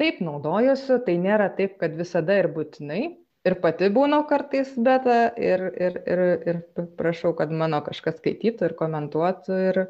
taip 0.00 0.22
naudojuosi, 0.24 1.02
tai 1.04 1.18
nėra 1.20 1.50
taip, 1.58 1.76
kad 1.82 1.96
visada 1.98 2.38
ir 2.40 2.48
būtinai. 2.54 3.02
Ir 3.46 3.54
pati 3.62 3.90
būnau 3.94 4.24
kartais 4.26 4.72
beta 4.74 5.28
ir, 5.38 5.60
ir, 5.78 6.00
ir, 6.08 6.22
ir 6.50 6.88
prašau, 6.98 7.30
kad 7.38 7.52
mano 7.54 7.78
kažkas 7.86 8.16
skaitytų 8.18 8.70
ir 8.70 8.74
komentuotų. 8.80 9.58
Ir 9.68 9.80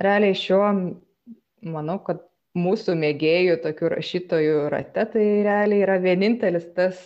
realiai 0.00 0.36
šiuo, 0.36 0.68
manau, 1.66 1.98
kad 2.06 2.22
mūsų 2.56 2.94
mėgėjų, 2.96 3.58
tokių 3.64 3.92
rašytojų 3.96 4.56
rate, 4.72 5.04
tai 5.12 5.26
realiai 5.44 5.84
yra 5.84 5.98
vienintelis 6.00 6.70
tas 6.76 7.00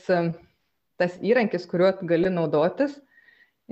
tas 1.00 1.16
įrankis, 1.24 1.64
kuriuo 1.68 1.94
gali 2.04 2.28
naudotis 2.32 2.98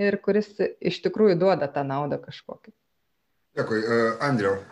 ir 0.00 0.16
kuris 0.24 0.54
iš 0.58 1.02
tikrųjų 1.04 1.36
duoda 1.42 1.68
tą 1.72 1.84
naudą 1.84 2.20
kažkokią. 2.22 2.72
Dėkui, 3.58 3.82
e, 3.82 3.98
Andriau. 4.24 4.62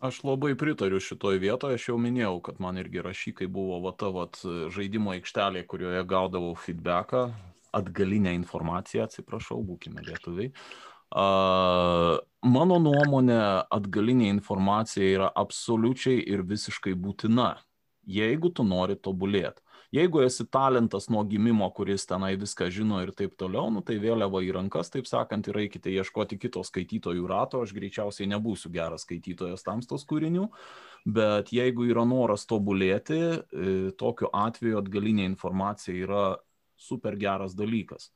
Aš 0.00 0.22
labai 0.24 0.54
pritariu 0.56 1.00
šitoj 1.04 1.38
vietoje, 1.40 1.76
aš 1.76 1.90
jau 1.90 1.98
minėjau, 2.00 2.38
kad 2.44 2.60
man 2.64 2.80
irgi 2.80 3.02
rašykai 3.04 3.48
buvo 3.52 3.82
va 3.84 3.92
ta 3.96 4.08
vat, 4.12 4.38
žaidimo 4.72 5.12
aikštelė, 5.12 5.66
kurioje 5.68 6.00
gaudavau 6.08 6.54
feedbacką, 6.56 7.26
atgalinę 7.76 8.32
informaciją, 8.38 9.04
atsiprašau, 9.06 9.60
būkime 9.68 10.02
lietuviai. 10.06 10.54
Uh, 11.10 12.16
mano 12.46 12.78
nuomonė, 12.82 13.40
atgalinė 13.72 14.28
informacija 14.30 15.16
yra 15.16 15.32
absoliučiai 15.36 16.20
ir 16.32 16.44
visiškai 16.46 16.94
būtina, 16.94 17.54
jeigu 18.06 18.52
tu 18.54 18.64
nori 18.64 18.96
tobulėti. 18.96 19.62
Jeigu 19.90 20.20
esi 20.22 20.44
talentas 20.46 21.08
nuo 21.10 21.24
gimimo, 21.26 21.66
kuris 21.74 22.04
tenai 22.06 22.36
viską 22.38 22.68
žino 22.70 23.00
ir 23.02 23.10
taip 23.10 23.32
toliau, 23.34 23.72
nu, 23.74 23.80
tai 23.82 23.96
vėliava 23.98 24.38
į 24.46 24.52
rankas, 24.54 24.92
taip 24.94 25.08
sakant, 25.10 25.48
ir 25.50 25.58
eikite 25.64 25.90
ieškoti 25.90 26.38
kito 26.38 26.62
skaitytojų 26.62 27.26
rato, 27.26 27.64
aš 27.64 27.74
greičiausiai 27.74 28.30
nebūsiu 28.30 28.70
geras 28.70 29.02
skaitytojas 29.02 29.66
tamstos 29.66 30.06
kūrinių, 30.06 30.46
bet 31.10 31.50
jeigu 31.50 31.88
yra 31.90 32.06
noras 32.06 32.46
tobulėti, 32.46 33.18
e, 33.18 33.74
tokiu 33.98 34.30
atveju 34.30 34.78
atgalinė 34.78 35.26
informacija 35.26 35.96
yra 36.06 36.24
super 36.78 37.18
geras 37.18 37.58
dalykas. 37.58 38.12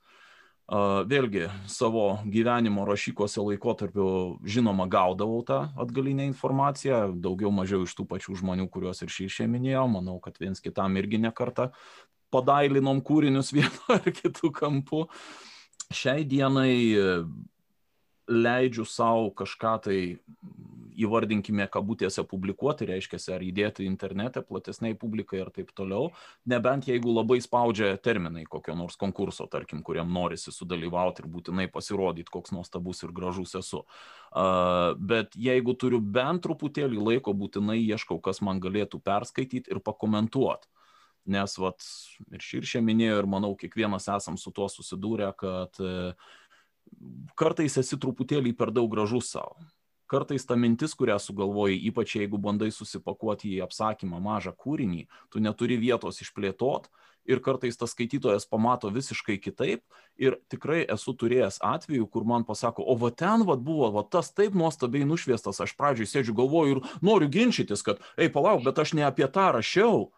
Vėlgi, 0.64 1.50
savo 1.68 2.22
gyvenimo 2.24 2.86
rašykose 2.88 3.42
laikotarpiu, 3.44 4.06
žinoma, 4.48 4.86
gaudavau 4.88 5.42
tą 5.44 5.58
atgalinę 5.76 6.24
informaciją, 6.30 7.12
daugiau 7.20 7.52
mažiau 7.52 7.84
iš 7.84 7.92
tų 7.98 8.06
pačių 8.08 8.38
žmonių, 8.40 8.70
kuriuos 8.72 9.04
ir 9.04 9.12
šį 9.12 9.28
šią 9.34 9.48
minėjau, 9.52 9.84
manau, 9.92 10.16
kad 10.24 10.40
viens 10.40 10.64
kitam 10.64 10.96
irgi 10.96 11.20
nekarta 11.20 11.68
padailinom 12.32 13.02
kūrinius 13.04 13.52
vienu 13.56 13.92
ar 13.92 14.08
kitu 14.08 14.48
kampu. 14.56 15.04
Šiai 15.92 16.24
dienai 16.24 16.72
leidžiu 18.24 18.88
savo 18.88 19.28
kažką 19.36 19.74
tai 19.84 19.98
įvardinkime 20.94 21.66
kabutėse 21.72 22.24
publikuoti, 22.28 22.86
reiškia, 22.88 23.18
ar 23.34 23.44
įdėti 23.44 23.86
internete 23.88 24.42
platesniai 24.46 24.96
publikai 24.98 25.40
ir 25.42 25.50
taip 25.54 25.72
toliau, 25.76 26.10
nebent 26.50 26.88
jeigu 26.88 27.12
labai 27.14 27.40
spaudžia 27.44 27.94
terminai 28.02 28.44
kokio 28.50 28.76
nors 28.78 28.98
konkurso, 29.00 29.46
tarkim, 29.50 29.82
kuriam 29.86 30.12
norisi 30.14 30.54
sudalyvauti 30.54 31.24
ir 31.24 31.30
būtinai 31.30 31.66
pasirodyti, 31.72 32.30
koks 32.32 32.54
nuostabus 32.54 33.04
ir 33.04 33.14
gražus 33.16 33.56
esu. 33.60 33.82
Bet 34.98 35.34
jeigu 35.38 35.76
turiu 35.78 36.00
bent 36.00 36.44
truputėlį 36.44 37.02
laiko, 37.10 37.34
būtinai 37.34 37.80
ieškau, 37.82 38.20
kas 38.22 38.42
man 38.44 38.62
galėtų 38.62 39.02
perskaityti 39.04 39.74
ir 39.74 39.82
pakomentuoti. 39.84 40.70
Nes, 41.24 41.54
vat, 41.56 41.80
ir 42.36 42.42
širšė 42.44 42.82
minėjo, 42.84 43.22
ir 43.22 43.26
manau, 43.32 43.54
kiekvienas 43.56 44.10
esam 44.12 44.36
su 44.36 44.50
tuo 44.52 44.66
susidūrę, 44.68 45.30
kad 45.40 45.78
uh, 45.80 46.12
kartais 47.38 47.78
esi 47.80 47.98
truputėlį 48.00 48.54
per 48.58 48.72
daug 48.74 48.90
gražus 48.92 49.32
savo 49.34 49.56
kartais 50.10 50.46
ta 50.46 50.56
mintis, 50.56 50.94
kurią 50.98 51.18
sugalvoji, 51.22 51.80
ypač 51.90 52.16
jeigu 52.18 52.38
bandai 52.40 52.70
susipakuoti 52.74 53.56
į 53.56 53.64
apsakymą 53.66 54.20
mažą 54.22 54.54
kūrinį, 54.56 55.06
tu 55.32 55.42
neturi 55.42 55.78
vietos 55.80 56.20
išplėtot 56.24 56.90
ir 57.24 57.40
kartais 57.40 57.76
tas 57.80 57.94
skaitytojas 57.94 58.46
pamato 58.48 58.90
visiškai 58.92 59.38
kitaip 59.40 59.80
ir 60.20 60.36
tikrai 60.52 60.82
esu 60.92 61.14
turėjęs 61.16 61.60
atvejų, 61.64 62.08
kur 62.12 62.26
man 62.28 62.44
pasako, 62.44 62.84
o 62.84 62.96
va 63.00 63.10
ten 63.10 63.46
va 63.48 63.56
buvo, 63.56 63.90
va 63.94 64.04
tas 64.04 64.30
taip 64.32 64.56
nuostabiai 64.58 65.08
nušviestas, 65.08 65.62
aš 65.64 65.72
pradžioj 65.78 66.10
sėdžiu 66.10 66.36
galvoju 66.36 66.76
ir 66.76 66.82
noriu 67.02 67.30
ginčytis, 67.32 67.84
kad, 67.86 68.02
ei 68.20 68.28
palauk, 68.32 68.64
bet 68.66 68.78
aš 68.78 68.94
ne 68.98 69.08
apie 69.08 69.28
tą 69.32 69.50
rašiau 69.56 70.10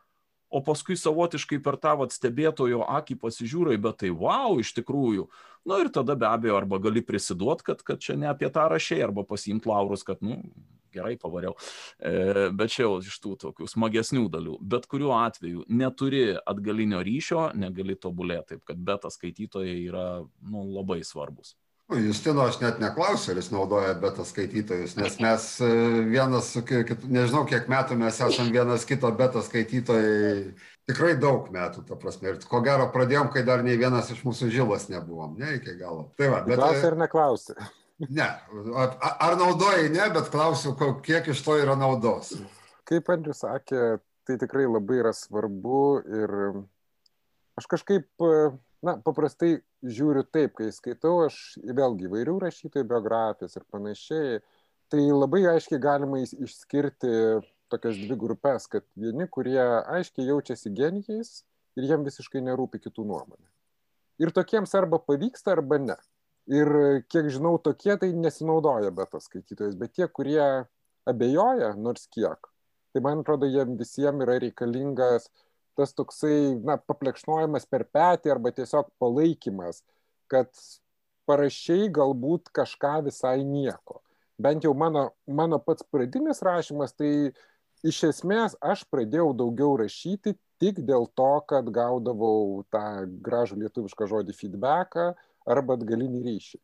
o 0.51 0.63
paskui 0.65 0.97
savotiškai 0.99 1.59
per 1.65 1.79
tą 1.83 1.97
vat 2.03 2.15
stebėtojo 2.15 2.85
akį 3.01 3.19
pasižiūrai, 3.23 3.77
bet 3.83 4.03
tai 4.05 4.13
wow, 4.15 4.57
iš 4.63 4.73
tikrųjų. 4.79 5.27
Nu, 5.67 5.81
ir 5.83 5.91
tada 5.95 6.15
be 6.19 6.29
abejo, 6.29 6.57
arba 6.61 6.79
gali 6.83 7.03
prisiduot, 7.03 7.65
kad, 7.67 7.83
kad 7.87 8.03
čia 8.03 8.15
ne 8.19 8.31
apie 8.31 8.51
tą 8.55 8.69
rašiai, 8.71 9.03
arba 9.09 9.27
pasiimti 9.27 9.69
laurus, 9.69 10.07
kad, 10.07 10.23
nu, 10.23 10.39
gerai 10.97 11.17
pavariau. 11.21 11.57
E, 11.99 12.49
bet 12.57 12.73
čia 12.73 12.87
jau 12.87 12.97
iš 13.03 13.19
tų 13.23 13.35
tokių 13.43 13.69
smagesnių 13.71 14.27
dalių. 14.33 14.57
Bet 14.63 14.89
kuriuo 14.91 15.13
atveju 15.19 15.67
neturi 15.69 16.25
atgalinio 16.39 17.03
ryšio, 17.07 17.51
negali 17.59 17.99
tobulėti, 17.99 18.57
taip 18.57 18.67
kad 18.71 18.81
beta 18.81 19.13
skaitytojai 19.13 19.79
yra 19.89 20.09
nu, 20.23 20.67
labai 20.79 21.03
svarbus. 21.07 21.57
Nu, 21.89 21.99
Justino 22.03 22.43
aš 22.43 22.57
net 22.59 22.81
neklausiu, 22.83 23.31
ar 23.31 23.39
jis 23.39 23.53
naudoja 23.53 23.93
beta 24.03 24.25
skaitytojus, 24.27 24.97
nes 24.99 25.21
mes 25.23 25.45
e, 25.63 25.69
vienas 26.11 26.49
su 26.57 26.65
kitu, 26.67 27.07
nežinau 27.07 27.45
kiek 27.47 27.69
metų 27.71 27.99
mes 28.01 28.19
esame 28.19 28.51
vienas 28.51 28.87
kito 28.89 29.11
beta 29.15 29.39
skaitytojai, 29.47 30.57
tikrai 30.91 31.13
daug 31.23 31.47
metų, 31.55 31.85
ta 31.87 31.99
prasme. 32.01 32.33
Ir 32.33 32.41
ko 32.51 32.59
gero 32.67 32.89
pradėjom, 32.91 33.31
kai 33.31 33.45
dar 33.47 33.63
nei 33.63 33.79
vienas 33.79 34.11
iš 34.11 34.25
mūsų 34.27 34.51
žilas 34.51 34.89
nebuvom, 34.91 35.39
ne 35.39 35.61
iki 35.61 35.77
galo. 35.79 36.09
Tai 36.19 36.33
va, 36.35 36.43
bet... 36.49 36.59
Klausi 36.59 36.91
ar 36.91 36.99
neklausi? 37.05 37.59
Ne, 38.11 38.29
ar 39.07 39.39
naudojai, 39.39 39.87
ne, 39.95 40.11
bet 40.19 40.35
klausiu, 40.35 40.75
kiek 41.07 41.31
iš 41.31 41.47
to 41.47 41.55
yra 41.63 41.79
naudos. 41.79 42.35
Kaip 42.91 43.15
Andrius 43.15 43.45
sakė, 43.47 44.01
tai 44.27 44.41
tikrai 44.43 44.67
labai 44.67 44.99
yra 45.05 45.15
svarbu 45.15 45.85
ir 46.03 46.35
aš 47.57 47.71
kažkaip 47.71 48.11
na 48.87 48.97
paprastai 49.03 49.59
žiūriu 49.83 50.25
taip 50.33 50.55
kai 50.61 50.71
skaitau 50.75 51.25
aš 51.27 51.37
vėlgi 51.67 52.09
įvairių 52.09 52.37
rašytojų 52.45 52.89
biografijas 52.93 53.59
ir 53.59 53.67
panašiai 53.73 54.41
tai 54.93 55.03
labai 55.11 55.43
aiškiai 55.53 55.83
galima 55.83 56.23
išskirti 56.23 57.13
tokias 57.73 57.99
dvi 57.99 58.19
grupes 58.21 58.69
kad 58.71 58.87
vieni 58.95 59.27
kurie 59.37 59.61
aiškiai 59.99 60.29
jaučiasi 60.31 60.73
genijais 60.81 61.41
ir 61.77 61.89
jiem 61.91 62.07
visiškai 62.07 62.43
nerūpi 62.47 62.81
kitų 62.87 63.05
nuomonė. 63.09 63.49
Ir 64.23 64.33
tokiems 64.33 64.73
arba 64.79 65.01
pavyksta 65.03 65.53
arba 65.57 65.79
ne. 65.83 65.97
Ir 66.47 66.71
kiek 67.11 67.27
žinau 67.35 67.57
tokie 67.59 67.97
tai 68.01 68.13
nesinaudoja 68.15 68.93
beta 68.95 69.19
skaitytojais 69.21 69.75
bet 69.81 69.97
tie 69.99 70.07
kurie 70.07 70.47
abejoja 71.11 71.75
nors 71.75 72.07
kiek 72.07 72.47
tai 72.97 73.03
man 73.05 73.21
atrodo 73.21 73.45
jiem 73.51 73.75
visiem 73.77 74.23
yra 74.25 74.39
reikalingas 74.41 75.27
tas 75.77 75.93
toksai, 75.97 76.57
na, 76.65 76.79
paplekšnojimas 76.81 77.69
per 77.71 77.87
petį 77.93 78.33
arba 78.35 78.53
tiesiog 78.57 78.89
palaikymas, 79.03 79.83
kad 80.33 80.51
parašiai 81.29 81.91
galbūt 81.93 82.51
kažką 82.55 83.01
visai 83.07 83.41
nieko. 83.45 84.01
Bent 84.39 84.65
jau 84.67 84.75
mano, 84.77 85.11
mano 85.27 85.59
pats 85.63 85.87
pradinis 85.91 86.43
rašymas, 86.45 86.93
tai 86.97 87.33
iš 87.87 88.03
esmės 88.11 88.57
aš 88.61 88.85
pradėjau 88.93 89.31
daugiau 89.37 89.77
rašyti 89.81 90.37
tik 90.61 90.81
dėl 90.89 91.09
to, 91.17 91.33
kad 91.49 91.69
gaudavau 91.73 92.65
tą 92.73 92.85
gražų 93.25 93.61
lietuvišką 93.65 94.09
žodį 94.13 94.37
feedbacką 94.37 95.11
arba 95.49 95.77
atgalinį 95.77 96.23
ryšį. 96.27 96.61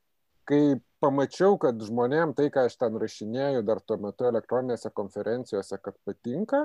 Kai 0.49 0.63
pamačiau, 1.03 1.57
kad 1.61 1.79
žmonėm 1.87 2.33
tai, 2.35 2.49
ką 2.51 2.67
aš 2.69 2.77
ten 2.81 2.97
rašinėjau 2.99 3.63
dar 3.67 3.81
tuo 3.85 3.99
metu 4.03 4.27
elektroninėse 4.27 4.91
konferencijose, 4.91 5.79
kad 5.79 5.97
patinka, 6.07 6.65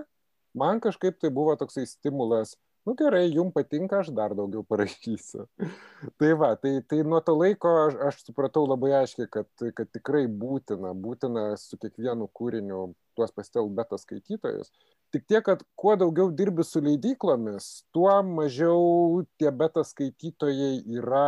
man 0.57 0.81
kažkaip 0.83 1.19
tai 1.21 1.29
buvo 1.33 1.55
toksai 1.59 1.85
stimulas, 1.87 2.55
nu 2.87 2.93
gerai, 2.95 3.25
jums 3.35 3.53
patinka, 3.53 3.99
aš 3.99 4.09
dar 4.15 4.33
daugiau 4.35 4.63
parašysiu. 4.63 5.45
tai 6.19 6.31
va, 6.39 6.53
tai, 6.55 6.77
tai 6.87 7.01
nuo 7.03 7.19
to 7.21 7.35
laiko 7.35 7.73
aš, 7.83 7.97
aš 8.09 8.21
supratau 8.29 8.63
labai 8.69 8.93
aiškiai, 9.01 9.27
kad, 9.31 9.49
kad 9.75 9.91
tikrai 9.91 10.25
būtina, 10.43 10.93
būtina 10.95 11.49
su 11.59 11.79
kiekvienu 11.81 12.29
kūriniu 12.39 12.85
tuos 13.17 13.33
pastel 13.35 13.67
beta 13.79 13.99
skaitytojus. 13.99 14.71
Tik 15.11 15.27
tiek, 15.27 15.43
kad 15.43 15.63
kuo 15.79 15.95
daugiau 15.99 16.31
dirbi 16.31 16.63
su 16.67 16.79
leidyklomis, 16.83 17.69
tuo 17.95 18.11
mažiau 18.27 19.23
tie 19.39 19.51
beta 19.51 19.83
skaitytojai 19.87 20.81
yra 20.99 21.27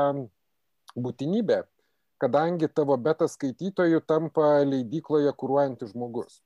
būtinybė, 0.95 1.63
kadangi 2.23 2.71
tavo 2.71 2.95
beta 2.99 3.27
skaitytojų 3.31 4.03
tampa 4.07 4.59
leidykloje 4.67 5.35
kūruojantis 5.35 5.95
žmogus 5.95 6.39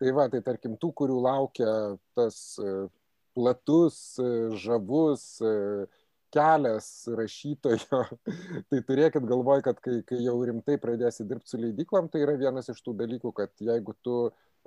tai 0.00 0.12
va 0.16 0.26
tai 0.32 0.40
tarkim 0.44 0.76
tų 0.80 0.92
kurių 0.96 1.20
laukia 1.26 1.70
tas 2.16 2.58
e, 2.58 2.74
platus 3.36 3.96
e, 4.22 4.28
žavus 4.62 5.24
e, 5.44 5.54
kelias 6.34 6.88
rašytojo 7.18 8.04
tai 8.70 8.80
turėkit 8.88 9.26
galvoj 9.28 9.64
kad 9.66 9.82
kai 9.84 10.00
kai 10.06 10.22
jau 10.24 10.38
rimtai 10.46 10.78
pradėsi 10.80 11.26
dirbt 11.28 11.50
su 11.50 11.60
leidyklom 11.60 12.08
tai 12.08 12.24
yra 12.24 12.38
vienas 12.40 12.72
iš 12.72 12.80
tų 12.86 12.96
dalykų 13.02 13.34
kad 13.42 13.52
jeigu 13.70 13.96
tu 14.06 14.16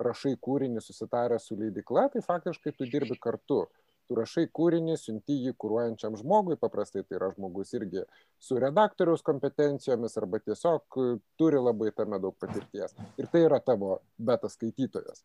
rašai 0.04 0.36
kūrinį 0.46 0.82
susitaręs 0.84 1.48
su 1.48 1.58
leidykla 1.58 2.08
tai 2.14 2.22
faktiškai 2.22 2.74
tu 2.78 2.86
dirbi 2.90 3.18
kartu 3.18 3.64
tu 4.08 4.18
rašai 4.18 4.46
kūrinį, 4.54 4.96
siunti 5.00 5.36
jį 5.46 5.54
kūruojančiam 5.60 6.18
žmogui, 6.20 6.58
paprastai 6.60 7.04
tai 7.04 7.18
yra 7.18 7.30
žmogus 7.34 7.72
irgi 7.76 8.04
su 8.42 8.58
redaktoriaus 8.60 9.24
kompetencijomis 9.26 10.18
arba 10.20 10.40
tiesiog 10.44 11.00
e, 11.00 11.08
turi 11.40 11.62
labai 11.62 11.92
tame 11.96 12.20
daug 12.22 12.36
patirties. 12.40 12.94
Ir 13.20 13.30
tai 13.32 13.46
yra 13.48 13.60
tavo 13.64 13.98
beta 14.18 14.50
skaitytojas. 14.52 15.24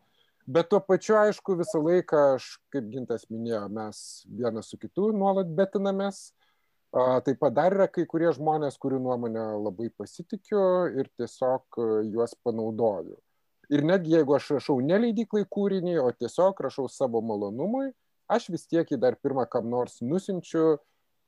Bet 0.50 0.72
tuo 0.72 0.80
pačiu, 0.82 1.14
aišku, 1.20 1.60
visą 1.60 1.82
laiką, 1.84 2.20
aš, 2.40 2.56
kaip 2.74 2.88
Gintas 2.90 3.28
minėjo, 3.30 3.68
mes 3.70 3.98
vienas 4.26 4.72
su 4.72 4.80
kitu 4.82 5.12
nuolat 5.14 5.52
betinamės. 5.54 6.30
Taip 6.90 7.38
pat 7.38 7.54
dar 7.54 7.76
yra 7.76 7.86
kai 7.86 8.08
kurie 8.10 8.32
žmonės, 8.34 8.80
kurių 8.82 8.98
nuomonę 9.04 9.44
labai 9.62 9.92
pasitikiu 9.94 10.62
ir 10.98 11.12
tiesiog 11.22 11.78
e, 11.78 11.90
juos 12.16 12.34
panaudoju. 12.42 13.20
Ir 13.70 13.84
netgi 13.86 14.16
jeigu 14.16 14.34
aš 14.34 14.48
rašau 14.56 14.80
ne 14.82 14.98
leidyklai 15.04 15.44
kūrinį, 15.46 16.00
o 16.02 16.10
tiesiog 16.18 16.64
rašau 16.66 16.88
savo 16.90 17.22
malonumui, 17.22 17.92
aš 18.30 18.50
vis 18.54 18.68
tiek 18.70 18.92
jį 18.92 19.00
dar 19.02 19.18
pirmą 19.20 19.46
kam 19.50 19.70
nors 19.72 20.00
nusinčiu, 20.06 20.78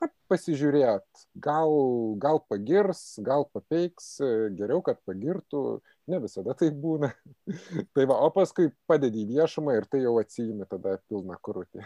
na, 0.02 0.10
pasižiūrėt, 0.32 1.26
gal, 1.43 1.72
gal 2.22 2.41
pagirs, 2.49 3.02
gal 3.26 3.45
papeiks, 3.54 4.16
geriau, 4.58 4.82
kad 4.86 5.02
pagirtų, 5.08 5.82
ne 6.12 6.22
visada 6.24 6.56
tai 6.58 6.72
būna. 6.74 7.12
tai 7.95 8.08
va, 8.10 8.22
o 8.26 8.32
paskui 8.34 8.72
padedi 8.89 9.26
į 9.26 9.32
viešumą 9.36 9.78
ir 9.78 9.89
tai 9.91 10.06
jau 10.06 10.18
atsijimi 10.22 10.70
tada 10.70 10.97
pilną 11.10 11.38
krūtį. 11.43 11.86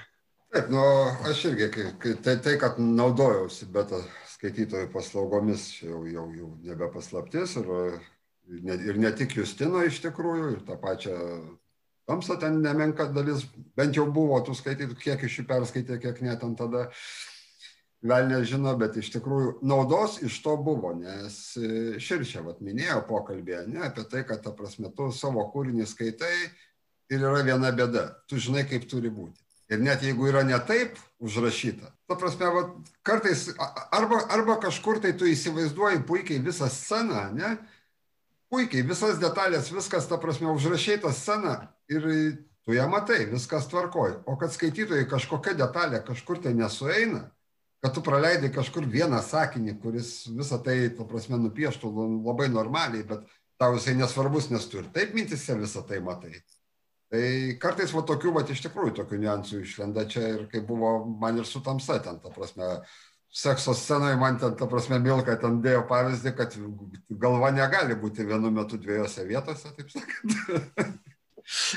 Taip, 0.55 0.69
nu, 0.71 0.81
aš 1.27 1.41
irgi, 1.49 1.67
kai, 1.99 2.13
tai, 2.23 2.37
tai, 2.39 2.53
kad 2.61 2.77
naudojausi 2.79 3.67
beta 3.75 3.99
skaitytojų 4.35 4.87
paslaugomis, 4.93 5.65
jau, 5.83 6.05
jau, 6.07 6.29
jau 6.37 6.51
nebe 6.63 6.87
paslaptis 6.93 7.57
ir, 7.59 7.67
ne, 8.63 8.77
ir 8.87 8.99
ne 9.01 9.11
tik 9.19 9.35
Justino 9.35 9.83
iš 9.83 9.99
tikrųjų, 10.05 10.53
ir 10.53 10.61
tą 10.67 10.77
pačią 10.79 11.17
tamsa 12.05 12.39
ten 12.39 12.61
nemenka 12.61 13.07
dalis, 13.13 13.45
bent 13.77 13.97
jau 13.97 14.05
buvo 14.13 14.37
tų 14.45 14.55
skaitytų, 14.57 14.97
kiek 15.01 15.23
iš 15.25 15.39
jų 15.39 15.47
perskaitė, 15.49 15.97
kiek 16.01 16.21
ne 16.25 16.35
ten 16.39 16.53
tada, 16.57 16.89
gal 18.05 18.27
nežino, 18.29 18.75
bet 18.77 18.97
iš 19.01 19.09
tikrųjų 19.15 19.55
naudos 19.65 20.19
iš 20.25 20.37
to 20.45 20.55
buvo, 20.61 20.93
nes 20.97 21.39
e, 21.57 21.97
Širčia 22.01 22.43
vat, 22.45 22.61
minėjo 22.61 23.01
pokalbėje 23.09 23.65
ne, 23.71 23.81
apie 23.87 24.05
tai, 24.11 24.21
kad 24.27 24.43
ta 24.45 24.53
prasme 24.55 24.91
tu 24.95 25.09
savo 25.15 25.47
kūrinį 25.53 25.87
skaitai 25.89 26.35
ir 27.09 27.17
yra 27.17 27.41
viena 27.45 27.73
bėda, 27.73 28.07
tu 28.29 28.37
žinai, 28.41 28.65
kaip 28.69 28.85
turi 28.89 29.09
būti. 29.13 29.41
Ir 29.73 29.81
net 29.81 30.03
jeigu 30.05 30.27
yra 30.29 30.43
ne 30.45 30.57
taip 30.61 30.99
užrašyta, 31.25 31.89
ta 32.05 32.17
prasme, 32.21 32.51
vat, 32.53 32.75
kartais 33.07 33.47
arba, 33.89 34.21
arba 34.29 34.59
kažkur 34.61 35.01
tai 35.01 35.15
tu 35.17 35.25
įsivaizduoji 35.25 36.03
puikiai 36.05 36.43
visą 36.45 36.69
sceną, 36.69 37.31
ne, 37.33 37.55
puikiai, 38.53 38.85
visas 38.85 39.17
detalės, 39.17 39.73
viskas, 39.73 40.05
ta 40.05 40.21
prasme, 40.21 40.53
užrašai 40.53 40.99
tą 41.01 41.09
sceną 41.09 41.63
ir 41.91 42.09
tu 42.65 42.73
ją 42.73 42.87
matai, 42.89 43.25
viskas 43.29 43.69
tvarkoji. 43.69 44.19
O 44.25 44.37
kad 44.41 44.53
skaitytojai 44.53 45.07
kažkokia 45.09 45.53
detalė 45.57 46.01
kažkur 46.05 46.41
tai 46.41 46.55
nesueina, 46.57 47.27
kad 47.85 47.93
tu 47.93 48.01
praleidai 48.01 48.49
kažkur 48.53 48.87
vieną 48.89 49.21
sakinį, 49.21 49.77
kuris 49.81 50.11
visą 50.33 50.57
tai, 50.65 50.89
ta 50.97 51.05
prasme, 51.05 51.37
nupieštų 51.43 51.91
labai 52.25 52.49
normaliai, 52.49 53.05
bet 53.05 53.25
tau 53.61 53.75
jisai 53.77 53.93
nesvarbus, 53.99 54.49
nes 54.49 54.65
tu 54.69 54.81
ir 54.81 54.89
taip 54.95 55.13
mintise 55.13 55.57
visą 55.59 55.85
tai 55.85 56.01
matai. 56.03 56.39
Tai 57.13 57.25
kartais 57.61 57.93
va 57.93 58.01
tokių, 58.01 58.33
va 58.33 58.41
iš 58.49 58.63
tikrųjų, 58.65 58.95
tokių 58.97 59.19
niuansų 59.21 59.61
išlenda 59.61 60.07
čia 60.09 60.25
ir 60.33 60.47
kaip 60.49 60.65
buvo 60.67 60.97
man 61.21 61.37
ir 61.37 61.45
su 61.45 61.61
tamsa 61.63 61.99
ten, 62.01 62.17
ta 62.19 62.33
prasme, 62.33 62.79
sekso 63.29 63.75
scenoje 63.77 64.17
man 64.17 64.39
ten, 64.41 64.55
ta 64.57 64.65
prasme, 64.71 64.97
Milka 65.03 65.37
ten 65.39 65.61
dėjo 65.61 65.85
pavyzdį, 65.91 66.33
kad 66.35 66.57
galva 67.21 67.53
negali 67.53 67.95
būti 67.99 68.25
vienu 68.25 68.49
metu 68.51 68.81
dviejose 68.81 69.27
vietose, 69.29 69.75
taip 69.77 69.93
sakant. 69.93 71.05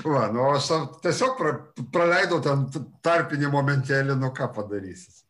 Va, 0.05 0.29
nu, 0.33 0.47
aš 0.55 0.71
tiesiog 1.05 1.35
pra, 1.37 1.51
praleidau 1.93 2.39
ten 2.45 2.65
tarpinį 3.05 3.51
momentėlį, 3.53 4.17
nu 4.17 4.31
ką 4.37 4.49
padarysi. 4.57 5.21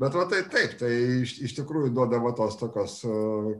Bet 0.00 0.14
va 0.16 0.24
tai 0.30 0.44
taip, 0.48 0.76
tai 0.80 0.90
iš, 1.20 1.34
iš 1.44 1.56
tikrųjų 1.58 1.90
duodavo 1.92 2.30
tos 2.36 2.54
tokios, 2.60 3.00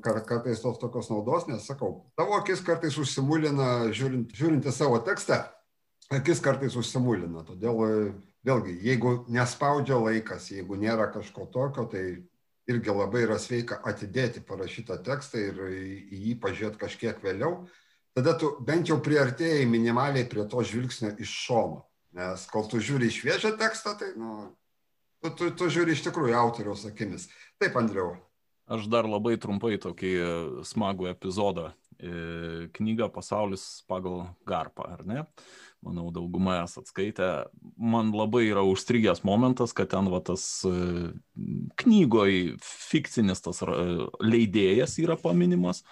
kar, 0.04 0.22
kartais 0.28 0.62
tos 0.62 0.78
tokios 0.80 1.10
naudos, 1.12 1.48
nes 1.50 1.66
sakau, 1.68 2.06
tavo 2.16 2.38
akis 2.38 2.62
kartais 2.64 2.96
užsimulina, 3.02 3.90
žiūrint, 3.92 4.30
žiūrint 4.38 4.70
į 4.70 4.72
savo 4.72 5.02
tekstą, 5.04 5.42
akis 6.16 6.40
kartais 6.44 6.78
užsimulina. 6.80 7.44
Todėl 7.50 7.82
vėlgi, 8.46 8.78
jeigu 8.86 9.14
nespaudžia 9.28 9.98
laikas, 10.00 10.48
jeigu 10.54 10.78
nėra 10.80 11.10
kažko 11.12 11.50
tokio, 11.52 11.84
tai 11.90 12.06
irgi 12.70 12.94
labai 12.94 13.26
yra 13.26 13.36
sveika 13.42 13.82
atidėti 13.90 14.40
parašytą 14.46 15.00
tekstą 15.04 15.44
ir 15.50 15.62
į 15.66 16.24
jį 16.24 16.34
pažiūrėti 16.40 16.80
kažkiek 16.80 17.20
vėliau, 17.26 17.66
tada 18.16 18.34
tu 18.38 18.52
bent 18.66 18.88
jau 18.90 18.98
priartėjai 19.02 19.68
minimaliai 19.70 20.28
prie 20.28 20.46
to 20.50 20.64
žvilgsnio 20.66 21.14
iš 21.20 21.34
šono. 21.46 21.84
Nes 22.16 22.46
kol 22.50 22.66
tu 22.66 22.80
žiūri 22.82 23.06
į 23.06 23.16
šviežią 23.20 23.54
tekstą, 23.58 23.94
tai 23.98 24.10
nu, 24.18 24.50
tu, 25.22 25.30
tu, 25.38 25.50
tu 25.54 25.70
žiūri 25.70 25.94
iš 25.94 26.02
tikrųjų 26.08 26.34
autoriaus 26.34 26.82
akimis. 26.88 27.28
Taip, 27.62 27.76
Andriau. 27.78 28.16
Aš 28.70 28.86
dar 28.90 29.06
labai 29.10 29.34
trumpai 29.38 29.76
tokį 29.82 30.10
smagų 30.66 31.10
epizodą. 31.10 31.72
E, 32.00 32.68
knyga 32.72 33.10
Pasaulis 33.12 33.82
pagal 33.90 34.30
Garpą, 34.48 34.86
ar 34.88 35.02
ne? 35.04 35.24
Manau, 35.84 36.08
dauguma 36.14 36.62
esat 36.62 36.88
skaitę. 36.88 37.28
Man 37.76 38.14
labai 38.16 38.46
yra 38.48 38.62
užstrigęs 38.64 39.20
momentas, 39.26 39.74
kad 39.76 39.90
ten 39.92 40.08
va 40.12 40.22
tas 40.24 40.44
e, 40.64 41.10
knygoj 41.82 42.56
fikcinis 42.64 43.44
tas 43.44 43.60
e, 43.66 43.74
leidėjas 44.24 44.96
yra 45.02 45.18
paminimas 45.20 45.82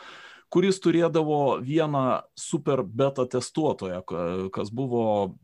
kuris 0.53 0.80
turėdavo 0.80 1.59
vieną 1.64 2.22
super 2.38 2.82
beta 2.82 3.26
testuotoją, 3.28 4.03
kas 4.55 4.72
buvo 4.72 5.34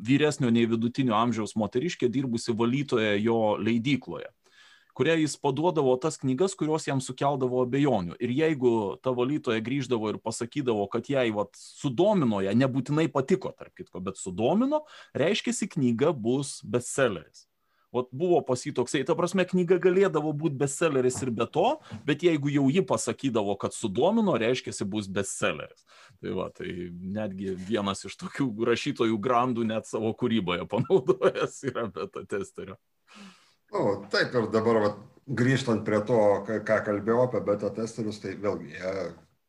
vyresnio 0.00 0.50
nei 0.50 0.68
vidutinio 0.68 1.16
amžiaus 1.18 1.56
moteriškė 1.60 2.08
dirbusi 2.08 2.56
valytoje 2.56 3.18
jo 3.20 3.56
leidykloje 3.60 4.30
kuria 5.00 5.14
jis 5.16 5.36
paduodavo 5.40 5.94
tas 5.96 6.18
knygas, 6.20 6.52
kurios 6.58 6.84
jam 6.84 7.00
sukeldavo 7.00 7.62
abejonių. 7.64 8.18
Ir 8.20 8.34
jeigu 8.36 8.72
ta 9.00 9.14
valytoja 9.16 9.62
grįždavo 9.64 10.10
ir 10.12 10.18
pasakydavo, 10.20 10.84
kad 10.92 11.08
jai 11.08 11.30
vat, 11.32 11.54
sudomino, 11.56 12.42
ją 12.44 12.52
nebūtinai 12.58 13.06
patiko, 13.12 13.54
tarp 13.56 13.72
kitko, 13.80 14.02
bet 14.04 14.20
sudomino, 14.20 14.82
reiškia, 15.16 15.56
knyga 15.72 16.12
bus 16.12 16.58
bestselleris. 16.68 17.46
Vat 17.94 18.06
buvo 18.14 18.38
pas 18.46 18.60
jį 18.62 18.70
toksai, 18.76 19.02
ta 19.06 19.16
prasme, 19.18 19.42
knyga 19.50 19.80
galėdavo 19.82 20.30
būti 20.38 20.60
bestselleris 20.60 21.16
ir 21.24 21.32
be 21.34 21.46
to, 21.50 21.66
bet 22.06 22.22
jeigu 22.22 22.52
jau 22.54 22.68
ji 22.70 22.84
pasakydavo, 22.86 23.56
kad 23.58 23.74
sudomino, 23.74 24.36
reiškia, 24.38 24.74
bus 24.86 25.08
bestselleris. 25.10 25.82
Tai 26.22 26.34
va, 26.38 26.46
tai 26.54 26.70
netgi 26.90 27.56
vienas 27.58 28.04
iš 28.06 28.14
tokių 28.20 28.46
rašytojų 28.70 29.18
grandų 29.22 29.66
net 29.72 29.90
savo 29.90 30.12
kūryboje 30.14 30.68
panaudojęs 30.70 31.58
yra 31.72 31.88
beta 31.90 32.22
testerio. 32.30 32.78
Nu, 33.74 33.82
taip 34.10 34.38
ir 34.38 34.46
dabar 34.54 34.80
va, 34.84 34.92
grįžtant 35.26 35.82
prie 35.86 36.00
to, 36.06 36.20
ką 36.46 36.78
kalbėjau 36.86 37.26
apie 37.26 37.42
beta 37.50 37.70
testerius, 37.74 38.22
tai 38.22 38.36
vėlgi, 38.38 38.72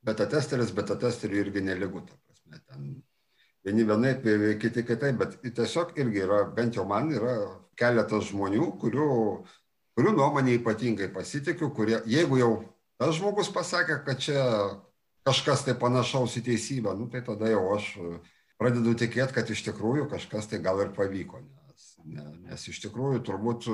beta 0.05 0.25
testeris, 0.29 0.73
beta 0.73 0.97
testerių 0.97 1.41
irgi 1.45 1.65
neligu, 1.69 2.03
ta 2.09 2.17
prasme, 2.17 2.61
ten 2.65 2.91
vieni 3.65 3.85
vienaip, 3.87 4.25
kiti 4.61 4.83
kitaip, 4.85 5.17
bet 5.19 5.39
tiesiog 5.43 5.95
irgi 6.01 6.23
yra, 6.25 6.43
bent 6.55 6.77
jau 6.77 6.85
man 6.89 7.11
yra 7.13 7.35
keletas 7.77 8.29
žmonių, 8.31 8.71
kurių, 8.81 9.09
kurių 9.97 10.13
nuomonė 10.17 10.57
ypatingai 10.59 11.11
pasitikiu, 11.13 11.71
kurie, 11.75 11.99
jeigu 12.09 12.39
jau 12.41 12.51
tas 13.01 13.15
žmogus 13.17 13.49
pasakė, 13.53 14.01
kad 14.05 14.21
čia 14.21 14.43
kažkas 15.27 15.65
tai 15.65 15.75
panašaus 15.77 16.37
į 16.37 16.45
teisybę, 16.49 16.93
nu, 16.97 17.07
tai 17.09 17.23
tada 17.25 17.49
jau 17.49 17.63
aš 17.75 17.93
pradedu 18.61 18.93
tikėti, 18.97 19.33
kad 19.37 19.49
iš 19.49 19.65
tikrųjų 19.69 20.07
kažkas 20.11 20.49
tai 20.49 20.61
gal 20.61 20.81
ir 20.83 20.93
pavyko. 20.97 21.41
Nes, 21.41 21.87
ne, 22.05 22.25
nes 22.49 22.67
iš 22.69 22.81
tikrųjų 22.85 23.23
turbūt, 23.29 23.69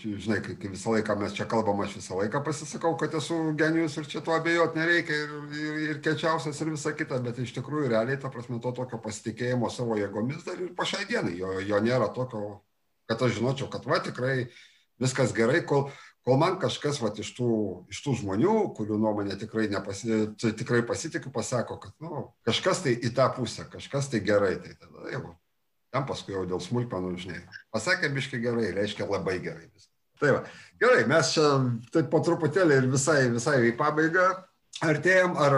žinai, 0.00 0.38
kai, 0.44 0.54
kai 0.60 0.70
visą 0.72 0.92
laiką 0.94 1.16
mes 1.20 1.34
čia 1.36 1.46
kalbam, 1.48 1.80
aš 1.84 1.96
visą 1.98 2.18
laiką 2.18 2.42
pasisakau, 2.44 2.94
kad 3.00 3.14
esu 3.18 3.36
genijus 3.58 3.96
ir 4.00 4.08
čia 4.10 4.22
tuo 4.24 4.34
abejot 4.36 4.76
nereikia 4.78 5.18
ir, 5.24 5.34
ir, 5.86 6.00
kečiausias 6.04 6.60
ir 6.62 6.72
visa 6.74 6.92
kita, 6.96 7.18
bet 7.24 7.40
iš 7.42 7.54
tikrųjų 7.56 7.90
realiai, 7.92 8.18
ta 8.20 8.30
prasme, 8.32 8.60
to 8.62 8.72
tokio 8.76 9.00
pasitikėjimo 9.02 9.70
savo 9.72 9.98
jėgomis 10.00 10.44
dar 10.46 10.60
ir 10.60 10.74
po 10.76 10.86
šiai 10.88 11.08
dienai, 11.08 11.36
jo, 11.40 11.54
jo 11.64 11.80
nėra 11.84 12.10
tokio, 12.14 12.42
kad 13.10 13.22
aš 13.22 13.38
žinočiau, 13.38 13.70
kad 13.72 13.88
va 13.88 14.02
tikrai 14.04 14.36
viskas 15.02 15.34
gerai, 15.36 15.62
kol, 15.68 15.88
kol 16.26 16.38
man 16.40 16.60
kažkas 16.62 17.00
va, 17.02 17.12
iš, 17.16 17.32
tų, 17.36 17.50
iš 17.92 18.02
tų 18.04 18.18
žmonių, 18.22 18.54
kurių 18.76 19.00
nuomonė 19.00 19.38
tikrai, 19.40 19.68
nepasi, 19.72 20.22
tikrai 20.46 20.82
pasitikiu, 20.88 21.32
pasako, 21.34 21.80
kad 21.82 21.96
nu, 22.04 22.28
kažkas 22.48 22.84
tai 22.86 22.96
į 22.96 23.12
tą 23.16 23.28
pusę, 23.36 23.68
kažkas 23.72 24.10
tai 24.12 24.22
gerai, 24.26 24.56
tai 24.62 24.74
tada 24.80 25.12
jau, 25.14 25.36
tam 25.96 26.04
paskui 26.08 26.36
jau 26.36 26.44
dėl 26.48 26.60
smulkmenų, 26.60 27.14
žinai, 27.22 27.40
pasakė 27.72 28.12
biškai 28.12 28.42
gerai, 28.44 28.68
reiškia 28.76 29.08
labai 29.08 29.38
gerai. 29.44 29.70
Tai 30.20 30.32
va, 30.32 30.42
gerai, 30.80 31.06
mes 31.08 31.32
čia 31.32 31.48
taip 31.92 32.10
po 32.12 32.20
truputėlį 32.24 32.82
ir 32.82 32.90
visai, 32.92 33.26
visai 33.32 33.56
į 33.70 33.72
pabaigą 33.80 34.28
artėjom, 34.84 35.36
ar 35.40 35.56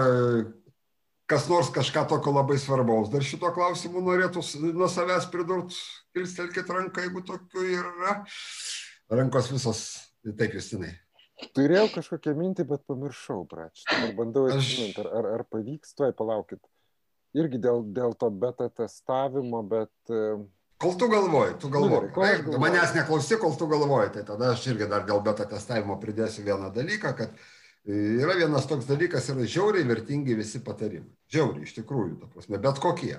kas 1.28 1.48
nors 1.50 1.70
kažką 1.74 2.06
tokio 2.10 2.32
labai 2.34 2.56
svarbaus 2.60 3.10
dar 3.12 3.26
šito 3.26 3.50
klausimu 3.54 4.02
norėtų 4.04 4.42
nuo 4.72 4.88
savęs 4.90 5.28
pridurt, 5.32 5.74
kilstelkit 6.16 6.70
ranką, 6.72 7.04
jeigu 7.04 7.22
tokių 7.26 7.66
yra. 7.74 8.14
Rankos 9.12 9.50
visos, 9.52 9.84
taip, 10.24 10.56
Justinai. 10.56 10.94
Turėjau 11.54 11.86
kažkokią 11.94 12.34
mintį, 12.34 12.64
bet 12.66 12.82
pamiršau 12.90 13.44
pračį. 13.50 13.84
Ar 13.94 14.14
bandau 14.18 14.48
atsiminti, 14.50 14.98
ar, 15.04 15.10
ar, 15.20 15.28
ar 15.36 15.44
pavyks, 15.46 15.94
tuoj 15.98 16.10
palaukit. 16.18 16.58
Irgi 17.36 17.60
dėl, 17.60 17.82
dėl 17.92 18.16
to 18.16 18.30
beta 18.32 18.70
testavimo, 18.72 19.60
bet... 19.66 19.92
Kol 20.78 20.94
tu 20.94 21.08
galvoji, 21.10 21.58
tu 21.60 21.68
galvoji. 21.74 22.08
Nu, 22.08 22.14
galvoju. 22.14 22.60
Manęs 22.62 22.94
neklausi, 22.94 23.36
kol 23.42 23.56
tu 23.58 23.66
galvoji, 23.68 24.12
tai 24.14 24.22
tada 24.24 24.52
aš 24.54 24.68
irgi 24.70 24.86
dar 24.88 25.04
dėl 25.08 25.20
beta 25.26 25.44
testavimo 25.50 25.98
pridėsiu 26.00 26.44
vieną 26.46 26.70
dalyką, 26.72 27.12
kad 27.18 27.34
uh, 27.34 27.46
Yra 27.88 28.34
vienas 28.36 28.66
toks 28.68 28.84
dalykas, 28.84 29.30
yra 29.32 29.46
žiauriai 29.48 29.86
vertingi 29.88 30.34
visi 30.36 30.60
patarimai. 30.60 31.08
Žiauriai, 31.32 31.64
iš 31.64 31.72
tikrųjų, 31.78 32.18
ta 32.20 32.26
prasme, 32.28 32.58
bet 32.60 32.80
kokie. 32.84 33.14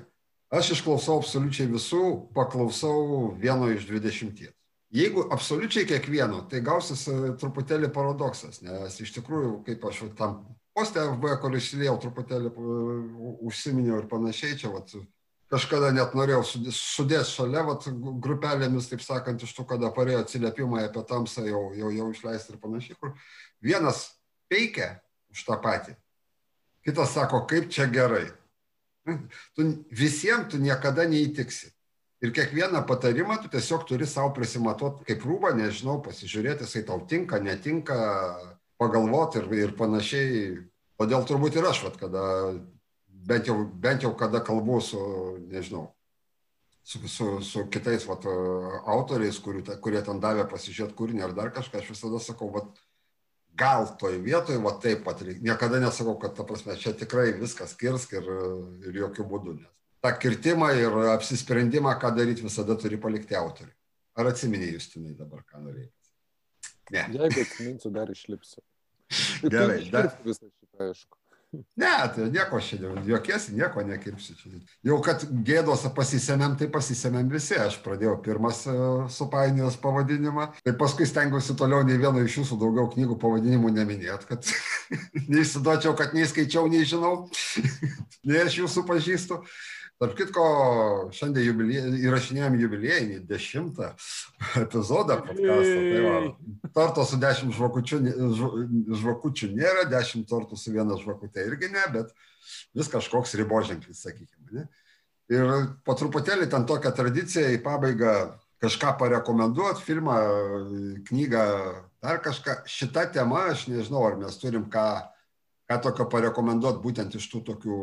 Aš 0.54 0.76
išklausau 0.76 1.16
absoliučiai 1.24 1.66
visų, 1.72 2.04
paklausau 2.36 3.32
vieno 3.42 3.72
iš 3.74 3.88
dvidešimties. 3.90 4.54
Jeigu 4.94 5.24
absoliučiai 5.34 5.88
kiekvieno, 5.90 6.44
tai 6.50 6.62
gausis 6.66 7.08
e, 7.10 7.18
truputėlį 7.42 7.90
paradoksas, 7.94 8.62
nes 8.66 8.96
iš 9.02 9.14
tikrųjų, 9.18 9.60
kaip 9.66 9.90
aš 9.90 10.04
tam 10.18 10.40
postė 10.80 11.04
FB, 11.12 11.38
kur 11.44 11.56
išlėjau 11.60 11.96
truputėlį, 12.06 12.50
e, 12.50 12.82
užsiminiau 13.50 14.00
ir 14.00 14.08
panašiai, 14.12 14.58
čia 14.60 14.72
vat, 14.72 14.94
kažkada 15.52 15.92
net 15.96 16.16
norėjau 16.16 16.44
sudėti 16.48 17.28
šalia 17.34 17.66
vat, 17.68 17.88
grupelėmis, 18.24 18.90
taip 18.92 19.04
sakant, 19.04 19.44
iš 19.44 19.56
tų, 19.58 19.68
kada 19.74 19.92
parėjo 19.96 20.24
atsiliepimai 20.24 20.86
apie 20.88 21.04
tamsą 21.10 21.46
jau, 21.48 21.64
jau, 21.78 21.92
jau 21.96 22.12
išleisti 22.14 22.56
ir 22.56 22.62
panašiai, 22.64 23.00
kur 23.02 23.16
vienas 23.62 24.06
peikia 24.52 24.96
už 25.34 25.44
tą 25.48 25.58
patį. 25.62 25.98
Kitas 26.86 27.12
sako, 27.14 27.44
kaip 27.50 27.68
čia 27.74 27.90
gerai. 27.92 28.30
Tu, 29.58 29.66
visiems 29.92 30.54
tu 30.54 30.62
niekada 30.62 31.06
neįtiksi. 31.10 31.74
Ir 32.20 32.34
kiekvieną 32.36 32.82
patarimą 32.88 33.38
tu 33.40 33.50
tiesiog 33.52 33.86
turi 33.88 34.08
savo 34.08 34.34
prisimatuoti 34.36 35.06
kaip 35.08 35.24
rūbą, 35.24 35.54
nežinau, 35.56 36.02
pasižiūrėti, 36.04 36.66
jisai 36.68 36.84
tau 36.88 37.00
tinka, 37.08 37.40
netinka, 37.40 37.96
pagalvoti 38.80 39.40
ir, 39.40 39.48
ir 39.60 39.76
panašiai. 39.80 40.34
Todėl 41.00 41.24
turbūt 41.28 41.56
ir 41.56 41.68
aš, 41.70 41.84
vat, 41.86 41.96
kada, 42.00 42.24
bent 43.08 43.48
jau, 43.48 43.56
bent 43.86 44.04
jau 44.04 44.12
kada 44.20 44.42
kalbu 44.44 44.82
su, 44.84 45.00
nežinau, 45.48 45.86
su, 46.84 47.02
su, 47.08 47.30
su 47.46 47.66
kitais 47.72 48.04
vat, 48.10 48.28
autoriais, 48.84 49.40
kurių, 49.44 49.64
kurie 49.84 50.04
ten 50.04 50.20
davė 50.20 50.46
pasižiūrėti 50.52 50.98
kūrinį 51.00 51.26
ar 51.30 51.36
dar 51.38 51.54
kažką, 51.56 51.80
aš 51.80 51.94
visada 51.96 52.20
sakau, 52.24 52.52
vat, 52.54 52.84
gal 53.60 53.88
toj 54.00 54.20
vietoj, 54.24 54.60
va 54.64 54.76
taip 54.84 55.06
pat 55.08 55.24
reikia. 55.24 55.46
Niekada 55.48 55.80
nesakau, 55.84 56.20
kad, 56.20 56.36
ta 56.36 56.46
prasme, 56.48 56.76
čia 56.80 56.94
tikrai 56.96 57.32
viskas 57.40 57.76
kirsk 57.80 58.20
ir, 58.20 58.32
ir 58.88 59.04
jokių 59.06 59.28
būdų. 59.32 59.60
Nes 59.60 59.76
tą 60.02 60.12
kirtimą 60.20 60.72
ir 60.80 60.96
apsisprendimą, 61.14 61.94
ką 62.00 62.16
daryti, 62.16 62.44
visada 62.44 62.76
turi 62.80 62.98
palikti 62.98 63.36
autoriui. 63.36 63.76
Ar 64.20 64.32
atsiminėjai, 64.32 64.76
Justinai, 64.78 65.16
dabar, 65.16 65.44
ką 65.48 65.62
norėjai? 65.64 65.90
Ne. 66.96 67.04
Jeigu 67.14 67.44
atsiminsiu, 67.44 67.92
dar 67.94 68.12
išlipsiu. 68.12 68.64
Gerai, 69.44 69.84
dar. 69.94 70.10
Visą 70.26 70.48
aišku. 70.84 71.20
Ne, 71.52 71.94
tai 72.14 72.28
nieko 72.30 72.60
šiandien, 72.62 73.00
jokiesi, 73.10 73.56
nieko 73.58 73.82
nekirpsi. 73.82 74.36
Jau 74.86 75.00
kad 75.02 75.24
gėdos 75.48 75.88
pasisėmėm, 75.98 76.54
tai 76.60 76.68
pasisėmėm 76.70 77.32
visi. 77.32 77.56
Aš 77.58 77.80
pradėjau 77.82 78.20
pirmas 78.22 78.60
e, 78.70 78.76
supainijos 79.10 79.80
pavadinimą, 79.82 80.46
tai 80.62 80.76
paskui 80.78 81.08
stengiuosi 81.10 81.56
toliau 81.58 81.82
nei 81.88 81.98
vieno 81.98 82.22
iš 82.22 82.38
jūsų 82.42 82.60
daugiau 82.62 82.92
knygų 82.94 83.18
pavadinimų 83.24 83.74
neminėt, 83.80 84.28
kad 84.30 84.46
neįsiduočiau, 85.34 85.96
kad 85.98 86.14
nei 86.14 86.30
skaičiau, 86.30 86.70
nei 86.70 86.86
žinau, 86.86 87.16
nei 88.30 88.46
aš 88.46 88.62
jūsų 88.62 88.86
pažįstu. 88.86 89.42
Tarp 90.00 90.14
kitko, 90.16 90.44
šiandien 91.12 91.44
jubilie, 91.44 91.80
įrašinėjom 92.06 92.54
jubiliejinį 92.56 93.18
dešimtą 93.28 93.90
epizodą 94.62 95.18
podcast'o. 95.26 95.82
Tai 95.90 96.04
va, 96.06 96.20
torto 96.78 97.04
su 97.04 97.20
dešimt 97.20 97.58
žvakučių, 97.58 98.00
žvakučių 99.02 99.50
nėra, 99.58 99.84
dešimt 99.92 100.30
tortų 100.32 100.56
su 100.60 100.72
viena 100.72 100.96
žvakutė 101.02 101.44
irgi 101.50 101.68
ne, 101.74 101.84
bet 101.92 102.14
vis 102.80 102.88
kažkoks 102.94 103.36
riboženklis, 103.42 104.06
sakykime. 104.06 104.48
Ne? 104.56 104.64
Ir 105.36 105.52
po 105.84 105.98
truputėlį 106.00 106.48
ten 106.54 106.64
tokia 106.70 106.94
tradicija 106.96 107.52
į 107.52 107.60
pabaigą 107.66 108.14
kažką 108.64 108.94
parekomenduot, 109.02 109.82
filmą, 109.84 110.16
knygą, 111.12 111.44
dar 112.00 112.22
kažką. 112.24 112.62
Šitą 112.72 113.04
temą 113.12 113.50
aš 113.52 113.68
nežinau, 113.68 114.08
ar 114.08 114.16
mes 114.24 114.40
turim 114.40 114.64
ką, 114.72 114.88
ką 115.68 115.82
tokio 115.84 116.08
parekomenduot 116.08 116.80
būtent 116.88 117.20
iš 117.20 117.28
tų 117.36 117.44
tokių 117.52 117.82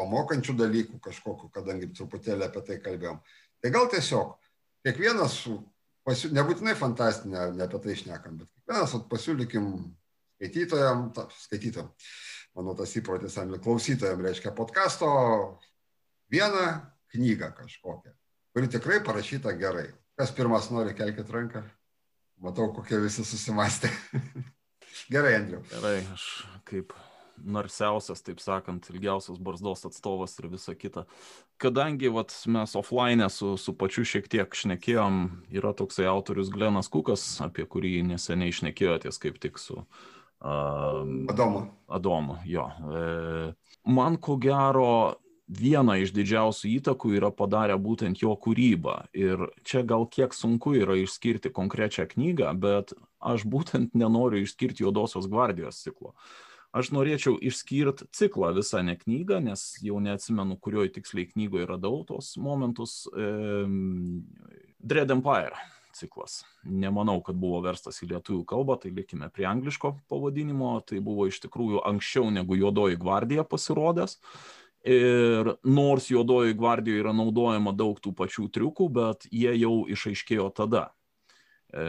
pamokančių 0.00 0.56
dalykų 0.58 1.00
kažkokiu, 1.02 1.50
kadangi 1.54 1.90
truputėlį 1.94 2.48
apie 2.48 2.62
tai 2.66 2.78
kalbėjom. 2.82 3.20
Tai 3.62 3.72
gal 3.74 3.88
tiesiog 3.92 4.34
kiekvienas, 4.84 5.36
pasiū, 6.06 6.30
nebūtinai 6.36 6.74
fantastinė, 6.78 7.50
ne 7.56 7.66
apie 7.66 7.80
tai 7.84 7.94
išnekam, 7.96 8.40
bet 8.40 8.50
kiekvienas 8.50 8.96
pasiūlykim 9.10 9.70
skaitytojam, 10.36 11.06
ta, 11.16 11.28
skaitytojam, 11.44 11.92
mano 12.58 12.74
tas 12.78 12.92
įprotis, 12.98 13.38
klausytojam 13.64 14.24
reiškia 14.24 14.52
podkasto 14.56 15.08
vieną 16.32 16.66
knygą 17.14 17.52
kažkokią, 17.60 18.12
kuri 18.54 18.70
tikrai 18.72 19.00
parašyta 19.04 19.54
gerai. 19.58 19.88
Kas 20.18 20.30
pirmas 20.30 20.68
nori, 20.70 20.94
kelkite 20.94 21.32
ranką. 21.34 21.64
Matau, 22.42 22.68
kokie 22.74 23.00
visi 23.02 23.24
susimastė. 23.26 23.90
Gerai, 25.12 25.34
Andriu. 25.40 25.62
Gerai, 25.72 25.96
aš 26.14 26.28
kaip 26.68 26.94
narsiausias, 27.38 28.22
taip 28.24 28.40
sakant, 28.42 28.86
ilgiausias 28.92 29.40
barzdos 29.42 29.84
atstovas 29.88 30.36
ir 30.38 30.50
visa 30.52 30.74
kita. 30.78 31.06
Kadangi 31.60 32.10
vat, 32.14 32.34
mes 32.46 32.74
offline 32.78 33.28
su, 33.30 33.54
su 33.60 33.76
pačiu 33.78 34.06
šiek 34.08 34.28
tiek 34.30 34.58
šnekėjom, 34.58 35.22
yra 35.54 35.74
toksai 35.76 36.08
autorius 36.10 36.52
Glenas 36.54 36.90
Kukas, 36.92 37.26
apie 37.44 37.66
kurį 37.66 38.00
neseniai 38.14 38.54
šnekėjotės 38.54 39.20
kaip 39.22 39.40
tik 39.42 39.60
su 39.62 39.80
uh, 39.80 40.14
Adomu. 41.28 41.66
Adomu, 41.88 42.36
jo. 42.44 42.68
E, 42.68 43.52
man 43.84 44.16
ko 44.16 44.36
gero 44.36 45.16
vieną 45.48 45.96
iš 46.00 46.12
didžiausių 46.16 46.70
įtakų 46.78 47.14
yra 47.18 47.30
padarę 47.32 47.76
būtent 47.80 48.20
jo 48.20 48.34
kūryba. 48.36 49.06
Ir 49.16 49.48
čia 49.64 49.84
gal 49.84 50.06
kiek 50.08 50.36
sunku 50.36 50.74
yra 50.76 50.96
išskirti 51.00 51.52
konkrečią 51.52 52.06
knygą, 52.12 52.52
bet 52.60 52.92
aš 53.20 53.44
būtent 53.48 53.96
nenoriu 53.96 54.44
išskirti 54.44 54.84
Juodosios 54.84 55.28
gvardijos 55.32 55.80
ciklo. 55.84 56.14
Aš 56.74 56.90
norėčiau 56.90 57.36
išskirti 57.38 58.08
ciklą 58.10 58.50
visą 58.56 58.80
ne 58.82 58.96
knygą, 58.98 59.38
nes 59.44 59.76
jau 59.84 60.00
neatsimenu, 60.02 60.56
kurioje 60.58 60.96
tiksliai 60.96 61.28
knygoje 61.30 61.68
radau 61.70 62.00
tos 62.08 62.32
momentus. 62.40 63.04
Dread 64.82 65.14
Empire 65.14 65.54
ciklas. 65.94 66.42
Nemanau, 66.64 67.20
kad 67.22 67.38
buvo 67.38 67.60
verstas 67.64 68.00
į 68.02 68.10
lietuvių 68.14 68.42
kalbą, 68.50 68.76
tai 68.82 68.90
likime 68.94 69.30
prie 69.32 69.46
angliško 69.48 69.94
pavadinimo. 70.10 70.74
Tai 70.88 71.00
buvo 71.04 71.28
iš 71.30 71.40
tikrųjų 71.46 71.84
anksčiau 71.86 72.32
negu 72.34 72.58
Juodoji 72.58 72.98
gvardija 73.00 73.46
pasirodęs. 73.46 74.18
Ir 74.84 75.54
nors 75.64 76.10
juodoji 76.10 76.56
gvardijoje 76.58 77.00
yra 77.00 77.14
naudojama 77.16 77.72
daug 77.72 77.96
tų 78.04 78.12
pačių 78.18 78.50
triukų, 78.52 78.90
bet 78.92 79.24
jie 79.32 79.54
jau 79.56 79.86
išaiškėjo 79.88 80.50
tada. 80.58 80.90
E, 81.72 81.84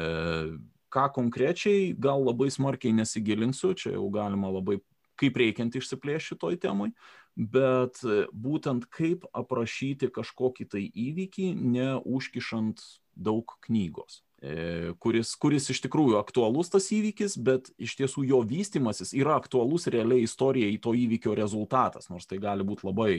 ką 0.96 1.10
konkrečiai, 1.16 1.93
gal 2.00 2.24
labai 2.26 2.50
smarkiai 2.54 2.96
nesigilinsiu, 2.96 3.74
čia 3.76 3.96
jau 3.98 4.10
galima 4.14 4.52
labai 4.54 4.80
kaip 5.20 5.38
reikiant 5.39 5.76
išsiplėšti 5.76 6.34
šitoj 6.34 6.60
temai, 6.64 6.91
bet 7.36 8.02
būtent 8.32 8.88
kaip 8.96 9.28
aprašyti 9.36 10.12
kažkokį 10.16 10.68
tai 10.72 10.84
įvykį, 11.08 11.52
neužkišant 11.76 12.84
daug 13.16 13.58
knygos. 13.68 14.24
E, 14.43 14.91
kuris, 14.99 15.29
kuris 15.39 15.69
iš 15.71 15.79
tikrųjų 15.86 16.17
aktualus 16.19 16.67
tas 16.73 16.89
įvykis, 16.91 17.38
bet 17.39 17.69
iš 17.79 17.93
tiesų 17.95 18.25
jo 18.27 18.41
vystimasis 18.43 19.13
yra 19.15 19.38
aktualus 19.39 19.88
realiai 19.88 20.25
istorijai 20.27 20.75
to 20.83 20.91
įvykio 20.91 21.38
rezultatas, 21.39 22.09
nors 22.11 22.27
tai 22.27 22.41
gali 22.43 22.65
būti 22.67 22.83
labai 22.83 23.13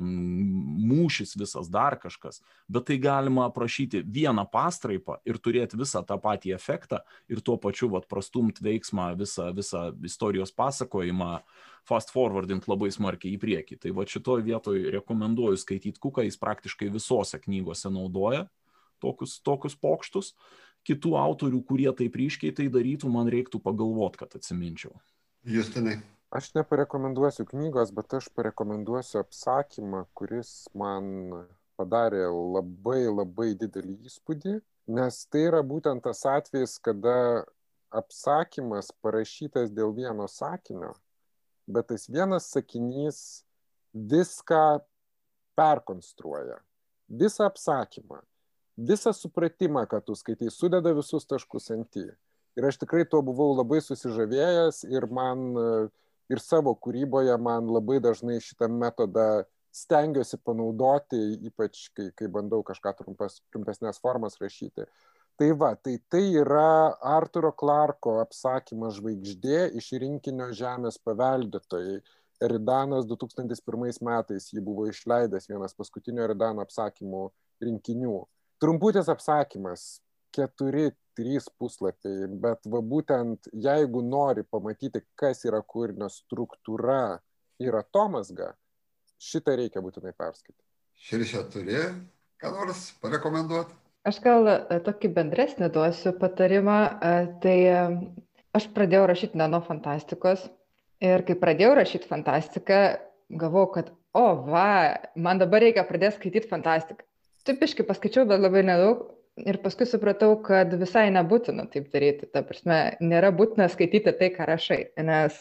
mūšis 0.00 1.36
visas 1.36 1.68
dar 1.68 1.98
kažkas, 2.00 2.40
bet 2.72 2.88
tai 2.88 2.96
galima 3.04 3.50
aprašyti 3.50 4.00
vieną 4.00 4.46
pastraipą 4.48 5.18
ir 5.28 5.36
turėti 5.44 5.76
visą 5.76 6.00
tą 6.08 6.16
patį 6.22 6.56
efektą 6.56 7.02
ir 7.28 7.44
tuo 7.44 7.58
pačiu 7.60 7.90
vat, 7.92 8.08
prastumti 8.08 8.64
veiksmą, 8.64 9.10
visą, 9.20 9.50
visą 9.52 9.90
istorijos 10.08 10.56
pasakojimą 10.56 11.34
fast 11.84 12.14
forwardint 12.16 12.64
labai 12.70 12.88
smarkiai 12.94 13.36
į 13.36 13.42
priekį. 13.44 13.78
Tai 13.84 13.92
va 14.00 14.08
šitoje 14.08 14.48
vietoje 14.48 14.88
rekomenduoju 14.96 15.60
skaityti 15.60 16.00
Kuką, 16.00 16.24
jis 16.24 16.40
praktiškai 16.40 16.88
visose 16.96 17.42
knygose 17.44 17.92
naudoja 17.92 18.46
tokius, 19.02 19.36
tokius 19.44 19.76
pokštus 19.78 20.32
kitų 20.88 21.14
autorių, 21.18 21.62
kurie 21.66 21.90
taip 21.98 22.16
ryškiai 22.18 22.54
tai 22.56 22.66
darytų, 22.72 23.10
man 23.12 23.30
reiktų 23.30 23.60
pagalvoti, 23.62 24.22
kad 24.22 24.34
atsiminčiau. 24.38 24.94
Justinai. 25.46 26.00
Aš 26.32 26.54
neparekomenduosiu 26.56 27.44
knygos, 27.50 27.90
bet 27.92 28.14
aš 28.16 28.30
parekomenduosiu 28.32 29.20
apsakymą, 29.20 30.06
kuris 30.16 30.62
man 30.78 31.10
padarė 31.76 32.24
labai 32.30 33.02
labai 33.10 33.50
didelį 33.58 33.98
įspūdį, 34.08 34.54
nes 34.96 35.18
tai 35.28 35.44
yra 35.50 35.60
būtent 35.66 36.02
tas 36.06 36.24
atvejis, 36.28 36.78
kada 36.80 37.44
apsakymas 37.92 38.88
parašytas 39.04 39.74
dėl 39.76 39.92
vieno 39.92 40.24
sakinio, 40.30 40.94
bet 41.68 41.90
tas 41.92 42.08
vienas 42.08 42.48
sakinys 42.54 43.44
viską 43.92 44.80
perkonstruoja. 45.58 46.62
Visą 47.12 47.44
apsakymą 47.50 48.22
visą 48.76 49.12
supratimą, 49.12 49.86
ką 49.86 50.00
tu 50.06 50.16
skaitai, 50.16 50.50
sudeda 50.50 50.92
visus 50.96 51.26
taškus 51.28 51.70
ant 51.74 51.98
į. 51.98 52.08
Ir 52.58 52.68
aš 52.68 52.78
tikrai 52.82 53.04
tuo 53.08 53.22
buvau 53.24 53.54
labai 53.56 53.80
susižavėjęs 53.80 54.82
ir 54.92 55.06
man 55.08 55.56
ir 56.32 56.40
savo 56.40 56.74
kūryboje 56.76 57.36
man 57.40 57.68
labai 57.72 57.98
dažnai 58.04 58.40
šitą 58.44 58.68
metodą 58.68 59.44
stengiuosi 59.72 60.36
panaudoti, 60.44 61.20
ypač 61.48 61.86
kai, 61.96 62.10
kai 62.16 62.28
bandau 62.28 62.60
kažką 62.64 62.92
trumpas, 62.98 63.40
trumpesnės 63.52 64.00
formas 64.04 64.36
rašyti. 64.40 64.84
Tai 65.40 65.48
va, 65.56 65.72
tai 65.74 65.96
tai 66.12 66.26
yra 66.36 66.92
Arturo 67.00 67.54
Clarko 67.56 68.18
apsakymas 68.20 68.98
žvaigždė 68.98 69.70
iš 69.80 69.94
rinkinio 70.02 70.50
Žemės 70.52 71.00
paveldėtojai. 71.00 72.02
Eridanas 72.42 73.06
2001 73.08 74.02
metais 74.04 74.50
jį 74.52 74.60
buvo 74.66 74.84
išleidęs 74.90 75.48
vienas 75.48 75.76
paskutinio 75.78 76.26
Eridano 76.26 76.64
apsakymų 76.66 77.24
rinkinių 77.64 78.18
trumputis 78.62 79.10
apsakymas 79.12 80.00
keturi 80.34 80.90
trys 81.18 81.48
puslapiai 81.60 82.30
bet 82.44 82.70
va 82.72 82.80
būtent 82.94 83.50
jeigu 83.66 84.00
nori 84.06 84.46
pamatyti 84.48 85.02
kas 85.18 85.44
yra 85.48 85.60
kūrinio 85.74 86.08
struktūra 86.12 87.18
ir 87.62 87.76
atomazga 87.76 88.52
šitą 89.22 89.58
reikia 89.60 89.84
būtinai 89.84 90.14
perskaityti 90.16 91.06
širšė 91.08 91.46
turi 91.52 91.84
ką 92.42 92.54
nors 92.56 92.90
parekomenduot 93.02 93.78
Aš 94.02 94.18
gal 94.18 94.48
e, 94.50 94.56
tokį 94.82 95.12
bendresnį 95.14 95.68
duosiu 95.74 96.10
patarimą. 96.18 96.78
E, 96.90 97.10
tai 97.44 97.58
e, 97.70 97.82
aš 98.58 98.64
pradėjau 98.74 99.04
rašyti 99.06 99.38
nano 99.38 99.60
fantastikos 99.62 100.48
ir 101.02 101.22
kai 101.28 101.36
pradėjau 101.38 101.76
rašyti 101.78 102.10
fantastiką, 102.10 102.80
galvojau, 103.38 103.68
kad, 103.76 103.92
o 104.18 104.24
va, 104.48 104.66
man 105.14 105.38
dabar 105.38 105.62
reikia 105.62 105.86
pradėti 105.86 106.18
skaityti 106.18 106.50
fantastiką 106.50 107.06
tipiškai 107.48 107.86
paskaičiau, 107.88 108.26
bet 108.28 108.42
labai 108.42 108.64
nedaug. 108.66 109.10
Ir 109.48 109.56
paskui 109.62 109.86
supratau, 109.88 110.34
kad 110.44 110.74
visai 110.76 111.06
nebūtina 111.14 111.64
taip 111.72 111.86
daryti. 111.94 112.26
Ta 112.28 112.42
prasme, 112.44 112.98
nėra 113.00 113.30
būtina 113.32 113.64
skaityti 113.72 114.12
tai, 114.18 114.28
ką 114.34 114.44
rašai, 114.50 114.82
nes 115.00 115.38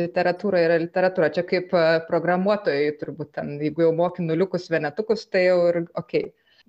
literatūra 0.00 0.62
yra 0.64 0.78
literatūra. 0.80 1.28
Čia 1.36 1.44
kaip 1.48 1.74
programuotojai, 2.08 2.94
turbūt 3.00 3.34
ten, 3.36 3.58
jeigu 3.60 3.84
jau 3.84 3.92
moki 3.98 4.24
nuliukus 4.24 4.70
vienetukus, 4.72 5.26
tai 5.28 5.46
jau 5.50 5.58
ir 5.68 5.82
ok. 5.98 6.14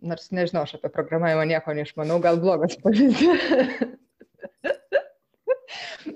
Nors 0.03 0.33
nežinau, 0.35 0.65
aš 0.67 0.75
apie 0.75 0.91
programavimą 0.91 1.45
nieko 1.47 1.75
neišmanau, 1.77 2.19
gal 2.23 2.41
blogas 2.43 2.75
pavyzdys. 2.83 3.93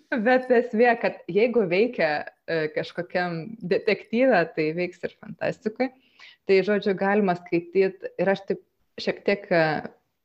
Bet 0.28 0.52
esmė, 0.52 0.90
kad 1.00 1.22
jeigu 1.32 1.64
veikia 1.72 2.10
kažkokiam 2.76 3.46
detektyvė, 3.64 4.42
tai 4.56 4.66
veiks 4.76 5.04
ir 5.08 5.16
fantastikui. 5.16 5.88
Tai, 6.48 6.58
žodžiu, 6.70 6.96
galima 6.98 7.36
skaityti 7.38 8.14
ir 8.20 8.34
aš 8.34 8.44
taip 8.50 8.64
šiek 9.02 9.22
tiek 9.28 9.46
e, 9.54 9.62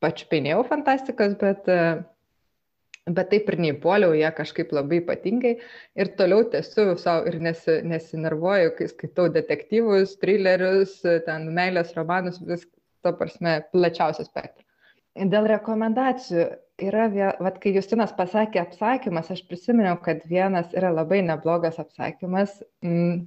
pačiupinėjau 0.03 0.63
fantastikos, 0.69 1.35
bet, 1.41 1.69
e, 1.69 3.07
bet 3.11 3.31
taip 3.33 3.51
ir 3.53 3.59
neįpoliau 3.67 4.15
ją 4.17 4.33
kažkaip 4.37 4.73
labai 4.75 5.03
ypatingai 5.03 5.55
ir 5.99 6.13
toliau 6.19 6.47
tęsiu 6.53 6.97
savo 7.01 7.27
ir 7.31 7.39
nesi, 7.45 7.81
nesinervuoju, 7.89 8.75
kai 8.79 8.91
skaitau 8.93 9.29
detektyvus, 9.35 10.17
thrillerius, 10.23 11.01
ten 11.27 11.51
meilės 11.55 11.95
romanus, 11.99 12.41
vis 12.47 12.67
to 13.03 13.15
prasme 13.19 13.61
plačiausias 13.75 14.31
spektras. 14.31 14.69
Dėl 15.13 15.45
rekomendacijų 15.51 16.47
yra, 16.81 17.09
vat, 17.43 17.59
kai 17.61 17.75
Justinas 17.75 18.15
pasakė 18.17 18.63
apsakymas, 18.63 19.29
aš 19.35 19.43
prisiminiau, 19.49 19.99
kad 20.01 20.23
vienas 20.31 20.73
yra 20.73 20.93
labai 20.95 21.21
neblogas 21.27 21.77
apsakymas. 21.83 22.55
Mm, 22.81 23.27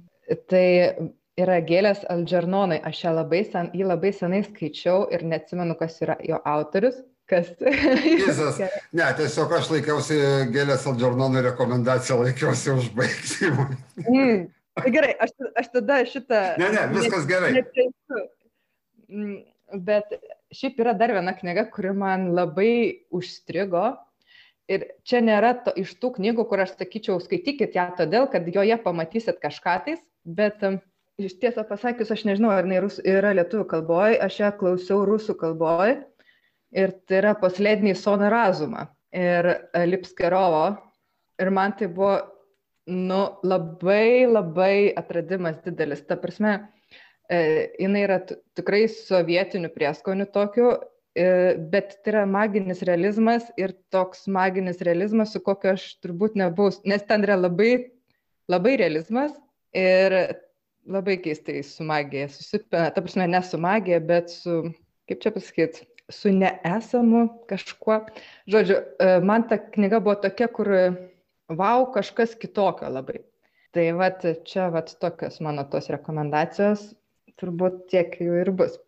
tai 0.50 0.66
yra 1.40 1.58
gėlės 1.64 2.04
Aldžernonai. 2.12 2.80
Aš 2.86 3.04
ją 3.04 3.12
labai, 3.18 3.42
sen, 3.48 3.70
jį 3.76 3.90
labai 3.90 4.12
senai 4.16 4.42
skaičiau 4.46 5.06
ir 5.12 5.24
neatsimenu, 5.28 5.76
kas 5.78 6.00
yra 6.04 6.18
jo 6.24 6.40
autorius. 6.44 6.98
Kas? 7.26 7.50
Jėzus. 7.58 8.60
Ne, 8.96 9.06
tiesiog 9.18 9.52
aš 9.58 9.72
laikiausi 9.74 10.20
gėlės 10.54 10.86
Aldžernonai 10.86 11.42
rekomendaciją, 11.48 12.20
laikiausi 12.22 12.72
užbaigti. 12.76 13.50
Mm. 14.06 14.46
Tai 14.76 14.92
gerai, 14.92 15.12
aš, 15.24 15.32
aš 15.56 15.70
tada 15.72 16.00
šitą... 16.06 16.40
Ne, 16.60 16.70
ne, 16.74 16.86
viskas 16.92 17.26
gerai. 17.28 17.50
Neteisiu. 17.56 18.24
Mm, 19.08 19.36
bet 19.86 20.12
šiaip 20.54 20.82
yra 20.84 20.92
dar 20.98 21.14
viena 21.16 21.32
knyga, 21.36 21.66
kuri 21.72 21.94
man 21.96 22.28
labai 22.36 23.06
užstrigo. 23.14 23.88
Ir 24.70 24.84
čia 25.06 25.22
nėra 25.22 25.54
to, 25.64 25.72
iš 25.78 25.94
tų 26.02 26.16
knygų, 26.18 26.44
kur 26.50 26.62
aš 26.64 26.74
sakyčiau, 26.74 27.20
skaitykit 27.22 27.74
ją 27.78 27.86
todėl, 27.98 28.26
kad 28.30 28.46
joje 28.50 28.76
pamatysit 28.82 29.38
kažką 29.42 29.76
tais, 29.86 30.02
bet 30.26 30.62
um, 30.66 30.80
iš 31.20 31.36
tiesą 31.40 31.64
pasakius, 31.68 32.12
aš 32.12 32.24
nežinau, 32.28 32.52
ar 32.52 32.66
jinai 32.66 32.82
rus, 32.84 32.98
yra 33.04 33.32
lietuvių 33.36 33.66
kalboje, 33.70 34.18
aš 34.26 34.40
ją 34.42 34.52
klausiau 34.60 35.04
rusų 35.08 35.36
kalboje 35.40 35.98
ir 36.76 36.94
tai 37.08 37.20
yra 37.22 37.34
poslednį 37.40 37.94
Sona 37.96 38.30
Razumą 38.32 38.86
ir 39.16 39.48
Lipskerovo. 39.88 40.66
Ir 41.40 41.52
man 41.52 41.74
tai 41.76 41.88
buvo, 41.92 42.16
nu, 42.88 43.22
labai 43.44 44.24
labai 44.28 44.74
atradimas 44.96 45.58
didelis. 45.64 46.04
Ta 46.08 46.16
prasme, 46.20 46.58
e, 47.28 47.40
jinai 47.80 48.04
yra 48.06 48.20
tikrai 48.28 48.86
sovietinių 48.92 49.72
prieskonių 49.74 50.28
tokių 50.32 50.70
E, 51.16 51.56
bet 51.72 51.94
tai 52.04 52.12
yra 52.12 52.22
maginis 52.28 52.82
realizmas 52.84 53.46
ir 53.56 53.72
toks 53.94 54.26
maginis 54.28 54.82
realizmas, 54.84 55.30
su 55.32 55.40
kokiu 55.40 55.70
aš 55.72 55.84
turbūt 56.04 56.34
nebuvau, 56.36 56.74
nes 56.84 57.06
ten 57.08 57.24
yra 57.24 57.38
labai, 57.40 57.70
labai 58.52 58.74
realizmas 58.76 59.32
ir 59.72 60.16
labai 60.86 61.16
keistai 61.22 61.62
su 61.66 61.84
magija 61.84 62.28
susipina, 62.32 62.90
ta 62.94 63.02
prasme, 63.02 63.26
ne 63.28 63.42
su 63.42 63.58
magija, 63.58 64.00
bet 64.00 64.30
su, 64.30 64.62
kaip 65.10 65.22
čia 65.22 65.32
pasakyti, 65.34 65.86
su 66.12 66.32
neesamu 66.32 67.26
kažkuo. 67.50 68.00
Žodžiu, 68.50 68.76
e, 69.02 69.10
man 69.26 69.48
ta 69.50 69.58
knyga 69.58 70.00
buvo 70.00 70.16
tokia, 70.22 70.48
kur, 70.52 70.70
wow, 71.50 71.88
kažkas 71.94 72.36
kitokio 72.38 72.90
labai. 72.92 73.24
Tai 73.76 73.90
vat, 73.98 74.24
čia 74.48 74.70
vat 74.72 74.94
tokios 75.02 75.40
mano 75.44 75.66
tos 75.70 75.90
rekomendacijos, 75.92 76.92
turbūt 77.40 77.86
tiek 77.92 78.14
jų 78.22 78.40
ir 78.44 78.52
bus. 78.56 78.78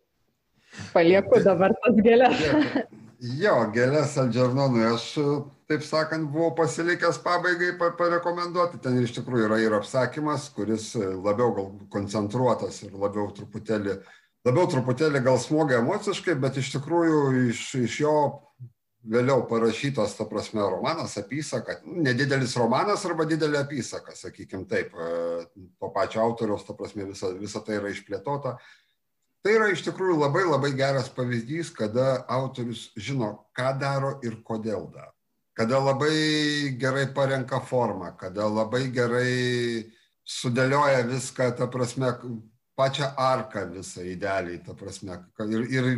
Palieku 0.93 1.41
dabar 1.45 1.75
tas 1.83 1.99
gėlės. 2.05 2.41
Jo, 3.19 3.53
gėlės 3.75 4.15
Aldžernonui 4.21 4.85
aš, 4.93 5.05
taip 5.69 5.83
sakant, 5.85 6.25
buvau 6.33 6.55
pasilikęs 6.57 7.19
pabaigai 7.21 7.75
parekomenduoti. 7.77 8.79
Ten 8.81 8.97
iš 9.03 9.13
tikrųjų 9.19 9.45
yra 9.45 9.59
ir 9.61 9.75
apsakymas, 9.77 10.47
kuris 10.55 10.95
labiau 10.97 11.53
gal 11.53 11.67
koncentruotas 11.93 12.81
ir 12.87 12.95
labiau 12.97 13.27
truputėlį, 13.37 13.99
labiau 14.49 14.69
truputėlį 14.71 15.21
gal 15.27 15.37
smogia 15.41 15.83
emociškai, 15.83 16.33
bet 16.41 16.57
iš 16.57 16.71
tikrųjų 16.73 17.19
iš, 17.51 17.61
iš 17.83 17.97
jo 18.01 18.15
vėliau 19.09 19.43
parašytas, 19.49 20.15
ta 20.17 20.25
prasme, 20.29 20.63
romanas, 20.65 21.13
apysaka, 21.21 21.77
nedidelis 21.85 22.57
romanas 22.57 23.05
arba 23.05 23.29
didelė 23.29 23.61
apysaka, 23.61 24.17
sakykim 24.17 24.65
taip, 24.69 24.97
to 25.53 25.91
pačio 25.93 26.23
autoriaus, 26.25 26.65
ta 26.65 26.73
prasme, 26.73 27.05
visa, 27.13 27.29
visa 27.37 27.61
tai 27.61 27.77
yra 27.77 27.93
išplėtota. 27.93 28.57
Tai 29.45 29.53
yra 29.53 29.69
iš 29.71 29.85
tikrųjų 29.85 30.17
labai 30.17 30.43
labai 30.49 30.73
geras 30.75 31.13
pavyzdys 31.13 31.69
kada 31.77 32.25
autorius 32.27 32.89
žino 32.97 33.35
ką 33.55 33.71
daro 33.79 34.17
ir 34.25 34.41
kodėl 34.43 34.89
daro 34.89 35.13
kada 35.59 35.79
labai 35.79 36.77
gerai 36.79 37.13
parenka 37.13 37.59
formą 37.59 38.13
kada 38.15 38.47
labai 38.47 38.85
gerai 38.95 39.83
sudėlioja 40.23 41.01
viską 41.09 41.49
ta 41.57 41.67
prasme 41.67 42.13
pačią 42.79 43.09
arką 43.19 43.65
visą 43.73 44.05
idealiai 44.07 44.61
ta 44.63 44.71
prasme 44.73 45.17
ir, 45.51 45.65
ir 45.67 45.89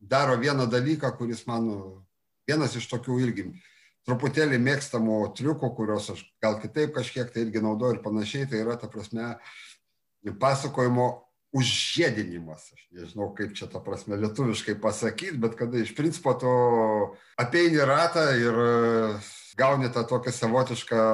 daro 0.00 0.38
vieną 0.40 0.64
dalyką 0.64 1.12
kuris 1.18 1.44
man 1.46 1.68
vienas 2.48 2.78
iš 2.80 2.88
tokių 2.88 3.18
irgi 3.26 3.44
truputėlį 4.08 4.62
mėgstamų 4.64 5.18
triukų 5.36 5.70
kuriuos 5.76 6.08
aš 6.16 6.24
gal 6.40 6.56
kitaip 6.64 6.96
kažkiek 6.96 7.28
tai 7.34 7.44
irgi 7.44 7.60
naudoju 7.60 7.98
ir 7.98 8.02
panašiai 8.06 8.48
tai 8.48 8.64
yra 8.64 8.78
ta 8.80 8.88
prasme 8.88 9.34
pasakojimo 10.40 11.10
užžiedinimas, 11.52 12.70
aš 12.72 12.86
nežinau, 12.96 13.28
kaip 13.36 13.52
čia 13.56 13.68
tą 13.68 13.82
prasme 13.84 14.16
lietuviškai 14.20 14.78
pasakyti, 14.80 15.40
bet 15.42 15.56
kada 15.58 15.82
iš 15.82 15.92
principo 15.96 16.32
tu 16.40 16.52
apeini 17.40 17.84
ratą 17.88 18.24
ir 18.40 18.62
e, 18.64 18.72
gauni 19.60 19.92
tą 19.92 20.06
tokią 20.08 20.32
savotišką 20.32 21.04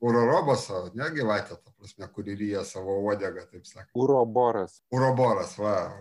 urorobosą, 0.00 0.90
ne 0.94 1.10
gyvatę, 1.10 1.56
ta 1.56 1.70
prasme, 1.78 2.08
kuri 2.08 2.36
ryja 2.36 2.64
savo 2.64 2.96
uodegą, 3.00 3.44
taip 3.50 3.66
sakant. 3.66 3.90
Uroboras. 3.94 4.82
Uroboras, 4.90 5.58
va. 5.58 5.92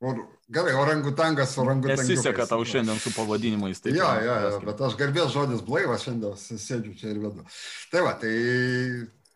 Ur... 0.00 0.26
Gerai, 0.52 0.74
orangutangas, 0.74 1.54
orangutangas. 1.58 2.08
Nesiseka 2.08 2.46
tau 2.46 2.64
šiandien 2.64 2.98
su 3.00 3.14
pavadinimais. 3.16 3.80
Tai 3.80 3.94
jo, 3.94 4.10
jo, 4.26 4.36
jo, 4.44 4.60
bet 4.66 4.84
aš 4.88 4.98
garbės 5.00 5.32
žodis 5.32 5.64
blaivas 5.64 6.04
šiandien 6.04 6.36
sėdžiu 6.36 6.96
čia 6.98 7.14
ir 7.14 7.22
vedu. 7.22 7.46
Tai 7.94 8.04
va, 8.04 8.16
tai 8.20 8.34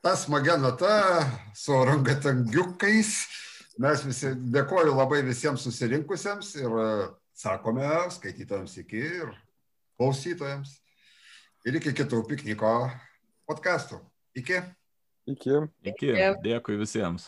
ta 0.07 0.17
smagia 0.17 0.57
nata 0.57 1.27
su 1.55 1.73
orangatangiukais. 1.75 3.09
Mes 3.83 4.05
visi 4.07 4.29
dėkoju 4.55 4.93
labai 4.95 5.19
visiems 5.27 5.65
susirinkusiems 5.67 6.53
ir 6.61 6.77
e, 6.79 6.85
sakome 7.35 7.89
skaitytojams 8.15 8.77
iki 8.85 9.01
ir 9.03 9.33
klausytojams. 9.99 10.77
Ir 11.67 11.81
iki 11.81 11.91
kitų 11.99 12.23
pikniko 12.31 12.71
podkastų. 13.51 13.99
Iki. 14.39 14.63
Iki. 15.35 15.59
Iki. 15.91 16.15
Dėkui 16.47 16.79
visiems. 16.79 17.27